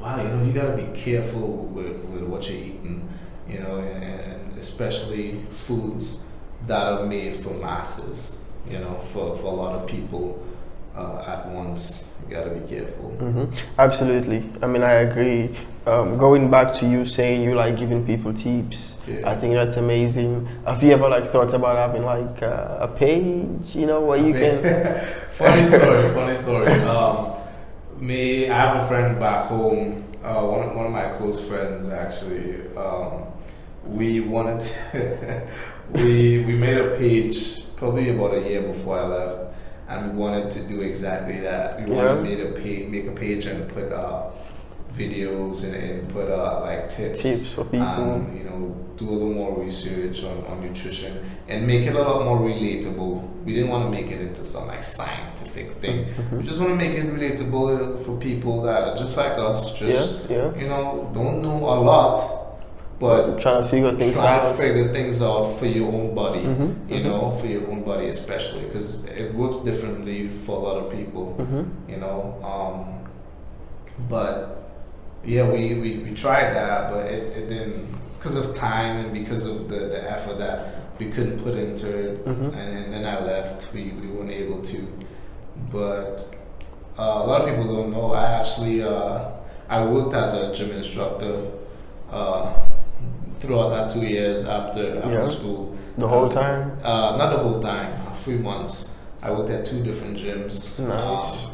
wow, 0.00 0.22
you 0.22 0.28
know, 0.28 0.44
you 0.44 0.52
gotta 0.52 0.76
be 0.76 0.98
careful 0.98 1.66
with, 1.66 1.96
with 2.04 2.22
what 2.22 2.48
you're 2.48 2.58
eating, 2.58 3.08
you 3.48 3.60
know, 3.60 3.78
and, 3.78 4.02
and 4.04 4.58
especially 4.58 5.44
foods 5.50 6.24
that 6.66 6.86
are 6.86 7.06
made 7.06 7.36
for 7.36 7.50
masses, 7.54 8.38
you 8.68 8.78
know, 8.78 8.98
for, 9.12 9.36
for 9.36 9.46
a 9.46 9.54
lot 9.54 9.74
of 9.74 9.88
people 9.88 10.44
uh, 10.96 11.24
at 11.26 11.46
once. 11.48 12.08
You 12.28 12.36
gotta 12.36 12.50
be 12.50 12.68
careful. 12.68 13.10
hmm 13.10 13.44
Absolutely. 13.78 14.44
I 14.62 14.66
mean, 14.66 14.82
I 14.82 14.92
agree. 15.08 15.50
Um, 15.86 16.18
going 16.18 16.50
back 16.50 16.72
to 16.74 16.86
you 16.86 17.06
saying 17.06 17.42
you 17.42 17.54
like 17.54 17.76
giving 17.76 18.04
people 18.06 18.32
tips, 18.34 18.98
Yeah. 19.08 19.28
I 19.30 19.34
think 19.34 19.54
that's 19.54 19.76
amazing. 19.76 20.46
Have 20.66 20.82
you 20.82 20.92
ever 20.92 21.08
like 21.08 21.26
thought 21.26 21.54
about 21.54 21.76
having 21.76 22.04
like 22.04 22.42
uh, 22.42 22.76
a 22.80 22.88
page, 22.88 23.74
you 23.74 23.86
know, 23.86 24.00
where 24.00 24.18
you 24.18 24.34
can? 24.34 24.62
funny 25.30 25.66
story, 25.66 26.08
funny 26.14 26.34
story. 26.36 26.70
Um, 26.82 27.32
me, 27.98 28.48
I 28.50 28.56
have 28.56 28.82
a 28.82 28.86
friend 28.86 29.18
back 29.18 29.46
home. 29.48 30.04
Uh, 30.22 30.42
one 30.44 30.68
of, 30.68 30.76
one 30.76 30.86
of 30.86 30.92
my 30.92 31.08
close 31.16 31.40
friends 31.48 31.88
actually. 31.88 32.60
Um, 32.76 33.24
we 33.84 34.20
wanted 34.20 34.60
to 34.60 35.48
we 35.94 36.44
we 36.44 36.52
made 36.54 36.76
a 36.76 36.96
page 36.96 37.64
probably 37.76 38.10
about 38.10 38.34
a 38.34 38.40
year 38.48 38.62
before 38.62 39.00
I 39.00 39.06
left, 39.06 39.49
and 39.90 40.12
we 40.12 40.16
wanted 40.18 40.50
to 40.52 40.60
do 40.62 40.80
exactly 40.82 41.40
that. 41.40 41.86
We 41.86 41.94
wanted 41.94 42.16
to 42.16 42.22
make 42.22 42.38
a 42.38 42.52
page, 42.60 42.88
make 42.88 43.06
a 43.06 43.12
page 43.12 43.46
and 43.46 43.68
put 43.68 43.92
uh, 43.92 44.30
videos 44.92 45.64
and, 45.64 45.74
and 45.74 46.08
put 46.08 46.30
uh, 46.30 46.60
like 46.60 46.88
tips, 46.88 47.20
Tips 47.22 47.52
for 47.54 47.64
people. 47.64 47.86
and, 47.86 48.38
you 48.38 48.44
know, 48.44 48.76
do 48.96 49.08
a 49.08 49.12
little 49.12 49.32
more 49.32 49.58
research 49.62 50.22
on, 50.24 50.44
on 50.46 50.60
nutrition 50.60 51.24
and 51.48 51.66
make 51.66 51.86
it 51.86 51.94
a 51.96 52.00
lot 52.02 52.24
more 52.24 52.38
relatable. 52.38 53.44
We 53.44 53.54
didn't 53.54 53.70
want 53.70 53.84
to 53.86 53.90
make 53.90 54.10
it 54.10 54.20
into 54.20 54.44
some 54.44 54.66
like 54.66 54.84
scientific 54.84 55.72
thing. 55.78 56.04
Mm-hmm. 56.06 56.38
We 56.38 56.42
just 56.44 56.60
want 56.60 56.70
to 56.72 56.76
make 56.76 56.92
it 56.96 57.06
relatable 57.06 58.04
for 58.04 58.16
people 58.18 58.62
that 58.62 58.82
are 58.84 58.96
just 58.96 59.16
like 59.16 59.32
us, 59.38 59.72
just 59.78 60.28
Yeah, 60.28 60.36
yeah. 60.36 60.54
you 60.60 60.68
know, 60.68 61.10
don't 61.14 61.40
know 61.42 61.56
a 61.56 61.76
lot, 61.80 62.39
but 63.00 63.40
trying 63.40 63.62
to 63.62 63.68
figure 63.68 63.92
things 63.92 64.18
try 64.20 64.36
out. 64.38 64.56
to 64.56 64.62
figure 64.62 64.92
things 64.92 65.20
out 65.22 65.44
for 65.58 65.66
your 65.66 65.88
own 65.98 66.14
body. 66.14 66.40
Mhm, 66.40 66.70
You 66.94 67.02
know, 67.04 67.30
for 67.40 67.46
your 67.46 67.64
own 67.70 67.82
body 67.82 68.06
especially, 68.08 68.62
because 68.66 69.04
it 69.06 69.34
works 69.34 69.58
differently 69.68 70.28
for 70.44 70.52
a 70.60 70.62
lot 70.68 70.76
of 70.82 70.86
people. 70.98 71.34
Mhm. 71.38 71.64
You 71.92 71.96
know, 72.04 72.18
um, 72.52 72.78
but 74.08 74.34
yeah, 75.24 75.44
we, 75.50 75.74
we, 75.82 75.90
we 76.04 76.10
tried 76.14 76.54
that, 76.54 76.90
but 76.92 77.06
it, 77.06 77.22
it 77.38 77.48
didn't 77.48 77.86
because 78.18 78.36
of 78.36 78.54
time 78.54 78.98
and 79.02 79.12
because 79.14 79.46
of 79.46 79.68
the, 79.70 79.78
the 79.94 80.10
effort 80.10 80.36
that 80.38 80.58
we 80.98 81.06
couldn't 81.10 81.38
put 81.42 81.56
into 81.56 81.86
it. 82.10 82.24
Mhm. 82.26 82.48
And, 82.58 82.68
and 82.84 82.92
then 82.92 83.04
I 83.06 83.24
left. 83.24 83.68
We, 83.72 83.82
we 84.00 84.06
weren't 84.08 84.30
able 84.30 84.60
to. 84.72 84.78
But 85.72 86.26
uh, 86.98 87.02
a 87.02 87.26
lot 87.30 87.40
of 87.42 87.46
people 87.48 87.66
don't 87.76 87.90
know. 87.92 88.12
I 88.12 88.26
actually 88.40 88.82
uh, 88.82 89.30
I 89.70 89.84
worked 89.84 90.14
as 90.14 90.34
a 90.34 90.52
gym 90.54 90.70
instructor 90.72 91.36
uh, 92.12 92.52
throughout 93.40 93.70
that 93.70 93.90
two 93.90 94.06
years 94.06 94.44
after 94.44 94.98
after 95.02 95.18
Yeah. 95.20 95.26
school. 95.26 95.74
The 95.98 96.06
whole 96.08 96.24
Um, 96.24 96.28
time. 96.30 96.78
Uh, 96.84 97.16
not 97.16 97.30
the 97.32 97.38
whole 97.42 97.60
time. 97.60 97.92
uh, 98.06 98.14
Three 98.14 98.38
months. 98.38 98.90
I 99.22 99.30
worked 99.32 99.50
at 99.50 99.64
two 99.64 99.82
different 99.82 100.16
gyms. 100.18 100.78
Nice. 100.78 101.46
Um, 101.46 101.50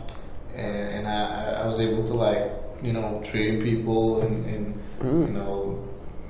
and 0.56 0.76
and 0.96 1.08
I, 1.08 1.20
I- 1.44 1.62
I 1.62 1.66
was 1.66 1.78
able 1.80 2.02
to 2.04 2.14
like 2.14 2.50
you 2.82 2.92
know 2.92 3.20
train 3.22 3.60
people 3.60 4.20
and, 4.22 4.44
and 4.44 4.74
Mm. 5.00 5.26
you 5.28 5.32
know 5.38 5.78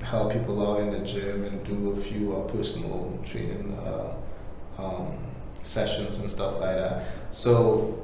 help 0.03 0.33
people 0.33 0.57
out 0.67 0.81
in 0.81 0.91
the 0.91 0.99
gym 1.01 1.45
and 1.45 1.63
do 1.65 1.91
a 1.91 1.97
few 1.97 2.35
uh, 2.37 2.41
personal 2.57 3.13
training 3.25 3.77
uh, 3.87 4.83
um, 4.83 5.07
sessions 5.63 6.19
and 6.21 6.31
stuff 6.31 6.55
like 6.61 6.77
that. 6.77 7.05
So 7.31 7.95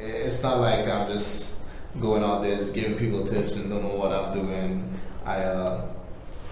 it's 0.00 0.42
not 0.42 0.60
like 0.60 0.86
I'm 0.88 1.06
just 1.08 1.54
going 2.00 2.22
out 2.22 2.42
there 2.42 2.56
just 2.56 2.72
giving 2.74 2.94
people 2.96 3.24
tips 3.24 3.56
and 3.56 3.68
don't 3.70 3.82
know 3.82 3.96
what 3.96 4.12
I'm 4.12 4.32
doing. 4.34 4.70
I 5.26 5.36
uh, 5.42 5.80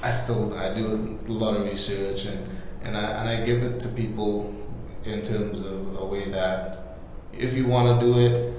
I 0.03 0.11
still 0.11 0.55
I 0.59 0.75
do 0.75 1.19
a 1.29 1.33
lot 1.33 1.57
of 1.57 1.65
research 1.65 2.27
and 2.27 2.49
and 2.83 2.97
I 2.97 3.03
and 3.19 3.29
I 3.29 3.45
give 3.45 3.63
it 3.63 3.81
to 3.81 3.89
people 3.89 4.55
in 5.05 5.23
terms 5.23 5.61
of 5.61 5.97
a 6.01 6.05
way 6.05 6.29
that 6.31 6.99
if 7.33 7.55
you 7.55 7.67
want 7.67 8.01
to 8.01 8.07
do 8.07 8.19
it, 8.19 8.55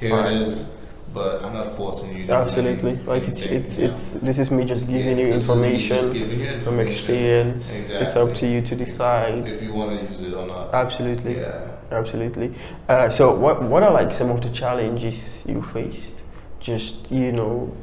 here 0.00 0.10
Fine. 0.10 0.34
it 0.34 0.42
is. 0.42 0.74
But 1.14 1.42
I'm 1.42 1.54
not 1.54 1.74
forcing 1.74 2.14
you. 2.14 2.26
to 2.26 2.34
Absolutely. 2.34 2.96
Like 3.06 3.22
it's 3.22 3.42
it's 3.46 3.78
yeah. 3.78 3.88
it's 3.88 4.12
this 4.12 4.38
is 4.38 4.50
me 4.50 4.64
just 4.66 4.86
giving 4.88 5.18
Yeah, 5.18 5.26
you 5.28 5.32
information 5.32 6.12
giving 6.12 6.40
you 6.40 6.60
from 6.60 6.80
experience. 6.80 7.88
It's 7.90 8.14
up 8.14 8.34
to 8.34 8.46
you 8.46 8.60
to 8.60 8.76
decide. 8.76 9.48
if 9.48 9.62
you 9.62 9.72
want 9.72 9.98
to 9.98 10.06
use 10.06 10.20
it 10.20 10.34
or 10.34 10.46
not. 10.46 10.74
Absolutely. 10.74 11.38
Yeah. 11.38 11.66
Absolutely. 11.90 12.54
Uh, 12.88 13.08
so, 13.08 13.34
what 13.34 13.62
what 13.62 13.82
are 13.82 13.90
like 13.90 14.12
some 14.12 14.30
of 14.30 14.42
the 14.42 14.50
challenges 14.50 15.42
you 15.46 15.62
faced? 15.62 16.22
Just 16.60 17.10
you 17.10 17.32
know, 17.32 17.74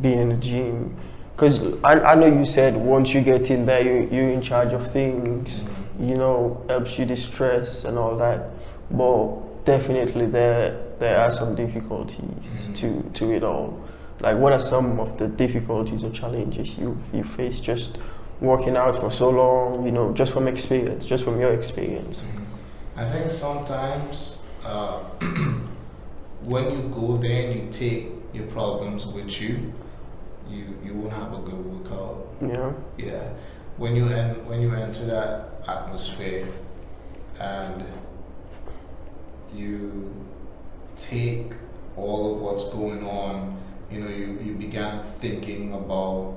being 0.00 0.18
in 0.18 0.28
the 0.30 0.36
gym, 0.36 0.96
because 1.38 1.60
I, 1.84 2.00
I 2.00 2.14
know 2.16 2.26
you 2.26 2.44
said 2.44 2.76
once 2.76 3.14
you 3.14 3.20
get 3.20 3.48
in 3.48 3.64
there, 3.64 3.80
you 3.80 4.08
you're 4.10 4.28
in 4.28 4.42
charge 4.42 4.72
of 4.72 4.90
things. 4.90 5.62
You 6.00 6.16
know, 6.16 6.64
helps 6.68 6.98
you 6.98 7.04
distress 7.04 7.84
and 7.84 7.96
all 7.96 8.16
that. 8.16 8.50
But 8.90 9.64
definitely 9.64 10.26
there 10.26 10.76
there 10.98 11.16
are 11.18 11.30
some 11.30 11.54
difficulties 11.54 12.18
Mhm. 12.18 12.74
to 12.74 13.02
to 13.20 13.32
it 13.32 13.44
all. 13.44 13.78
Like, 14.20 14.36
what 14.36 14.52
are 14.52 14.60
some 14.60 14.98
of 14.98 15.16
the 15.16 15.28
difficulties 15.28 16.02
or 16.02 16.10
challenges 16.10 16.76
you 16.76 16.96
you 17.12 17.22
face 17.22 17.60
just 17.60 17.98
working 18.40 18.76
out 18.76 18.96
for 18.96 19.10
so 19.10 19.30
long? 19.30 19.86
You 19.86 19.92
know, 19.92 20.12
just 20.12 20.32
from 20.32 20.48
experience, 20.48 21.06
just 21.06 21.22
from 21.22 21.40
your 21.40 21.52
experience. 21.52 22.22
Mhm. 22.22 22.44
I 22.96 23.04
think 23.12 23.30
sometimes 23.30 24.38
uh, 24.66 24.98
when 26.46 26.64
you 26.72 26.82
go 27.00 27.16
there 27.16 27.50
and 27.50 27.60
you 27.60 27.68
take 27.70 28.08
your 28.34 28.46
problems 28.46 29.06
with 29.06 29.40
you, 29.40 29.72
you 30.50 30.78
you 30.84 30.94
won't 30.94 31.12
have 31.12 31.32
a 31.32 31.38
good 31.38 31.64
workout. 31.64 32.26
Yeah. 32.40 32.72
Yeah, 32.96 33.28
when 33.76 33.94
you 33.96 34.08
en- 34.08 34.44
when 34.46 34.60
you 34.60 34.74
enter 34.74 35.04
that 35.06 35.48
atmosphere 35.68 36.46
and 37.40 37.84
you 39.54 40.14
take 40.96 41.52
all 41.96 42.34
of 42.34 42.40
what's 42.40 42.64
going 42.68 43.06
on, 43.06 43.56
you 43.90 44.00
know, 44.00 44.08
you, 44.08 44.38
you 44.42 44.54
began 44.54 45.02
thinking 45.02 45.72
about 45.74 46.34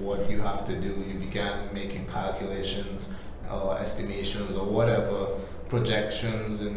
what 0.00 0.30
you 0.30 0.40
have 0.40 0.64
to 0.64 0.80
do. 0.80 1.04
You 1.08 1.18
began 1.18 1.72
making 1.74 2.06
calculations 2.06 3.10
or 3.50 3.78
estimations 3.78 4.56
or 4.56 4.64
whatever 4.66 5.38
projections 5.68 6.60
and, 6.60 6.76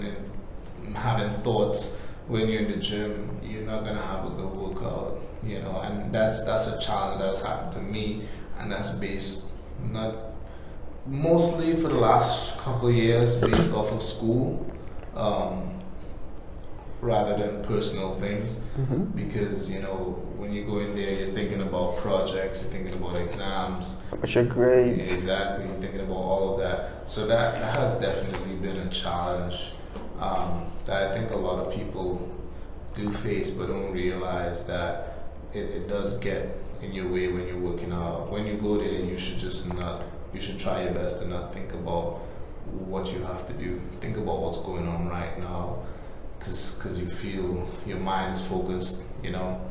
and 0.85 0.97
having 0.97 1.29
thoughts 1.41 1.99
when 2.27 2.47
you're 2.49 2.61
in 2.63 2.71
the 2.71 2.77
gym. 2.77 3.39
You're 3.43 3.63
not 3.63 3.83
gonna 3.85 4.01
have 4.01 4.25
a 4.25 4.29
good 4.29 4.51
workout, 4.53 5.21
you 5.43 5.59
know, 5.61 5.79
and 5.81 6.13
that's 6.13 6.43
that's 6.45 6.67
a 6.67 6.79
challenge 6.79 7.19
that's 7.19 7.41
happened 7.41 7.71
to 7.73 7.79
me, 7.81 8.27
and 8.59 8.71
that's 8.71 8.89
based 8.89 9.45
not 9.91 10.15
mostly 11.05 11.75
for 11.75 11.87
the 11.89 11.95
last 11.95 12.57
couple 12.57 12.89
of 12.89 12.95
years 12.95 13.35
based 13.37 13.73
off 13.73 13.91
of 13.91 14.01
school. 14.03 14.65
Um, 15.15 15.71
rather 17.01 17.37
than 17.37 17.63
personal 17.63 18.15
things 18.19 18.57
hmm 18.75 19.03
because 19.15 19.69
you 19.69 19.79
know 19.79 20.19
when 20.37 20.51
you 20.51 20.65
go 20.65 20.79
in 20.79 20.95
there 20.95 21.11
you're 21.13 21.33
thinking 21.35 21.61
about 21.61 21.97
projects 21.97 22.63
you're 22.63 22.71
thinking 22.71 22.93
about 22.93 23.15
exams 23.17 24.01
But 24.09 24.33
you're 24.33 24.45
great. 24.45 24.93
exactly 24.93 25.65
you're 25.67 25.79
thinking 25.79 25.99
about 25.99 26.15
all 26.15 26.53
of 26.53 26.59
that 26.61 27.07
so 27.07 27.27
that, 27.27 27.55
that 27.61 27.77
has 27.77 27.93
definitely 27.99 28.55
been 28.55 28.77
a 28.77 28.89
challenge 28.89 29.73
um, 30.19 30.65
that 30.85 31.03
i 31.03 31.13
think 31.13 31.31
a 31.31 31.35
lot 31.35 31.59
of 31.59 31.73
people 31.73 32.31
do 32.93 33.11
face 33.11 33.49
but 33.49 33.67
don't 33.67 33.91
realize 33.91 34.63
that 34.65 35.25
it, 35.53 35.63
it 35.63 35.87
does 35.87 36.17
get 36.19 36.57
in 36.81 36.91
your 36.91 37.07
way 37.07 37.27
when 37.27 37.47
you're 37.47 37.59
working 37.59 37.91
out 37.91 38.29
when 38.29 38.45
you 38.45 38.55
go 38.57 38.77
there 38.77 38.99
you 38.99 39.17
should 39.17 39.39
just 39.39 39.73
not 39.73 40.03
you 40.33 40.39
should 40.39 40.59
try 40.59 40.83
your 40.83 40.93
best 40.93 41.19
to 41.19 41.27
not 41.27 41.53
think 41.53 41.73
about 41.73 42.19
what 42.65 43.11
you 43.13 43.21
have 43.23 43.47
to 43.47 43.53
do 43.53 43.79
think 44.01 44.17
about 44.17 44.39
what's 44.39 44.57
going 44.57 44.87
on 44.87 45.07
right 45.07 45.37
now 45.39 45.79
because 46.45 46.99
you 46.99 47.07
feel 47.07 47.67
your 47.85 47.99
mind 47.99 48.35
is 48.35 48.41
focused, 48.41 49.03
you 49.23 49.31
know. 49.31 49.61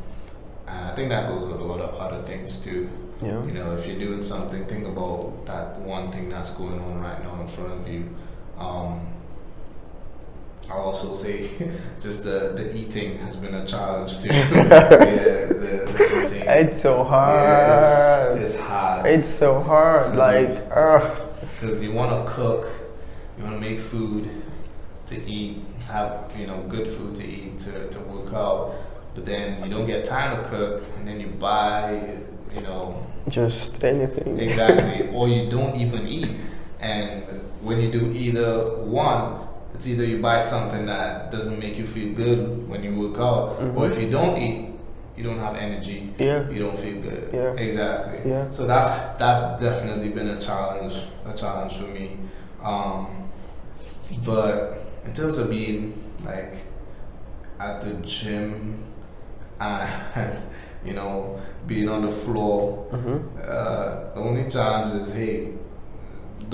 And 0.66 0.86
I 0.86 0.94
think 0.94 1.10
that 1.10 1.28
goes 1.28 1.44
with 1.44 1.60
a 1.60 1.64
lot 1.64 1.80
of 1.80 1.94
other 1.94 2.22
things 2.22 2.58
too. 2.58 2.88
Yeah. 3.22 3.44
You 3.44 3.52
know, 3.52 3.74
if 3.74 3.86
you're 3.86 3.98
doing 3.98 4.22
something, 4.22 4.64
think 4.66 4.86
about 4.86 5.46
that 5.46 5.78
one 5.80 6.10
thing 6.10 6.28
that's 6.28 6.50
going 6.50 6.80
on 6.80 7.00
right 7.00 7.22
now 7.22 7.40
in 7.40 7.48
front 7.48 7.72
of 7.72 7.88
you. 7.88 8.08
Um, 8.58 9.06
I'll 10.70 10.80
also 10.80 11.14
say 11.14 11.50
just 12.00 12.24
the, 12.24 12.52
the 12.56 12.74
eating 12.76 13.18
has 13.18 13.36
been 13.36 13.54
a 13.54 13.66
challenge 13.66 14.20
too. 14.20 14.28
yeah, 14.32 15.46
the, 15.46 15.84
the 15.86 16.24
eating. 16.24 16.44
It's 16.46 16.80
so 16.82 17.04
Yeah, 17.26 17.78
hard. 17.78 18.38
it's, 18.38 18.54
it's 18.54 18.60
hard. 18.60 19.06
It's 19.06 19.28
so 19.28 19.60
hard. 19.60 20.16
Like, 20.16 20.68
because 21.60 21.82
you 21.82 21.92
want 21.92 22.26
to 22.26 22.32
cook, 22.32 22.68
you 23.38 23.44
want 23.44 23.56
to 23.56 23.60
make 23.70 23.80
food 23.80 24.28
to 25.06 25.16
eat, 25.30 25.58
have 25.86 26.32
you 26.36 26.46
know 26.46 26.62
good 26.68 26.88
food 26.88 27.14
to 27.16 27.24
eat 27.24 27.58
to, 27.60 27.88
to 27.90 28.00
work 28.00 28.32
out, 28.32 28.74
but 29.14 29.26
then 29.26 29.62
you 29.64 29.70
don't 29.70 29.86
get 29.86 30.04
time 30.04 30.42
to 30.42 30.48
cook, 30.48 30.84
and 30.96 31.06
then 31.06 31.20
you 31.20 31.28
buy, 31.28 32.18
you 32.54 32.60
know, 32.62 33.04
just 33.28 33.82
anything. 33.84 34.38
exactly, 34.38 35.08
or 35.12 35.28
you 35.28 35.48
don't 35.50 35.76
even 35.76 36.06
eat. 36.08 36.30
And 36.80 37.24
when 37.62 37.80
you 37.80 37.90
do 37.90 38.12
either 38.12 38.76
one, 38.84 39.43
it's 39.74 39.86
either 39.86 40.04
you 40.04 40.20
buy 40.20 40.40
something 40.40 40.86
that 40.86 41.30
doesn't 41.30 41.58
make 41.58 41.76
you 41.76 41.86
feel 41.86 42.14
good 42.14 42.68
when 42.68 42.82
you 42.84 42.94
work 42.94 43.18
out, 43.18 43.60
or 43.76 43.90
if 43.90 44.00
you 44.00 44.08
don't 44.10 44.36
eat, 44.38 44.70
you 45.16 45.24
don't 45.24 45.38
have 45.38 45.56
energy. 45.56 46.12
Yeah. 46.18 46.48
You 46.48 46.60
don't 46.60 46.78
feel 46.78 47.00
good. 47.00 47.30
Yeah. 47.32 47.52
Exactly. 47.52 48.30
Yeah. 48.30 48.50
So 48.50 48.66
that's 48.66 48.88
that's 49.18 49.60
definitely 49.60 50.10
been 50.10 50.28
a 50.28 50.40
challenge, 50.40 50.94
a 51.26 51.32
challenge 51.34 51.74
for 51.76 51.84
me. 51.88 52.16
Um, 52.62 53.30
but 54.24 54.84
in 55.04 55.12
terms 55.12 55.38
of 55.38 55.50
being 55.50 56.02
like 56.24 56.66
at 57.58 57.80
the 57.80 57.94
gym 58.06 58.82
and 59.60 60.42
you 60.84 60.94
know 60.94 61.40
being 61.66 61.88
on 61.88 62.02
the 62.02 62.10
floor, 62.10 62.84
hmm 62.90 63.18
uh, 63.40 64.14
the 64.14 64.20
only 64.20 64.50
challenge 64.50 65.02
is 65.02 65.12
hey. 65.12 65.52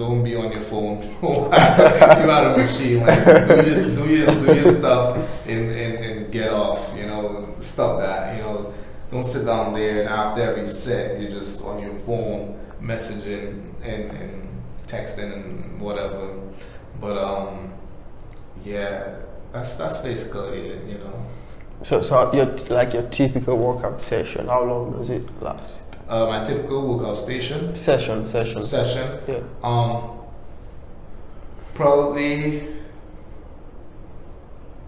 Don't 0.00 0.24
be 0.24 0.34
on 0.34 0.50
your 0.50 0.62
phone. 0.62 1.02
you 1.22 2.30
out 2.30 2.54
a 2.54 2.56
machine. 2.56 3.00
Like, 3.00 3.22
do 3.46 3.70
your 3.70 3.96
do 3.96 4.08
your 4.08 4.26
do 4.28 4.54
your 4.54 4.72
stuff 4.72 5.14
and, 5.44 5.70
and, 5.82 5.94
and 6.04 6.32
get 6.32 6.50
off. 6.50 6.90
You 6.96 7.04
know, 7.04 7.54
stop 7.58 8.00
that. 8.00 8.34
You 8.34 8.42
know, 8.42 8.72
don't 9.10 9.22
sit 9.22 9.44
down 9.44 9.74
there 9.74 10.00
and 10.00 10.08
after 10.08 10.40
every 10.40 10.66
set 10.66 11.20
you're 11.20 11.30
just 11.30 11.62
on 11.64 11.82
your 11.82 11.94
phone 12.06 12.58
messaging 12.80 13.74
and, 13.82 14.10
and 14.10 14.48
texting 14.86 15.34
and 15.34 15.78
whatever. 15.78 16.34
But 16.98 17.18
um, 17.18 17.70
yeah, 18.64 19.16
that's 19.52 19.74
that's 19.74 19.98
basically 19.98 20.60
it. 20.60 20.88
You 20.88 20.98
know, 21.04 21.26
So, 21.82 22.00
so 22.00 22.32
your 22.32 22.46
like 22.70 22.94
your 22.94 23.06
typical 23.10 23.58
workout 23.58 24.00
session. 24.00 24.46
How 24.46 24.64
long 24.64 24.92
does 24.92 25.10
it 25.10 25.28
last? 25.42 25.89
Uh, 26.10 26.26
my 26.26 26.44
typical 26.44 26.86
workout 26.86 27.16
station 27.16 27.74
Session, 27.74 28.26
session. 28.26 28.62
session. 28.62 29.18
Yeah. 29.28 29.42
Um, 29.62 30.18
probably. 31.74 32.68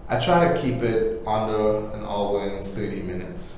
I 0.09 0.19
try 0.19 0.53
to 0.53 0.61
keep 0.61 0.83
it 0.83 1.25
under 1.25 1.89
an 1.95 2.03
hour 2.03 2.47
and 2.47 2.67
30 2.67 3.01
minutes. 3.03 3.57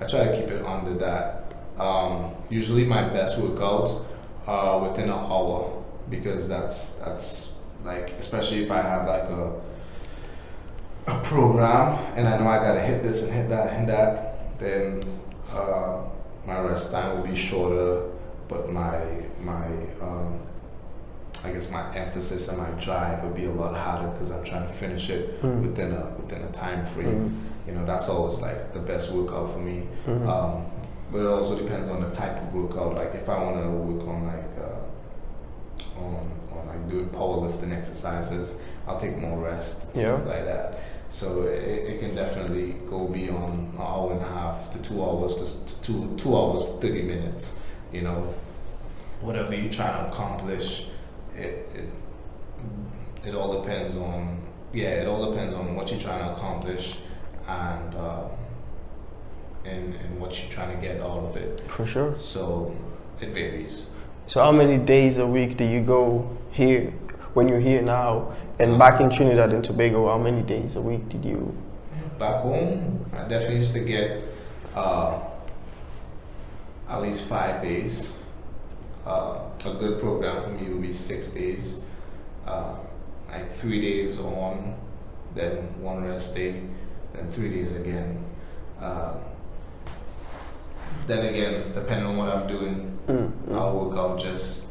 I 0.00 0.06
try 0.06 0.24
to 0.26 0.36
keep 0.36 0.50
it 0.50 0.64
under 0.66 0.94
that. 0.98 1.54
Um, 1.78 2.34
usually 2.50 2.84
my 2.84 3.08
best 3.08 3.38
workouts 3.38 4.04
are 4.46 4.80
within 4.80 5.04
an 5.04 5.10
hour 5.12 5.82
because 6.10 6.48
that's 6.48 6.94
that's 7.04 7.52
like 7.84 8.10
especially 8.18 8.62
if 8.64 8.70
I 8.70 8.82
have 8.82 9.06
like 9.06 9.24
a 9.30 9.52
a 11.06 11.20
program 11.22 11.98
and 12.16 12.28
I 12.28 12.36
know 12.38 12.48
I 12.48 12.58
gotta 12.58 12.80
hit 12.80 13.02
this 13.02 13.22
and 13.22 13.32
hit 13.32 13.48
that 13.48 13.68
and 13.68 13.78
hit 13.78 13.86
that, 13.96 14.58
then 14.58 15.18
uh, 15.50 16.02
my 16.46 16.58
rest 16.60 16.90
time 16.92 17.16
will 17.16 17.26
be 17.26 17.34
shorter, 17.34 18.02
but 18.48 18.70
my 18.70 18.98
my 19.42 19.66
um, 20.02 20.38
I 21.44 21.52
guess 21.52 21.70
my 21.70 21.94
emphasis 21.96 22.48
and 22.48 22.58
my 22.58 22.70
drive 22.72 23.22
will 23.22 23.30
be 23.30 23.46
a 23.46 23.50
lot 23.52 23.74
harder 23.74 24.08
because 24.08 24.30
I'm 24.30 24.44
trying 24.44 24.66
to 24.66 24.72
finish 24.74 25.08
it 25.10 25.40
Mm. 25.42 25.62
within 25.68 25.92
a 25.92 26.04
within 26.18 26.42
a 26.42 26.50
time 26.52 26.84
frame. 26.84 27.30
Mm. 27.30 27.68
You 27.68 27.74
know, 27.78 27.86
that's 27.86 28.08
always 28.08 28.40
like 28.40 28.72
the 28.72 28.80
best 28.80 29.12
workout 29.12 29.52
for 29.52 29.58
me. 29.58 29.86
Mhm. 30.06 30.26
Um, 30.28 30.64
but 31.12 31.20
it 31.20 31.26
also 31.26 31.56
depends 31.58 31.88
on 31.88 32.00
the 32.00 32.10
type 32.10 32.36
of 32.42 32.54
workout. 32.54 32.94
Like 32.94 33.14
if 33.14 33.28
I 33.28 33.42
want 33.42 33.56
to 33.62 33.70
work 33.70 34.08
on 34.08 34.26
like 34.26 34.50
uh, 34.66 36.00
on 36.04 36.30
doing 36.90 37.08
powerlifting 37.10 37.72
exercises, 37.72 38.56
I'll 38.86 38.98
take 39.00 39.16
more 39.18 39.38
rest, 39.38 39.88
Yeah. 39.94 40.16
stuff 40.16 40.26
like 40.26 40.44
that. 40.44 40.80
So 41.08 41.42
it, 41.42 41.90
it 41.90 42.00
can 42.00 42.14
definitely 42.14 42.76
go 42.88 43.08
beyond 43.08 43.74
an 43.74 43.80
hour 43.80 44.12
and 44.12 44.22
a 44.22 44.28
half 44.28 44.70
to 44.70 44.78
two 44.82 45.02
hours 45.04 45.36
just 45.36 45.82
two 45.82 46.14
two 46.16 46.36
hours 46.36 46.68
thirty 46.80 47.02
minutes. 47.02 47.58
You 47.92 48.02
know, 48.02 48.34
whatever 49.20 49.54
you're 49.54 49.72
trying 49.72 50.04
to 50.04 50.10
accomplish, 50.12 50.86
it 51.36 51.68
it 51.74 51.88
it 53.24 53.34
all 53.34 53.60
depends 53.60 53.96
on 53.96 54.40
yeah, 54.72 54.90
it 55.02 55.08
all 55.08 55.30
depends 55.30 55.52
on 55.52 55.74
what 55.74 55.90
you're 55.90 56.00
trying 56.00 56.24
to 56.24 56.32
accomplish 56.36 56.98
and. 57.48 57.94
Uh, 57.94 58.24
and, 59.62 59.94
and 59.94 60.18
what 60.18 60.40
you're 60.42 60.50
trying 60.50 60.74
to 60.74 60.80
get 60.80 61.02
out 61.02 61.18
of 61.18 61.36
it. 61.36 61.60
For 61.68 61.84
sure. 61.84 62.18
So 62.18 62.74
it 63.20 63.28
varies. 63.28 63.88
So 64.30 64.40
how 64.40 64.52
many 64.52 64.78
days 64.78 65.16
a 65.16 65.26
week 65.26 65.56
do 65.56 65.64
you 65.64 65.80
go 65.80 66.38
here 66.52 66.92
when 67.34 67.48
you're 67.48 67.58
here 67.58 67.82
now? 67.82 68.32
And 68.60 68.78
back 68.78 69.00
in 69.00 69.10
Trinidad 69.10 69.50
and 69.50 69.64
Tobago, 69.64 70.06
how 70.06 70.18
many 70.18 70.42
days 70.42 70.76
a 70.76 70.80
week 70.80 71.08
did 71.08 71.24
you? 71.24 71.52
Back 72.16 72.42
home, 72.42 73.04
I 73.12 73.26
definitely 73.26 73.56
used 73.56 73.72
to 73.72 73.80
get 73.80 74.22
uh, 74.76 75.18
at 76.88 77.02
least 77.02 77.22
five 77.22 77.60
days. 77.60 78.12
Uh, 79.04 79.40
a 79.64 79.74
good 79.74 79.98
program 79.98 80.40
for 80.40 80.50
me 80.50 80.68
would 80.68 80.82
be 80.82 80.92
six 80.92 81.30
days, 81.30 81.80
uh, 82.46 82.76
like 83.28 83.50
three 83.50 83.80
days 83.80 84.20
on, 84.20 84.76
then 85.34 85.56
one 85.82 86.04
rest 86.04 86.36
day, 86.36 86.62
then 87.14 87.28
three 87.32 87.50
days 87.50 87.74
again. 87.74 88.24
Uh, 88.80 89.14
then 91.08 91.26
again, 91.26 91.72
depending 91.72 92.06
on 92.06 92.16
what 92.16 92.28
I'm 92.28 92.46
doing, 92.46 92.89
Mm, 93.08 93.30
mm. 93.48 93.54
I'll 93.56 93.78
work 93.78 93.98
out 93.98 94.18
just 94.18 94.66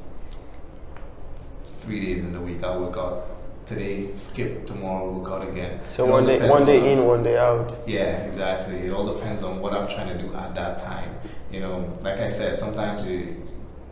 three 1.73 1.99
days 2.05 2.23
in 2.23 2.33
the 2.33 2.39
week. 2.41 2.63
I'll 2.63 2.79
work 2.79 2.97
out 2.97 3.25
today, 3.65 4.09
skip 4.15 4.65
tomorrow, 4.65 5.11
work 5.11 5.31
out 5.31 5.47
again. 5.47 5.79
So 5.89 6.05
It 6.07 6.11
one 6.11 6.25
day, 6.25 6.39
one 6.49 6.61
on- 6.61 6.67
day 6.67 6.91
in, 6.91 7.05
one 7.05 7.23
day 7.23 7.37
out. 7.37 7.75
Yeah, 7.85 8.23
exactly. 8.23 8.77
It 8.77 8.91
all 8.91 9.05
depends 9.13 9.43
on 9.43 9.59
what 9.59 9.73
I'm 9.73 9.87
trying 9.87 10.15
to 10.17 10.21
do 10.21 10.33
at 10.35 10.55
that 10.55 10.77
time. 10.77 11.15
You 11.51 11.61
know, 11.61 11.97
like 12.01 12.19
I 12.19 12.27
said, 12.27 12.57
sometimes 12.57 13.05
you, 13.05 13.35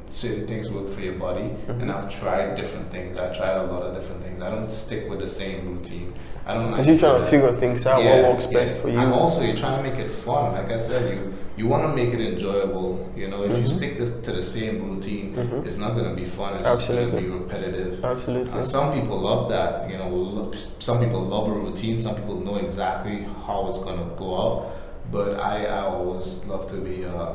certain 0.09 0.47
things 0.47 0.69
work 0.69 0.89
for 0.89 1.01
your 1.01 1.13
body, 1.15 1.49
Mhm. 1.67 1.81
and 1.81 1.91
I've 1.91 2.09
tried 2.09 2.55
different 2.55 2.89
things. 2.91 3.17
I've 3.19 3.35
tried 3.35 3.57
a 3.57 3.63
lot 3.63 3.83
of 3.83 3.93
different 3.93 4.23
things. 4.23 4.41
I 4.41 4.49
don't 4.49 4.71
stick 4.71 5.09
with 5.09 5.19
the 5.19 5.27
same 5.27 5.67
routine. 5.67 6.13
I 6.45 6.53
don't. 6.53 6.71
Because 6.71 6.87
you're 6.87 6.97
trying 6.97 7.19
to 7.19 7.25
figure 7.27 7.51
things 7.51 7.85
out 7.85 8.01
Yeah, 8.01 8.21
what 8.21 8.31
works 8.33 8.47
yeah. 8.49 8.59
best 8.59 8.81
for 8.81 8.89
you. 8.89 8.97
And 8.99 9.11
also, 9.13 9.43
you're 9.43 9.55
trying 9.55 9.83
to 9.83 9.89
make 9.89 9.99
it 9.99 10.09
fun. 10.09 10.53
Like 10.53 10.71
I 10.71 10.77
said, 10.77 11.13
you 11.13 11.33
you 11.57 11.65
want 11.67 11.83
to 11.83 11.89
make 12.01 12.13
it 12.13 12.21
enjoyable. 12.21 12.99
You 13.15 13.27
know, 13.29 13.41
if 13.43 13.51
you 13.51 13.63
Mhm. 13.63 13.67
stick 13.67 13.97
this, 13.97 14.11
to 14.21 14.31
the 14.31 14.43
same 14.43 14.75
routine, 14.89 15.33
Mhm. 15.35 15.65
it's 15.65 15.79
not 15.79 15.95
going 15.95 16.07
to 16.07 16.13
be 16.15 16.23
fun. 16.23 16.53
It's 16.53 16.61
just 16.63 16.87
going 16.87 16.99
to 16.99 17.03
Absolutely. 17.05 17.21
be 17.21 17.29
repetitive. 17.43 18.05
Absolutely. 18.05 18.51
And 18.53 18.63
some 18.63 18.93
people 18.93 19.19
love 19.19 19.49
that. 19.49 19.89
You 19.89 19.97
know, 19.97 20.51
some 20.77 20.99
people 21.03 21.19
love 21.21 21.47
a 21.47 21.51
routine. 21.51 21.97
Some 21.99 22.13
people 22.15 22.35
know 22.35 22.57
exactly 22.57 23.25
how 23.47 23.65
it's 23.69 23.79
going 23.79 23.97
to 23.97 24.05
go 24.15 24.35
out. 24.39 24.65
But 25.11 25.39
I, 25.39 25.65
I 25.65 25.79
always 25.87 26.45
love 26.47 26.67
to 26.67 26.77
be 26.77 27.03
uh, 27.05 27.29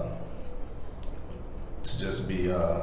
to 1.83 1.99
just 1.99 2.29
be 2.29 2.53
uh, 2.53 2.81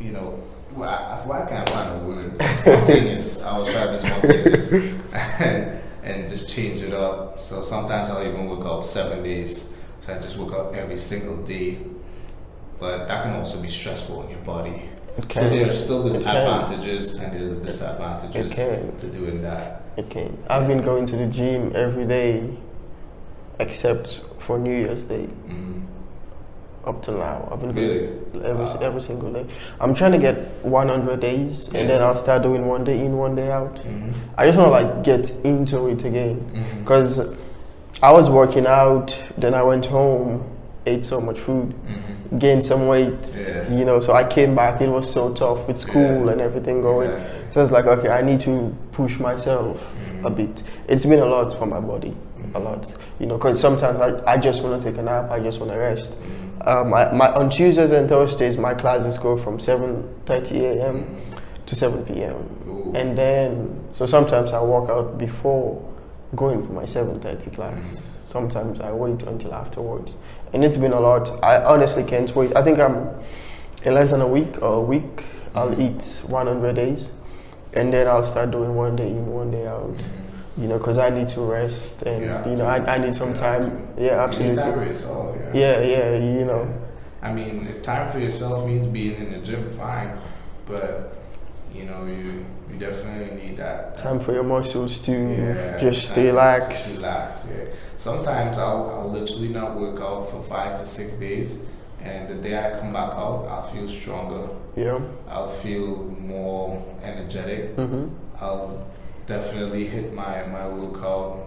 you 0.00 0.12
know. 0.12 0.42
Well, 0.74 0.88
I, 0.90 1.24
why 1.26 1.44
I 1.44 1.48
can't 1.48 1.68
find 1.68 2.02
a 2.02 2.04
word? 2.04 2.42
Spontaneous. 2.56 3.40
I 3.42 3.58
was 3.58 3.70
trying 3.72 3.86
to 3.86 3.92
be 3.92 3.98
spontaneous 3.98 4.72
and 5.40 5.80
and 6.02 6.28
just 6.28 6.48
change 6.50 6.82
it 6.82 6.92
up. 6.92 7.40
So 7.40 7.62
sometimes 7.62 8.10
I'll 8.10 8.26
even 8.26 8.46
work 8.48 8.64
out 8.66 8.84
seven 8.84 9.22
days. 9.22 9.72
So 10.00 10.14
I 10.14 10.18
just 10.18 10.36
work 10.36 10.52
out 10.52 10.74
every 10.74 10.98
single 10.98 11.36
day. 11.38 11.78
But 12.80 13.06
that 13.06 13.22
can 13.22 13.34
also 13.36 13.62
be 13.62 13.70
stressful 13.70 14.18
on 14.18 14.28
your 14.30 14.40
body. 14.40 14.82
It 15.16 15.32
So 15.32 15.48
there 15.48 15.68
are 15.68 15.72
still 15.72 16.02
the 16.02 16.18
can. 16.18 16.36
advantages 16.36 17.14
and 17.16 17.32
there 17.32 17.46
are 17.46 17.54
the 17.54 17.64
disadvantages 17.64 18.54
can. 18.54 18.96
to 18.98 19.06
doing 19.06 19.40
that. 19.42 19.82
Okay. 19.96 20.28
I've 20.50 20.66
been 20.66 20.82
going 20.82 21.06
to 21.06 21.16
the 21.16 21.26
gym 21.26 21.70
every 21.74 22.04
day, 22.04 22.50
except 23.60 24.22
for 24.40 24.58
New 24.58 24.76
Year's 24.76 25.04
Day. 25.04 25.28
Mm. 25.46 25.83
Up 26.86 27.02
till 27.02 27.14
now, 27.16 27.48
I've 27.50 27.60
been 27.60 27.74
Really? 27.74 28.06
going 28.32 28.44
every 28.44 28.64
Wow. 28.66 28.78
every 28.82 29.00
single 29.00 29.32
day. 29.32 29.46
I'm 29.80 29.94
trying 29.94 30.12
to 30.12 30.18
get 30.18 30.36
100 30.62 31.18
days, 31.20 31.70
and 31.74 31.88
then 31.88 32.02
I'll 32.02 32.14
start 32.14 32.42
doing 32.42 32.66
one 32.66 32.84
day 32.84 33.04
in, 33.04 33.16
one 33.16 33.34
day 33.34 33.50
out. 33.50 33.78
hmm 33.78 34.10
I 34.36 34.44
just 34.46 34.58
want 34.58 34.68
to 34.68 34.72
like 34.72 35.02
get 35.02 35.32
into 35.44 35.86
it 35.88 36.04
again, 36.04 36.44
because 36.80 37.20
I 38.02 38.12
was 38.12 38.28
working 38.28 38.66
out, 38.66 39.16
then 39.38 39.54
I 39.54 39.62
went 39.62 39.86
home, 39.86 40.42
ate 40.86 41.04
so 41.06 41.20
much 41.20 41.38
food, 41.38 41.72
hmm 41.72 42.38
gained 42.38 42.64
some 42.64 42.88
weight, 42.88 43.24
Yeah. 43.68 43.76
you 43.78 43.84
know. 43.84 44.00
So 44.00 44.12
I 44.12 44.24
came 44.24 44.54
back. 44.56 44.80
It 44.80 44.88
was 44.88 45.08
so 45.08 45.32
tough 45.32 45.68
with 45.68 45.78
school 45.78 46.26
Yeah. 46.26 46.32
and 46.32 46.40
everything 46.40 46.82
going. 46.82 47.10
Exactly. 47.12 47.50
So 47.50 47.62
it's 47.62 47.70
like, 47.70 47.86
okay, 47.86 48.08
I 48.08 48.22
need 48.22 48.40
to 48.40 48.74
push 48.92 49.20
myself 49.20 49.76
a 50.24 50.30
Mhm. 50.30 50.36
bit. 50.36 50.62
It's 50.88 51.06
been 51.06 51.20
a 51.20 51.26
lot 51.26 51.54
for 51.54 51.66
my 51.66 51.78
body, 51.80 52.12
a 52.54 52.58
Mhm. 52.58 52.64
lot, 52.64 52.94
you 53.20 53.26
know, 53.26 53.36
because 53.36 53.60
sometimes 53.60 54.00
I, 54.00 54.10
I 54.26 54.36
just 54.36 54.64
want 54.64 54.82
to 54.82 54.90
take 54.90 54.98
a 54.98 55.02
nap, 55.02 55.30
I 55.30 55.38
just 55.38 55.60
want 55.60 55.70
to 55.72 55.78
rest. 55.78 56.12
Um, 56.62 56.94
I, 56.94 57.10
my, 57.12 57.30
on 57.32 57.50
Tuesdays 57.50 57.90
and 57.90 58.08
Thursdays, 58.08 58.56
my 58.56 58.74
classes 58.74 59.18
go 59.18 59.36
from 59.36 59.58
7:30 59.58 60.60
a.m. 60.60 61.22
to 61.66 61.74
7 61.74 62.04
p.m. 62.06 62.34
Ooh. 62.66 62.92
And 62.94 63.16
then, 63.16 63.84
so 63.92 64.06
sometimes 64.06 64.52
I 64.52 64.60
walk 64.60 64.88
out 64.88 65.18
before 65.18 65.82
going 66.34 66.64
for 66.64 66.72
my 66.72 66.84
7:30 66.84 67.54
class. 67.54 68.20
Sometimes 68.22 68.80
I 68.80 68.92
wait 68.92 69.22
until 69.24 69.54
afterwards, 69.54 70.14
and 70.52 70.64
it's 70.64 70.76
been 70.76 70.92
a 70.92 71.00
lot. 71.00 71.30
I 71.44 71.62
honestly 71.64 72.02
can't 72.04 72.34
wait. 72.34 72.56
I 72.56 72.62
think 72.62 72.78
I'm 72.78 73.08
in 73.84 73.94
less 73.94 74.10
than 74.10 74.22
a 74.22 74.26
week 74.28 74.62
or 74.62 74.74
a 74.74 74.80
week. 74.80 75.24
I'll 75.54 75.80
eat 75.80 76.20
100 76.26 76.74
days, 76.74 77.12
and 77.74 77.92
then 77.92 78.08
I'll 78.08 78.24
start 78.24 78.50
doing 78.50 78.74
one 78.74 78.96
day 78.96 79.08
in, 79.08 79.26
one 79.26 79.50
day 79.50 79.66
out. 79.66 80.02
You 80.56 80.68
know, 80.68 80.78
because 80.78 80.98
I 80.98 81.10
need 81.10 81.26
to 81.28 81.40
rest, 81.40 82.02
and 82.02 82.22
You 82.24 82.50
you 82.52 82.56
know, 82.56 82.66
I, 82.66 82.76
I 82.94 82.98
need 82.98 83.14
some 83.14 83.34
time. 83.34 83.88
Yeah, 83.98 84.22
absolutely. 84.22 84.62
time 84.62 84.74
for 84.74 84.84
yourself, 84.84 85.36
yeah. 85.54 85.60
Yeah, 85.60 85.80
yeah, 85.80 86.38
you 86.38 86.44
know. 86.44 86.72
I 87.22 87.32
mean, 87.32 87.66
if 87.68 87.82
time 87.82 88.10
for 88.12 88.20
yourself 88.20 88.64
means 88.66 88.86
being 88.86 89.16
in 89.16 89.32
the 89.32 89.38
gym, 89.38 89.68
fine. 89.70 90.16
But 90.66 91.16
you 91.74 91.84
know, 91.84 92.04
you 92.06 92.46
you 92.70 92.78
definitely 92.78 93.34
need 93.42 93.56
that. 93.56 93.98
Time 93.98 94.20
for 94.20 94.32
your 94.32 94.44
muscles 94.44 95.00
to 95.00 95.12
Yeah, 95.12 95.76
just 95.78 96.14
relax. 96.16 96.98
Relax. 96.98 97.46
Yeah. 97.50 97.64
Sometimes 97.96 98.56
I'll 98.58 98.90
I'll 98.90 99.10
literally 99.10 99.48
not 99.48 99.74
work 99.74 100.00
out 100.00 100.30
for 100.30 100.40
five 100.42 100.78
to 100.78 100.86
six 100.86 101.14
days, 101.14 101.64
and 102.00 102.28
the 102.28 102.34
day 102.36 102.56
I 102.56 102.78
come 102.78 102.92
back 102.92 103.12
out, 103.14 103.46
I'll 103.50 103.62
feel 103.66 103.88
stronger. 103.88 104.48
Yeah. 104.76 105.00
I'll 105.28 105.48
feel 105.48 106.04
more 106.20 106.80
energetic. 107.02 107.74
hmm 107.74 108.06
I'll 108.40 108.86
definitely 109.26 109.86
hit 109.86 110.12
my 110.12 110.44
my 110.46 110.68
workout, 110.68 111.46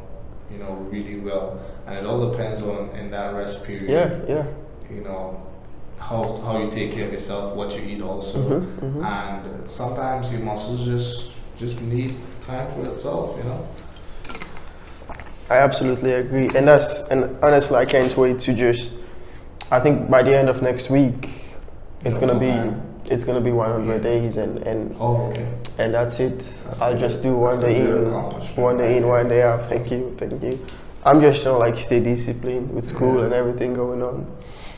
you 0.52 0.58
know, 0.58 0.74
really 0.92 1.20
well. 1.20 1.60
And 1.86 1.96
it 1.98 2.06
all 2.06 2.30
depends 2.32 2.62
on 2.62 2.90
in 2.96 3.12
that 3.12 3.34
rest 3.36 3.64
period. 3.64 3.90
Yeah, 3.90 4.20
yeah. 4.36 4.46
You 4.94 5.02
know, 5.04 5.42
how 6.00 6.42
how 6.46 6.58
you 6.60 6.70
take 6.72 6.92
care 6.92 7.06
of 7.06 7.12
yourself, 7.12 7.54
what 7.56 7.76
you 7.76 7.82
eat 7.84 8.02
also, 8.02 8.40
Mhm, 8.40 8.80
mhm. 8.80 9.04
and 9.06 9.70
sometimes 9.70 10.32
your 10.32 10.42
muscles 10.42 10.86
just 10.86 11.32
just 11.58 11.82
need 11.82 12.16
time 12.42 12.68
for 12.72 12.84
itself. 12.90 13.36
You 13.38 13.44
know. 13.50 13.68
I 15.50 15.58
absolutely 15.58 16.14
agree, 16.14 16.48
and 16.56 16.68
that's 16.68 17.02
and 17.10 17.38
honestly, 17.42 17.78
I 17.78 17.86
can't 17.86 18.16
wait 18.18 18.40
to 18.40 18.54
just. 18.54 18.94
I 19.72 19.80
think 19.80 20.10
by 20.10 20.24
the 20.24 20.38
end 20.38 20.48
of 20.50 20.62
next 20.62 20.90
week, 20.90 21.30
it's 22.06 22.18
Yeah, 22.18 22.28
gonna 22.28 22.40
be 22.40 22.48
time. 22.48 22.82
It's 23.10 23.24
gonna 23.26 23.42
be 23.42 23.52
100 23.52 23.86
Yeah. 23.94 23.98
days, 24.12 24.38
and 24.38 24.60
and 24.68 24.96
Oh, 25.00 25.28
okay. 25.30 25.46
and 25.80 25.94
that's 25.94 26.20
it. 26.20 26.40
That's 26.40 26.82
I'll 26.82 26.98
just 26.98 27.22
do 27.24 27.36
one 27.36 27.60
day 27.60 27.80
in, 27.80 28.12
one 28.56 28.78
day 28.78 28.98
in, 28.98 29.08
one 29.08 29.28
day 29.30 29.44
out. 29.44 29.66
Thank 29.66 29.92
you, 29.92 30.14
thank 30.18 30.42
you. 30.44 30.60
I'm 31.06 31.22
just 31.22 31.42
trying 31.42 31.56
to 31.56 31.60
like 31.60 31.76
stay 31.76 32.00
disciplined 32.00 32.74
with 32.74 32.86
school 32.86 33.20
Yeah. 33.20 33.26
and 33.26 33.34
everything 33.34 33.74
going 33.74 34.02
on. 34.04 34.26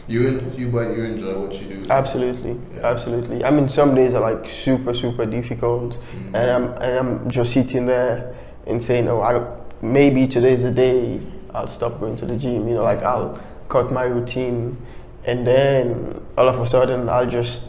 You 0.07 0.27
en- 0.27 0.53
you 0.57 0.69
but 0.69 0.95
you 0.95 1.03
enjoy 1.03 1.39
what 1.39 1.53
you 1.61 1.67
do. 1.75 1.89
Absolutely, 1.89 2.55
Yeah. 2.75 2.87
absolutely. 2.87 3.43
I 3.43 3.51
mean, 3.51 3.67
some 3.69 3.93
days 3.95 4.13
are 4.15 4.21
like 4.21 4.49
super, 4.49 4.93
super 4.93 5.25
difficult, 5.25 5.97
Mhm. 6.15 6.33
and 6.35 6.49
I'm 6.51 6.65
and 6.81 6.99
I'm 6.99 7.29
just 7.29 7.51
sitting 7.53 7.85
there 7.85 8.33
and 8.67 8.81
saying, 8.83 9.07
"Oh, 9.07 9.21
I 9.21 9.33
don't, 9.33 9.47
maybe 9.81 10.27
today's 10.27 10.63
the 10.63 10.71
day 10.71 11.19
I'll 11.53 11.67
stop 11.67 11.99
going 11.99 12.15
to 12.17 12.25
the 12.25 12.35
gym." 12.35 12.67
You 12.67 12.75
know, 12.75 12.83
like 12.83 13.03
I'll 13.03 13.37
cut 13.69 13.91
my 13.91 14.03
routine, 14.03 14.77
and 15.25 15.45
then 15.45 16.21
all 16.37 16.47
of 16.49 16.59
a 16.59 16.65
sudden 16.65 17.07
I'll 17.09 17.25
just 17.29 17.63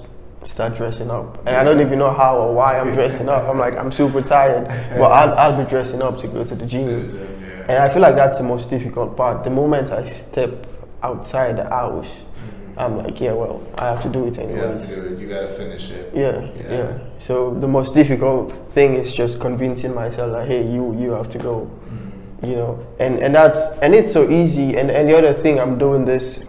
start 0.44 0.74
dressing 0.74 1.10
up, 1.10 1.38
and 1.46 1.56
I 1.56 1.62
don't 1.64 1.80
even 1.80 1.98
know 1.98 2.10
how 2.12 2.38
or 2.38 2.54
why 2.54 2.78
I'm 2.78 2.92
dressing 2.94 3.28
up. 3.28 3.48
I'm 3.48 3.58
like, 3.58 3.76
I'm 3.76 3.92
super 3.92 4.20
tired, 4.22 4.64
but 4.98 5.10
I'll 5.10 5.34
I'll 5.38 5.64
be 5.64 5.68
dressing 5.68 6.02
up 6.02 6.18
to 6.18 6.28
go 6.28 6.42
to 6.44 6.54
the 6.54 6.56
To 6.56 6.66
gym. 6.66 7.06
the 7.06 7.12
gym, 7.12 7.42
yeah. 7.42 7.60
And 7.68 7.78
I 7.78 7.88
feel 7.88 8.02
like 8.02 8.16
that's 8.16 8.38
the 8.38 8.44
most 8.44 8.70
difficult 8.70 9.16
part. 9.16 9.44
The 9.44 9.50
moment 9.50 9.90
I 9.90 10.02
step 10.04 10.66
outside 11.02 11.56
the 11.58 11.68
house, 11.68 12.08
Mhm. 12.08 12.82
I'm 12.82 12.98
like, 12.98 13.20
yeah, 13.20 13.32
well, 13.32 13.60
I 13.78 13.84
have 13.90 14.00
to 14.02 14.08
do 14.08 14.26
it 14.26 14.36
You 14.38 14.42
have 14.44 14.50
anyways. 14.50 14.88
to 14.88 14.94
do 14.96 15.02
it. 15.14 15.18
You 15.20 15.28
gotta 15.28 15.48
finish 15.48 15.90
it. 15.90 16.10
Yeah, 16.14 16.40
Yeah. 16.40 16.76
yeah, 16.76 16.92
So 17.18 17.54
the 17.60 17.68
most 17.68 17.94
difficult 17.94 18.52
thing 18.70 18.94
is 18.94 19.12
just 19.12 19.40
convincing 19.40 19.94
myself 19.94 20.32
that 20.32 20.46
hey, 20.48 20.62
you 20.62 20.94
you 20.98 21.10
have 21.12 21.28
to 21.30 21.38
go. 21.38 21.68
Mhm. 21.90 22.48
You 22.48 22.56
know, 22.56 22.78
and 22.98 23.18
and 23.20 23.34
that's 23.34 23.60
and 23.82 23.94
it's 23.94 24.10
so 24.12 24.22
easy. 24.28 24.78
And 24.78 24.90
and 24.90 25.06
the 25.08 25.16
other 25.18 25.34
thing, 25.34 25.60
I'm 25.60 25.76
doing 25.78 26.06
this. 26.06 26.44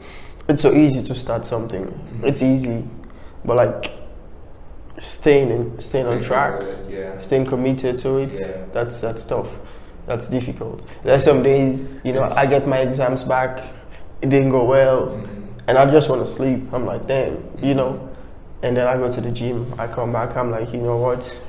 It's 0.47 0.61
so 0.61 0.71
easy 0.73 1.01
to 1.03 1.13
start 1.13 1.45
something. 1.45 1.85
Mhm. 1.85 2.23
It's 2.27 2.41
easy, 2.41 2.83
but 3.45 3.55
like 3.57 3.91
staying 4.97 5.49
in 5.49 5.79
staying 5.79 6.05
on 6.07 6.21
track, 6.21 6.59
committed, 6.59 6.89
Yeah. 6.91 7.17
staying 7.19 7.45
committed 7.45 7.97
to 7.97 8.17
it. 8.19 8.37
Yeah. 8.39 8.47
That's 8.73 8.99
that's 8.99 9.25
tough. 9.25 9.47
That's 10.07 10.27
difficult. 10.27 10.85
There's 11.03 11.23
some 11.23 11.43
days, 11.43 11.87
you 12.03 12.11
know, 12.13 12.23
It's- 12.25 12.37
I 12.37 12.45
get 12.45 12.67
my 12.67 12.79
exams 12.79 13.23
back. 13.23 13.63
It 14.21 14.29
didn't 14.29 14.49
go 14.51 14.63
well 14.65 15.07
Mhm. 15.07 15.45
and 15.67 15.77
I 15.77 15.85
just 15.85 16.09
want 16.09 16.25
to 16.25 16.31
sleep. 16.31 16.67
I'm 16.73 16.85
like, 16.85 17.07
damn, 17.07 17.37
you 17.61 17.73
know. 17.73 17.99
And 18.63 18.77
then 18.77 18.85
I 18.87 18.97
go 18.97 19.09
to 19.09 19.21
the 19.21 19.31
gym. 19.31 19.73
I 19.79 19.87
come 19.87 20.11
back. 20.11 20.35
I'm 20.37 20.51
like, 20.51 20.71
you 20.73 20.81
know 20.81 20.97
what? 20.97 21.41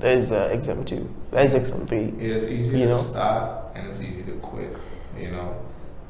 There's 0.00 0.32
uh, 0.32 0.48
exam 0.52 0.84
two. 0.84 1.08
There's 1.30 1.54
exam 1.54 1.86
three. 1.86 2.12
Yeah, 2.18 2.34
it's 2.34 2.48
easy 2.48 2.78
You 2.78 2.86
to 2.86 2.92
know? 2.92 2.98
start 2.98 3.50
and 3.76 3.86
it's 3.86 4.00
easy 4.00 4.22
to 4.22 4.32
quit. 4.40 4.74
You 5.16 5.30
know, 5.32 5.54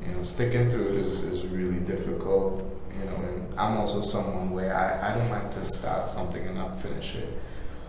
you 0.05 0.13
know, 0.13 0.23
sticking 0.23 0.71
through 0.71 0.89
it 0.89 1.07
is, 1.07 1.19
is 1.21 1.47
really 1.47 1.81
difficult. 1.81 2.65
You 2.99 3.05
know, 3.07 3.17
and 3.17 3.59
I'm 3.59 3.79
also 3.79 4.03
someone 4.03 4.51
where 4.51 4.77
I, 4.77 5.13
I 5.13 5.19
don't 5.19 5.31
like 5.31 5.51
to 5.53 5.65
start 5.65 6.07
something 6.07 6.45
and 6.47 6.57
not 6.57 6.81
finish 6.81 7.15
it. 7.15 7.29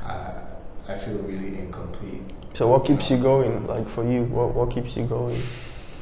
I 0.04 0.34
I 0.88 0.96
feel 0.96 1.16
really 1.16 1.60
incomplete. 1.60 2.22
So 2.54 2.68
what 2.68 2.86
keeps 2.86 3.10
you 3.10 3.18
going? 3.18 3.66
Like 3.68 3.88
for 3.88 4.06
you, 4.06 4.24
what 4.24 4.54
what 4.54 4.72
keeps 4.72 4.96
you 4.98 5.04
going? 5.04 5.42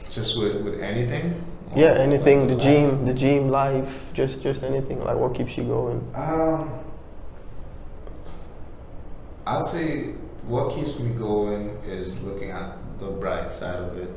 Just 0.10 0.38
with, 0.40 0.62
with 0.64 0.80
anything. 0.82 1.42
Yeah, 1.76 1.94
anything. 1.94 2.48
The 2.48 2.56
like 2.56 2.64
gym, 2.64 3.06
the 3.06 3.14
gym, 3.14 3.50
life, 3.50 4.06
just 4.14 4.42
just 4.42 4.64
anything. 4.64 5.04
Like 5.04 5.18
what 5.18 5.36
keeps 5.36 5.58
you 5.58 5.64
going? 5.66 6.00
Um, 6.16 6.72
I'd 9.46 9.68
say 9.68 10.14
what 10.48 10.74
keeps 10.74 10.98
me 10.98 11.14
going 11.14 11.70
is 11.86 12.22
looking 12.24 12.50
at 12.50 12.76
the 13.00 13.08
bright 13.08 13.54
side 13.54 13.80
of 13.80 13.98
it. 13.98 14.12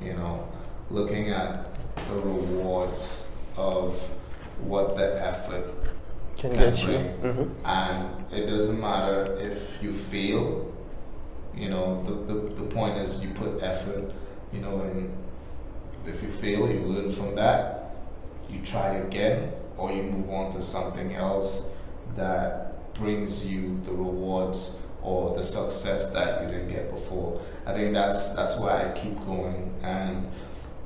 You 0.00 0.14
know, 0.14 0.48
looking 0.90 1.30
at 1.30 1.58
the 2.08 2.14
rewards 2.14 3.24
of 3.56 3.94
what 4.62 4.96
the 4.96 5.24
effort 5.24 5.72
Can 6.36 6.50
Can 6.50 6.58
get 6.60 6.78
you. 6.82 6.86
bring. 7.20 7.34
hmm 7.34 7.66
and 7.66 8.24
it 8.32 8.46
doesn't 8.46 8.80
matter 8.80 9.36
if 9.40 9.82
you 9.82 9.92
fail 9.92 10.72
you 11.54 11.68
know 11.68 12.02
the, 12.06 12.32
the, 12.32 12.54
the 12.62 12.74
point 12.74 12.96
is 12.98 13.22
you 13.22 13.30
put 13.34 13.62
effort 13.62 14.10
you 14.52 14.60
know 14.60 14.80
and 14.80 15.12
if 16.06 16.22
you 16.22 16.30
fail 16.30 16.68
you 16.70 16.80
learn 16.80 17.10
from 17.12 17.34
that 17.34 17.94
you 18.48 18.60
try 18.60 18.94
again 18.96 19.52
or 19.76 19.92
you 19.92 20.02
move 20.02 20.30
on 20.30 20.50
to 20.52 20.60
something 20.62 21.14
else 21.14 21.68
that 22.16 22.94
brings 22.94 23.46
you 23.46 23.80
the 23.84 23.92
rewards 23.92 24.76
or 25.02 25.34
the 25.36 25.42
success 25.42 26.06
that 26.12 26.42
you 26.42 26.48
didn't 26.48 26.68
get 26.68 26.90
before 26.90 27.40
i 27.66 27.72
think 27.72 27.92
that's 27.92 28.30
that's 28.34 28.56
why 28.56 28.88
i 28.88 28.98
keep 28.98 29.16
going 29.26 29.72
and 29.82 30.26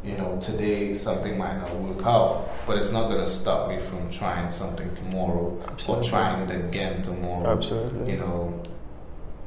you 0.07 0.17
know 0.17 0.39
today 0.41 0.95
something 0.95 1.37
might 1.37 1.59
not 1.59 1.75
work 1.81 2.07
out 2.07 2.49
but 2.65 2.79
it's 2.79 2.93
not 2.93 3.09
going 3.09 3.19
to 3.19 3.27
stop 3.31 3.69
me 3.69 3.79
from 3.79 4.09
trying 4.09 4.51
something 4.53 4.93
tomorrow 4.95 5.61
Absolutely. 5.69 6.07
or 6.07 6.11
trying 6.11 6.49
it 6.49 6.65
again 6.65 7.03
tomorrow 7.03 7.51
Absolutely. 7.51 8.13
you 8.13 8.19
know 8.19 8.63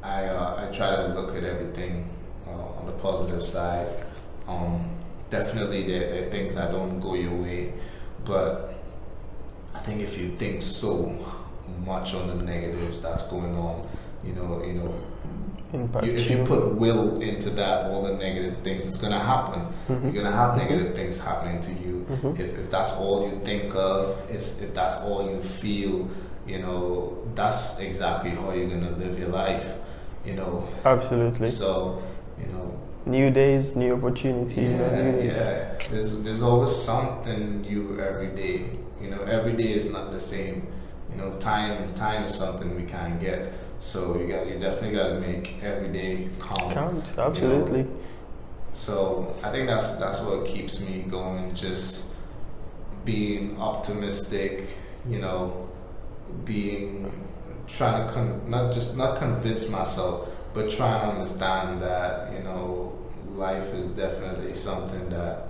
i 0.02 0.24
uh, 0.26 0.68
i 0.68 0.76
try 0.76 0.94
to 0.96 1.08
look 1.14 1.34
at 1.34 1.44
everything 1.44 2.08
uh, 2.46 2.78
on 2.78 2.84
the 2.86 2.92
positive 2.92 3.42
side 3.42 3.88
um 4.46 4.84
definitely 5.30 5.86
there, 5.86 6.10
there 6.10 6.20
are 6.20 6.30
things 6.30 6.54
that 6.54 6.70
don't 6.72 7.00
go 7.00 7.14
your 7.14 7.34
way 7.34 7.72
but 8.26 8.74
i 9.74 9.78
think 9.78 10.02
if 10.02 10.18
you 10.18 10.36
think 10.36 10.60
so 10.60 11.16
much 11.86 12.12
on 12.12 12.28
the 12.28 12.44
negatives 12.44 13.00
that's 13.00 13.26
going 13.28 13.54
on 13.56 13.88
you 14.22 14.34
know 14.34 14.62
you 14.62 14.74
know 14.74 14.94
Impact 15.72 16.04
you, 16.06 16.12
if 16.14 16.30
you 16.30 16.38
put 16.44 16.74
will 16.74 17.20
into 17.20 17.50
that, 17.50 17.86
all 17.90 18.02
the 18.02 18.14
negative 18.14 18.56
things, 18.58 18.86
it's 18.86 18.96
gonna 18.96 19.22
happen. 19.22 19.62
Mhm. 19.88 20.12
You're 20.12 20.22
gonna 20.22 20.34
have 20.36 20.56
negative 20.56 20.94
things 20.94 21.18
happening 21.20 21.60
to 21.60 21.72
you. 21.72 22.06
Mhm. 22.10 22.38
If, 22.40 22.58
if 22.58 22.70
that's 22.70 22.92
all 22.96 23.28
you 23.28 23.40
think 23.44 23.74
of, 23.74 24.16
is 24.30 24.60
if 24.62 24.74
that's 24.74 24.96
all 25.02 25.30
you 25.30 25.40
feel, 25.40 26.08
you 26.46 26.58
know, 26.60 27.18
that's 27.34 27.78
exactly 27.80 28.30
how 28.30 28.52
you're 28.52 28.68
gonna 28.68 28.90
live 28.96 29.18
your 29.18 29.28
life. 29.28 29.66
You 30.24 30.34
know, 30.34 30.64
Absolutely. 30.84 31.48
so 31.48 32.02
you 32.38 32.46
know, 32.52 32.66
New 33.06 33.30
days, 33.30 33.76
new 33.76 33.94
opportunity. 33.94 34.60
know, 34.68 34.88
yeah, 34.90 35.02
new- 35.10 35.22
yeah. 35.22 35.72
There's 35.90 36.20
there's 36.22 36.42
always 36.42 36.74
something 36.74 37.62
new 37.62 37.98
every 38.00 38.28
day. 38.28 38.56
You 39.02 39.10
know, 39.10 39.22
every 39.22 39.52
day 39.54 39.72
is 39.72 39.90
not 39.90 40.12
the 40.12 40.20
same. 40.20 40.66
You 41.10 41.16
know, 41.20 41.30
time 41.38 41.94
time 41.94 42.24
is 42.24 42.34
something 42.34 42.74
we 42.76 42.82
can't 42.82 43.18
get. 43.20 43.52
So 43.80 44.18
you 44.18 44.28
got 44.28 44.46
you 44.46 44.58
definitely 44.58 44.92
got 44.92 45.08
to 45.08 45.20
make 45.20 45.62
every 45.62 45.88
day 45.88 46.28
count. 46.38 46.72
Count. 46.72 47.18
Absolutely. 47.18 47.86
So 48.74 49.34
I 49.42 49.50
think 49.50 49.68
that's 49.68 49.96
that's 49.96 50.20
what 50.20 50.46
keeps 50.46 50.80
me 50.80 51.04
going. 51.08 51.54
Just 51.54 52.14
being 53.04 53.58
optimistic. 53.58 54.76
You 55.08 55.20
know, 55.20 55.68
being 56.44 57.10
trying 57.66 58.06
to 58.06 58.12
con- 58.12 58.42
not 58.48 58.72
just 58.72 58.96
not 58.98 59.18
convince 59.18 59.68
myself, 59.70 60.28
but 60.52 60.70
trying 60.70 61.00
to 61.00 61.14
understand 61.14 61.80
that 61.80 62.32
you 62.34 62.42
know 62.44 62.92
life 63.34 63.72
is 63.72 63.86
definitely 63.88 64.52
something 64.52 65.08
that 65.08 65.48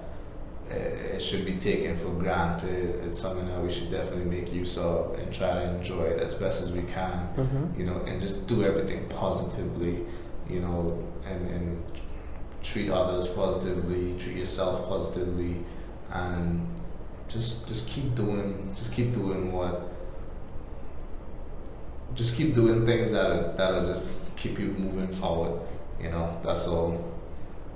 it, 0.71 1.21
should 1.21 1.45
be 1.45 1.57
taken 1.57 1.97
for 1.97 2.11
granted. 2.11 3.05
It's 3.05 3.19
something 3.19 3.47
that 3.47 3.61
we 3.61 3.71
should 3.71 3.91
definitely 3.91 4.25
make 4.25 4.53
use 4.53 4.79
of 4.79 5.15
and 5.19 5.33
try 5.33 5.53
to 5.53 5.75
enjoy 5.75 6.05
it 6.05 6.21
as 6.21 6.35
best 6.35 6.63
as 6.63 6.73
we 6.73 6.83
can. 6.83 7.29
Mm-hmm. 7.37 7.81
You 7.81 7.87
know, 7.87 7.97
and 8.07 8.21
just 8.21 8.47
do 8.47 8.65
everything 8.65 9.09
positively. 9.09 10.05
You 10.49 10.61
know, 10.61 11.07
and 11.25 11.51
and 11.51 11.85
treat 12.63 12.91
others 12.91 13.29
positively, 13.29 14.19
treat 14.19 14.37
yourself 14.37 14.89
positively, 14.89 15.57
and 16.11 16.67
just 17.29 17.69
just 17.69 17.89
keep 17.89 18.15
doing 18.15 18.73
just 18.77 18.93
keep 18.93 19.13
doing 19.13 19.53
what 19.53 19.89
just 22.15 22.37
keep 22.37 22.55
doing 22.55 22.85
things 22.85 23.13
that 23.13 23.57
that'll 23.57 23.87
just 23.87 24.35
keep 24.37 24.59
you 24.59 24.69
moving 24.69 25.15
forward. 25.17 25.61
You 26.01 26.11
know, 26.11 26.41
that's 26.43 26.67
all. 26.67 27.10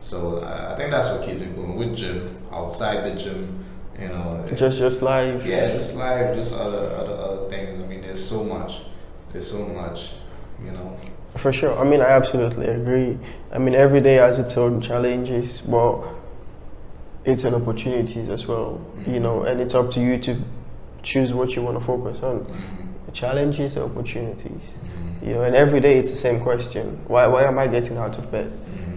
So 0.05 0.39
uh, 0.39 0.73
I 0.73 0.77
think 0.77 0.91
that's 0.91 1.09
what 1.09 1.25
keeps 1.25 1.41
me 1.41 1.47
going 1.47 1.77
with 1.77 1.97
gym, 1.97 2.27
outside 2.53 2.99
the 3.11 3.15
gym. 3.19 3.65
You 3.99 4.09
know, 4.09 4.45
Just 4.55 4.77
just 4.79 5.01
life. 5.01 5.47
yeah, 5.47 5.67
just 5.79 5.95
life, 5.97 6.35
just 6.35 6.53
other 6.53 6.85
other 7.01 7.15
other 7.27 7.49
things. 7.49 7.81
I 7.83 7.87
mean, 7.87 8.03
there's 8.03 8.23
so 8.23 8.45
much, 8.45 8.83
there's 9.33 9.51
so 9.51 9.61
much. 9.67 10.11
You 10.63 10.73
know. 10.73 10.99
For 11.37 11.53
sure. 11.53 11.73
I 11.79 11.85
mean, 11.85 12.01
I 12.03 12.11
absolutely 12.21 12.67
agree. 12.67 13.19
I 13.51 13.59
mean, 13.59 13.75
every 13.75 14.01
day 14.01 14.17
has 14.17 14.39
its 14.39 14.57
own 14.59 14.81
challenges, 14.83 15.63
but 15.63 16.05
it's 17.25 17.45
an 17.45 17.55
opportunities 17.55 18.29
as 18.29 18.47
well. 18.47 18.81
You 19.07 19.19
Mhm. 19.19 19.23
know, 19.23 19.43
and 19.43 19.61
it's 19.61 19.75
up 19.75 19.91
to 19.93 20.01
you 20.01 20.19
to 20.19 20.37
choose 21.03 21.33
what 21.33 21.57
you 21.57 21.63
want 21.63 21.79
to 21.79 21.85
focus 21.85 22.23
on. 22.23 22.41
Mhm. 22.41 23.13
Challenges, 23.13 23.77
opportunities. 23.79 24.65
Mhm. 24.75 25.27
You 25.29 25.35
know, 25.35 25.43
and 25.43 25.55
every 25.55 25.81
day 25.81 25.99
it's 25.99 26.11
the 26.11 26.17
same 26.27 26.41
question: 26.41 26.99
Why 27.09 27.27
why 27.27 27.45
am 27.45 27.59
I 27.59 27.67
getting 27.69 27.97
out 27.97 28.19
of 28.19 28.31
bed? 28.31 28.51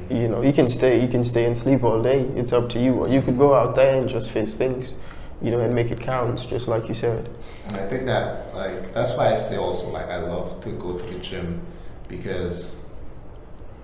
You 0.09 0.27
know, 0.27 0.41
you 0.41 0.53
can 0.53 0.67
stay 0.69 1.01
you 1.01 1.07
can 1.07 1.23
stay 1.23 1.45
and 1.45 1.57
sleep 1.57 1.83
all 1.83 2.01
day. 2.01 2.21
It's 2.35 2.53
up 2.53 2.69
to 2.69 2.79
you. 2.79 2.93
Or 2.93 3.07
you 3.07 3.21
could 3.21 3.37
go 3.37 3.53
out 3.53 3.75
there 3.75 3.99
and 3.99 4.09
just 4.09 4.31
face 4.31 4.55
things. 4.55 4.95
You 5.41 5.51
know, 5.51 5.59
and 5.59 5.75
make 5.75 5.91
it 5.91 5.99
count, 5.99 6.47
just 6.47 6.67
like 6.67 6.87
you 6.87 6.95
said. 6.95 7.29
And 7.67 7.77
I 7.77 7.87
think 7.87 8.05
that 8.05 8.55
like 8.55 8.93
that's 8.93 9.15
why 9.15 9.31
I 9.31 9.35
say 9.35 9.57
also 9.57 9.89
like 9.89 10.07
I 10.07 10.17
love 10.17 10.61
to 10.61 10.69
go 10.71 10.97
to 10.97 11.05
the 11.05 11.19
gym 11.19 11.61
because 12.07 12.83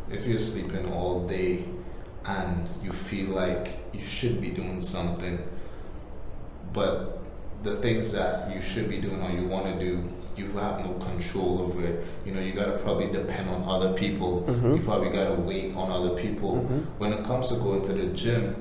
if 0.09 0.25
you're 0.25 0.39
sleeping 0.39 0.91
all 0.91 1.27
day 1.27 1.65
and 2.25 2.69
you 2.83 2.91
feel 2.91 3.29
like 3.29 3.79
you 3.93 4.01
should 4.01 4.39
be 4.39 4.49
doing 4.49 4.81
something, 4.81 5.39
but 6.71 7.19
the 7.63 7.77
things 7.77 8.11
that 8.13 8.53
you 8.53 8.61
should 8.61 8.89
be 8.89 8.99
doing 8.99 9.21
or 9.21 9.31
you 9.31 9.47
want 9.47 9.65
to 9.65 9.79
do, 9.79 10.09
you 10.35 10.47
have 10.57 10.79
no 10.79 10.93
control 10.93 11.61
over 11.61 11.83
it. 11.85 12.03
You 12.25 12.33
know, 12.33 12.41
you 12.41 12.53
gotta 12.53 12.73
probably 12.79 13.07
depend 13.07 13.49
on 13.49 13.63
other 13.67 13.93
people. 13.93 14.43
Mhm. 14.47 14.77
You 14.77 14.81
probably 14.81 15.09
gotta 15.09 15.33
wait 15.35 15.75
on 15.75 15.91
other 15.91 16.15
people. 16.15 16.55
Mhm. 16.57 16.83
When 16.97 17.13
it 17.13 17.23
comes 17.23 17.49
to 17.49 17.55
going 17.55 17.81
to 17.83 17.93
the 17.93 18.05
gym, 18.07 18.55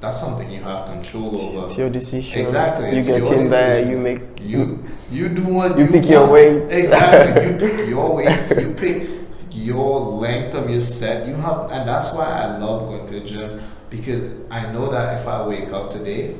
that's 0.00 0.18
something 0.20 0.50
you 0.50 0.62
have 0.62 0.86
control 0.86 1.36
over. 1.36 1.64
It's 1.66 1.76
your 1.78 1.90
decision. 1.90 2.38
Exactly, 2.40 2.90
You 2.90 2.98
it's 2.98 3.06
get 3.06 3.24
your 3.30 3.38
in 3.40 3.48
there. 3.48 3.88
You 3.90 3.98
make 3.98 4.20
You 4.42 4.78
you 5.10 5.28
do 5.28 5.42
what 5.44 5.78
You 5.78 5.84
you, 5.86 5.90
pick 5.90 6.08
your 6.08 6.20
want. 6.22 6.32
weights. 6.32 6.76
Exactly. 6.76 7.46
You 7.46 7.56
pick 7.64 7.88
your 7.88 8.14
weights. 8.14 8.56
You 8.60 8.70
pick 8.74 9.08
your 9.52 10.00
length 10.00 10.54
of 10.54 10.68
your 10.68 10.80
set. 10.80 11.26
You 11.28 11.34
have, 11.36 11.70
and 11.72 11.88
that's 11.88 12.12
why 12.12 12.26
I 12.26 12.58
love 12.58 12.88
going 12.88 13.06
to 13.06 13.14
the 13.14 13.20
gym 13.20 13.60
because 13.90 14.22
I 14.50 14.70
know 14.72 14.90
that 14.90 15.18
if 15.20 15.26
I 15.26 15.46
wake 15.46 15.72
up 15.72 15.90
today 15.90 16.34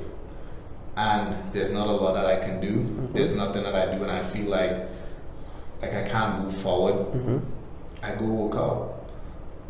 and 0.96 1.52
there's 1.52 1.70
not 1.70 1.86
a 1.86 1.92
lot 1.92 2.14
that 2.14 2.26
I 2.26 2.36
can 2.36 2.60
do, 2.60 2.72
Mm-hmm. 2.72 3.12
there's 3.14 3.32
nothing 3.32 3.62
that 3.64 3.74
I 3.74 3.94
do, 3.94 4.02
and 4.02 4.10
I 4.12 4.22
feel 4.22 4.48
like 4.50 4.88
like 5.82 5.94
I 5.94 6.02
can't 6.02 6.42
move 6.42 6.56
forward. 6.56 7.12
Mhm. 7.12 7.40
I 8.02 8.14
go 8.14 8.24
work 8.24 8.56
out 8.56 8.92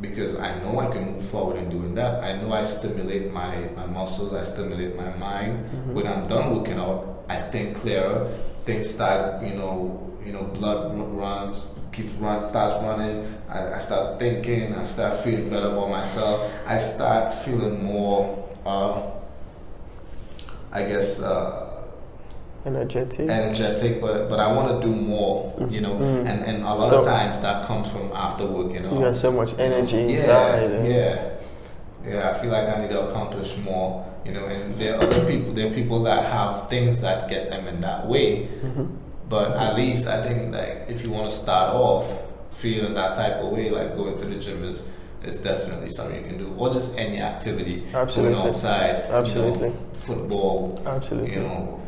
because 0.00 0.36
I 0.36 0.54
know 0.60 0.78
I 0.78 0.86
can 0.92 1.12
move 1.14 1.24
forward 1.26 1.56
in 1.56 1.68
doing 1.68 1.94
that. 1.96 2.22
I 2.22 2.36
know 2.40 2.52
I 2.52 2.62
stimulate 2.62 3.32
my, 3.32 3.68
my 3.74 3.86
muscles, 3.86 4.32
I 4.34 4.42
stimulate 4.42 4.94
my 4.96 5.10
mind. 5.16 5.64
Mhm. 5.64 5.94
When 5.94 6.06
I'm 6.06 6.26
done 6.28 6.54
working 6.56 6.78
out, 6.78 7.24
I 7.28 7.36
think 7.36 7.76
clearer. 7.80 8.28
Things 8.64 8.88
start, 8.94 9.42
you 9.42 9.54
know, 9.54 10.00
you 10.24 10.32
know, 10.32 10.42
blood 10.42 10.92
runs, 10.96 11.74
keeps 11.92 12.12
run, 12.20 12.44
starts 12.44 12.74
running. 12.84 13.26
I, 13.48 13.74
I 13.74 13.78
start 13.78 14.18
thinking. 14.20 14.74
I 14.74 14.84
start 14.84 15.14
feeling 15.14 15.48
better 15.50 15.70
about 15.70 15.90
myself. 15.90 16.50
I 16.66 16.78
start 16.78 17.32
feeling 17.34 17.82
more, 17.84 18.44
uh, 18.64 19.00
I 20.72 20.82
guess, 20.84 21.20
uh, 21.22 21.62
energetic. 22.64 23.28
energetic, 23.28 24.00
but 24.00 24.28
but 24.28 24.40
I 24.40 24.52
want 24.52 24.80
to 24.80 24.86
do 24.86 24.92
more, 24.94 25.54
you 25.70 25.80
know. 25.80 25.94
Mhm. 25.94 26.26
And 26.28 26.44
and 26.44 26.62
a 26.64 26.74
lot 26.74 26.88
So- 26.90 26.98
of 27.00 27.04
times 27.06 27.40
that 27.40 27.64
comes 27.66 27.88
from 27.88 28.10
after 28.14 28.44
work, 28.46 28.72
you 28.72 28.80
know. 28.80 28.92
you 28.94 29.00
got 29.04 29.16
so 29.16 29.30
much 29.30 29.54
energy 29.58 29.96
yeah, 29.98 30.08
inside. 30.12 30.86
Yeah, 30.86 31.18
yeah. 32.06 32.28
I 32.30 32.32
feel 32.34 32.50
like 32.50 32.68
I 32.68 32.80
need 32.82 32.90
to 32.90 33.00
accomplish 33.08 33.56
more, 33.64 34.04
you 34.24 34.32
know. 34.32 34.44
And 34.46 34.74
there 34.78 34.96
are 34.96 35.02
other 35.02 35.24
people. 35.26 35.52
There 35.52 35.68
are 35.68 35.74
people 35.74 36.02
that 36.04 36.24
have 36.26 36.68
things 36.68 37.00
that 37.00 37.28
get 37.28 37.50
them 37.50 37.66
in 37.68 37.80
that 37.80 38.06
way. 38.08 38.48
Mhm. 38.64 38.88
But 39.28 39.52
at 39.56 39.74
least 39.76 40.06
I 40.08 40.22
think 40.22 40.52
like 40.54 40.86
if 40.88 41.02
you 41.02 41.10
want 41.10 41.28
to 41.30 41.34
start 41.34 41.74
off 41.74 42.04
feeling 42.52 42.94
that 42.94 43.14
type 43.14 43.36
of 43.42 43.50
way, 43.52 43.70
like 43.70 43.96
going 43.96 44.16
to 44.18 44.24
the 44.24 44.36
gym 44.36 44.64
is 44.64 44.84
is 45.28 45.38
definitely 45.40 45.88
something 45.90 46.22
you 46.22 46.28
can 46.28 46.38
do, 46.38 46.54
or 46.56 46.70
just 46.70 46.96
any 46.98 47.20
activity. 47.20 47.84
Absolutely. 47.94 48.34
Going 48.36 48.48
outside. 48.48 49.04
you 49.06 49.10
know, 49.12 49.18
Absolutely. 49.18 49.72
football. 49.92 50.82
Absolutely. 50.86 51.34
You 51.34 51.40
know. 51.40 51.80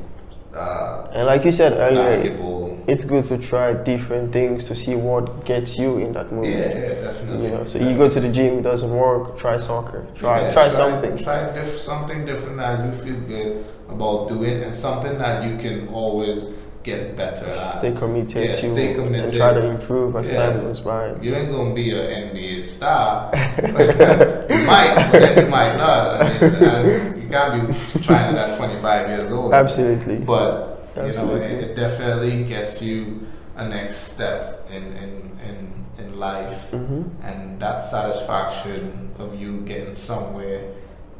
Uh, 0.54 1.06
And 1.14 1.26
like 1.26 1.44
you 1.44 1.52
said 1.52 1.72
earlier, 1.74 2.04
basketball. 2.10 2.78
it's 2.86 3.04
good 3.04 3.24
to 3.26 3.36
try 3.38 3.74
different 3.74 4.32
things 4.32 4.66
to 4.68 4.74
see 4.74 4.94
what 4.96 5.44
gets 5.44 5.78
you 5.78 5.98
in 5.98 6.12
that 6.14 6.26
Yeah, 6.32 6.40
yeah, 6.42 7.02
definitely. 7.08 7.44
You 7.46 7.50
know, 7.54 7.62
so 7.64 7.78
you 7.78 7.96
go 7.96 8.08
to 8.08 8.18
the 8.20 8.30
gym, 8.30 8.58
it 8.58 8.62
doesn't 8.62 8.90
work, 8.90 9.36
try 9.36 9.56
soccer, 9.58 10.06
try 10.14 10.40
Yeah, 10.42 10.50
try, 10.50 10.70
something. 10.70 11.16
Try 11.18 11.52
diff- 11.52 11.78
something 11.78 12.24
different 12.24 12.56
that 12.56 12.84
you 12.84 12.92
feel 12.92 13.20
good 13.20 13.64
about 13.90 14.28
doing, 14.28 14.62
and 14.64 14.74
something 14.74 15.18
that 15.18 15.48
you 15.48 15.58
can 15.58 15.88
always 15.88 16.50
get 16.82 17.16
better 17.16 17.46
at. 17.46 17.78
Stay 17.78 17.92
committed 17.92 18.42
Yeah, 18.44 18.52
to 18.52 18.56
stay 18.56 18.94
and 18.94 19.04
committed. 19.04 19.36
try 19.36 19.52
to 19.52 19.64
improve 19.70 20.16
as 20.16 20.30
Yeah. 20.32 20.50
time 20.50 20.60
goes 20.60 20.80
by. 20.80 21.14
You 21.20 21.34
ain't 21.34 21.50
gonna 21.52 21.74
be 21.74 21.90
an 21.92 22.30
NBA 22.30 22.60
star. 22.62 23.30
you 23.62 24.58
might, 24.66 24.94
but 25.12 25.36
you 25.38 25.46
might 25.46 25.76
not. 25.76 26.22
I 26.22 26.40
mean, 26.40 26.64
I- 26.64 27.16
you 27.18 27.28
can't 27.28 27.68
be 27.68 28.00
trying 28.00 28.34
it 28.34 28.38
at 28.38 28.56
25 28.56 29.08
years 29.16 29.30
old. 29.32 29.52
Absolutely. 29.52 30.16
But 30.16 30.88
you 30.96 31.12
know, 31.12 31.34
it, 31.36 31.50
it 31.50 31.76
definitely 31.76 32.44
gets 32.44 32.80
you 32.82 33.26
a 33.56 33.68
next 33.68 33.96
step 34.14 34.66
in 34.70 34.84
in 35.02 35.10
in, 35.48 35.56
in 35.98 36.18
life. 36.18 36.70
hmm 36.70 37.02
and 37.22 37.60
that 37.60 37.82
satisfaction 37.82 39.10
of 39.18 39.34
you 39.40 39.60
getting 39.62 39.94
somewhere 39.94 40.62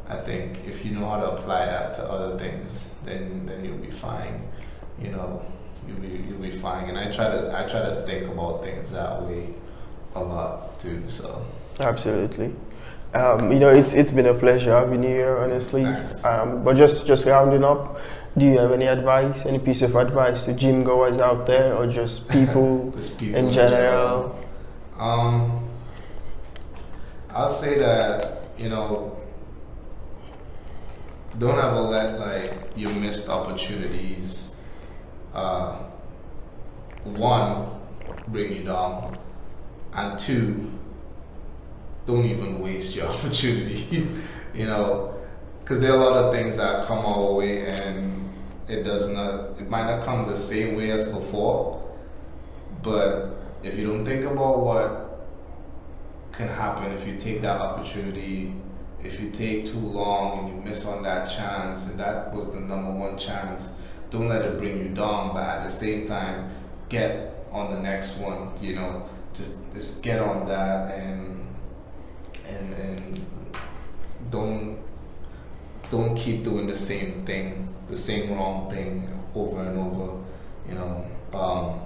i 0.09 0.17
think 0.17 0.49
if 0.67 0.85
you 0.85 0.91
know 0.97 1.07
how 1.09 1.19
to 1.21 1.31
apply 1.33 1.67
that 1.67 1.93
to 1.93 2.03
other 2.15 2.39
things 2.39 2.91
then 3.05 3.45
then 3.47 3.65
you'll 3.65 3.85
be 3.91 3.91
fine 3.91 4.41
you 5.01 5.11
know 5.11 5.43
you'll 5.87 5.99
be 5.99 6.09
you'll 6.29 6.39
be 6.39 6.51
fine 6.51 6.89
and 6.89 6.99
i 6.99 7.11
try 7.11 7.29
to 7.29 7.53
i 7.57 7.67
try 7.69 7.81
to 7.81 8.05
think 8.07 8.31
about 8.31 8.63
things 8.63 8.93
that 8.93 9.23
way 9.23 9.49
a 10.15 10.21
lot 10.21 10.79
too 10.79 11.03
so 11.09 11.45
Absolutely. 11.81 12.55
Um, 13.15 13.51
you 13.53 13.59
know, 13.59 13.71
it's 13.71 13.95
it's 13.95 14.11
been 14.11 14.27
a 14.27 14.35
pleasure 14.35 14.73
having 14.73 15.03
you 15.03 15.09
here, 15.09 15.39
honestly. 15.39 15.83
Thanks. 15.83 16.25
Um, 16.25 16.63
but 16.63 16.77
just 16.77 17.07
just 17.07 17.25
rounding 17.25 17.65
up, 17.65 18.01
do 18.37 18.47
you 18.47 18.59
have 18.59 18.73
any 18.73 18.87
advice, 18.87 19.47
any 19.47 19.59
piece 19.59 19.81
of 19.83 19.97
advice 19.97 20.45
to 20.45 20.53
gym 20.53 20.85
goers 20.85 21.19
out 21.19 21.47
there, 21.47 21.75
or 21.75 21.87
just 21.87 22.29
people 22.31 22.93
Just 22.97 23.19
people 23.19 23.37
in 23.39 23.51
general? 23.51 24.39
Um, 24.99 25.69
I'll 27.31 27.49
say 27.49 27.79
that 27.79 28.51
you 28.59 28.69
know, 28.69 29.17
don't 31.39 31.59
ever 31.59 31.81
let 31.81 32.19
like 32.19 32.53
your 32.77 32.91
missed 32.91 33.31
opportunities, 33.31 34.48
uh, 35.39 35.77
one, 37.05 37.69
bring 38.29 38.57
you 38.57 38.65
down, 38.65 39.19
and 39.93 40.19
two, 40.19 40.73
don't 42.07 42.25
even 42.25 42.61
waste 42.61 42.97
your 42.97 43.07
opportunities. 43.15 44.11
you 44.55 44.67
know, 44.67 45.15
because 45.61 45.81
there 45.81 45.93
are 45.93 46.01
a 46.01 46.05
lot 46.05 46.25
of 46.25 46.33
things 46.33 46.57
that 46.57 46.87
come 46.87 47.05
our 47.05 47.33
way 47.35 47.69
and 47.69 48.33
it 48.69 48.83
does 48.83 49.09
not, 49.09 49.59
it 49.59 49.69
might 49.69 49.85
not 49.85 50.05
come 50.05 50.25
the 50.25 50.37
same 50.37 50.77
way 50.77 50.91
as 50.91 51.09
before, 51.09 51.83
but 52.83 53.39
if 53.63 53.77
you 53.77 53.87
don't 53.87 54.05
think 54.05 54.25
about 54.25 54.61
what 54.61 55.27
can 56.33 56.49
happen 56.49 56.93
if 56.93 57.07
you 57.07 57.17
take 57.17 57.43
that 57.43 57.61
opportunity, 57.61 58.55
if 59.03 59.21
you 59.21 59.31
take 59.31 59.67
too 59.67 59.79
long 59.79 60.39
and 60.39 60.49
you 60.49 60.55
miss 60.63 60.87
on 60.87 61.03
that 61.03 61.29
chance, 61.29 61.89
and 61.89 61.99
that 61.99 62.33
was 62.35 62.47
the 62.47 62.61
number 62.61 62.91
one 62.91 63.19
chance, 63.19 63.79
don't 64.11 64.29
let 64.29 64.43
it 64.43 64.59
bring 64.59 64.79
you 64.79 64.89
down. 64.89 65.35
But 65.35 65.43
at 65.43 65.65
the 65.65 65.71
same 65.71 66.07
time, 66.07 66.51
get 66.89 67.47
on 67.53 67.75
the 67.75 67.81
next 67.81 68.19
one. 68.19 68.53
You 68.61 68.77
know, 68.77 69.09
just 69.35 69.57
just 69.73 70.03
get 70.03 70.21
on 70.21 70.47
that 70.47 70.95
and 70.95 71.47
and 72.47 72.75
and 72.75 73.21
don't 74.31 74.79
don't 75.91 76.15
keep 76.17 76.45
doing 76.45 76.67
the 76.67 76.75
same 76.75 77.25
thing, 77.25 77.75
the 77.89 77.97
same 77.97 78.33
wrong 78.33 78.71
thing 78.71 79.09
over 79.35 79.63
and 79.63 79.79
over. 79.79 80.23
You 80.69 80.75
know. 80.75 81.07
Um, 81.33 81.81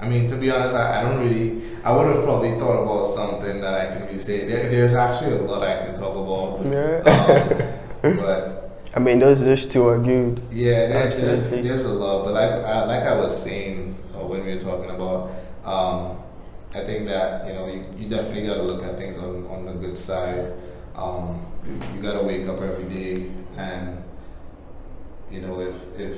I 0.00 0.08
mean, 0.08 0.26
to 0.28 0.36
be 0.36 0.50
honest, 0.50 0.74
I, 0.74 1.00
I 1.00 1.02
don't 1.02 1.20
really. 1.20 1.62
I 1.82 1.92
would 1.92 2.14
have 2.14 2.24
probably 2.24 2.58
thought 2.58 2.82
about 2.82 3.04
something 3.04 3.60
that 3.60 3.74
I 3.74 3.94
can 3.94 4.06
really 4.06 4.18
say. 4.18 4.46
There, 4.46 4.68
there's 4.70 4.94
actually 4.94 5.36
a 5.36 5.42
lot 5.42 5.62
I 5.62 5.84
can 5.84 5.94
talk 5.94 6.14
about. 6.14 6.64
Yeah. 6.72 7.70
Um, 8.02 8.16
but 8.16 8.63
I 8.96 9.00
mean, 9.00 9.18
those 9.18 9.44
those 9.44 9.66
two 9.66 9.86
are 9.88 9.98
good. 9.98 10.40
yeah, 10.52 10.86
there, 10.86 11.06
Absolutely. 11.06 11.62
there's 11.62 11.84
a 11.84 11.88
lot. 11.88 12.24
But 12.24 12.34
like 12.34 12.50
I, 12.50 12.84
like 12.84 13.02
I 13.02 13.14
was 13.16 13.42
saying 13.42 13.96
uh, 14.14 14.24
when 14.24 14.44
we 14.44 14.54
were 14.54 14.60
talking 14.60 14.90
about, 14.90 15.30
um, 15.64 16.18
I 16.72 16.84
think 16.84 17.06
that 17.08 17.46
you 17.48 17.54
know 17.54 17.66
you, 17.66 17.84
you 17.98 18.08
definitely 18.08 18.46
got 18.46 18.54
to 18.54 18.62
look 18.62 18.84
at 18.84 18.96
things 18.96 19.16
on, 19.16 19.46
on 19.48 19.66
the 19.66 19.72
good 19.72 19.98
side. 19.98 20.52
Um, 20.94 21.44
you, 21.66 21.72
you 21.96 22.02
got 22.02 22.20
to 22.20 22.24
wake 22.24 22.46
up 22.46 22.60
every 22.60 22.84
day, 22.94 23.32
and 23.56 24.00
you 25.28 25.40
know 25.40 25.58
if 25.60 25.76
if 25.98 26.16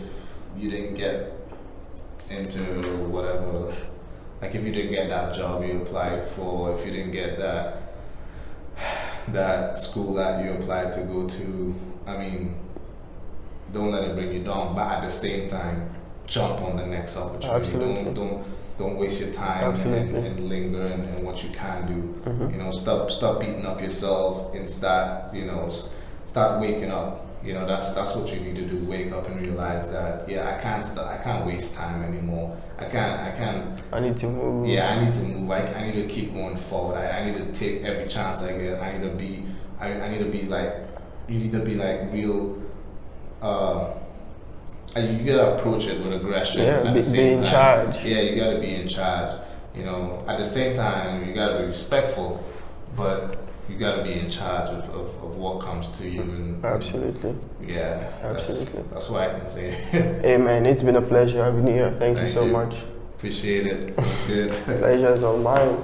you 0.54 0.70
didn't 0.70 0.96
get 0.96 1.32
into 2.28 2.60
whatever, 3.08 3.72
like 4.42 4.54
if 4.54 4.62
you 4.64 4.72
didn't 4.72 4.92
get 4.92 5.08
that 5.08 5.34
job 5.34 5.64
you 5.64 5.80
applied 5.80 6.28
for, 6.28 6.78
if 6.78 6.84
you 6.84 6.92
didn't 6.92 7.12
get 7.12 7.38
that 7.38 7.94
that 9.28 9.78
school 9.78 10.12
that 10.12 10.44
you 10.44 10.50
applied 10.52 10.92
to 10.92 11.00
go 11.00 11.26
to, 11.26 11.74
I 12.06 12.18
mean, 12.18 12.54
don't 13.72 13.90
let 13.92 14.04
it 14.04 14.14
bring 14.14 14.32
you 14.32 14.42
down. 14.44 14.74
But 14.74 14.90
at 14.92 15.02
the 15.02 15.10
same 15.10 15.48
time, 15.48 15.90
jump 16.26 16.60
on 16.62 16.76
the 16.76 16.86
next 16.86 17.16
opportunity. 17.16 17.48
Absolutely. 17.60 18.04
Don't 18.04 18.14
don't 18.14 18.46
don't 18.78 18.96
waste 18.96 19.20
your 19.20 19.30
time 19.32 19.64
and, 19.64 19.72
Absolutely. 19.72 20.26
and 20.26 20.48
linger 20.48 20.82
in, 20.86 21.00
in 21.16 21.24
what 21.24 21.42
you 21.42 21.50
can 21.50 21.86
do. 21.86 22.30
Mhm. 22.30 22.52
You 22.52 22.58
know, 22.58 22.70
stop 22.70 23.10
stop 23.10 23.40
beating 23.40 23.64
up 23.66 23.80
yourself 23.80 24.54
and 24.54 24.68
start 24.68 25.32
you 25.34 25.44
know 25.46 25.68
start 26.26 26.60
waking 26.60 26.90
up. 26.90 27.22
You 27.44 27.54
know, 27.54 27.64
that's 27.64 27.92
that's 27.92 28.16
what 28.16 28.32
you 28.34 28.40
need 28.40 28.56
to 28.56 28.62
do. 28.66 28.84
Wake 28.86 29.12
up 29.12 29.28
and 29.28 29.40
realize 29.40 29.88
that 29.92 30.28
yeah, 30.28 30.52
I 30.56 30.60
can't 30.60 30.84
st- 30.84 31.06
I 31.06 31.16
can't 31.18 31.46
waste 31.46 31.74
time 31.74 32.02
anymore. 32.02 32.56
I 32.78 32.86
can't 32.86 33.20
I 33.20 33.30
can't 33.30 33.78
I 33.92 34.00
need 34.00 34.16
to 34.18 34.26
move. 34.26 34.66
yeah, 34.66 34.90
I 34.90 35.04
need 35.04 35.12
to 35.14 35.22
move. 35.22 35.48
I, 35.50 35.60
I 35.60 35.86
need 35.86 36.08
to 36.08 36.08
keep 36.12 36.34
going 36.34 36.56
forward. 36.56 36.96
I, 36.98 37.06
I 37.20 37.30
need 37.30 37.38
to 37.38 37.52
take 37.52 37.84
every 37.84 38.08
chance 38.08 38.42
I 38.42 38.58
get. 38.58 38.80
I 38.80 38.98
need 38.98 39.08
to 39.08 39.14
be. 39.14 39.44
I, 39.78 39.92
I 39.92 40.08
need 40.08 40.18
to 40.18 40.30
be 40.30 40.42
like. 40.46 40.72
You 41.28 41.38
need 41.38 41.52
to 41.52 41.60
be 41.60 41.76
like 41.76 42.12
real. 42.12 42.56
Uh, 43.42 43.92
and 44.94 45.18
you 45.18 45.26
gotta 45.26 45.56
approach 45.56 45.86
it 45.86 45.98
with 46.02 46.12
aggression. 46.14 46.62
Yeah, 46.62 46.80
at 46.80 46.86
be- 46.86 47.00
the 47.00 47.02
same 47.02 47.26
be 47.26 47.32
in 47.34 47.38
time. 47.50 47.92
charge. 47.92 48.04
Yeah, 48.04 48.20
you 48.20 48.36
gotta 48.36 48.58
be 48.60 48.74
in 48.74 48.88
charge. 48.88 49.38
You 49.74 49.84
know, 49.84 50.24
at 50.26 50.38
the 50.38 50.44
same 50.44 50.74
time, 50.74 51.28
you 51.28 51.34
gotta 51.34 51.58
be 51.58 51.64
respectful, 51.66 52.42
but 52.96 53.36
you 53.68 53.76
gotta 53.76 54.02
be 54.02 54.14
in 54.14 54.30
charge 54.30 54.70
of, 54.70 54.84
of, 54.90 55.08
of 55.22 55.36
what 55.36 55.60
comes 55.60 55.90
to 55.98 56.08
you. 56.08 56.22
And 56.22 56.64
Absolutely. 56.64 57.34
yeah, 57.60 58.10
that's- 58.22 58.48
Absolutely. 58.48 58.82
That's, 58.92 59.10
what 59.10 59.22
I 59.22 59.38
can 59.38 59.48
say. 59.48 59.70
Hey 60.22 60.38
man, 60.38 60.64
it's 60.64 60.82
been 60.82 60.96
a 60.96 61.02
pleasure 61.02 61.44
having 61.44 61.66
you 61.66 61.74
here. 61.74 61.90
Thank, 61.92 62.18
you 62.18 62.26
so 62.26 62.44
you. 62.46 62.52
much. 62.52 62.76
Appreciate 63.16 63.66
it. 63.66 63.96
Good. 64.26 64.50
Pleasure's 64.64 65.22
all 65.22 65.36
mine. 65.36 65.76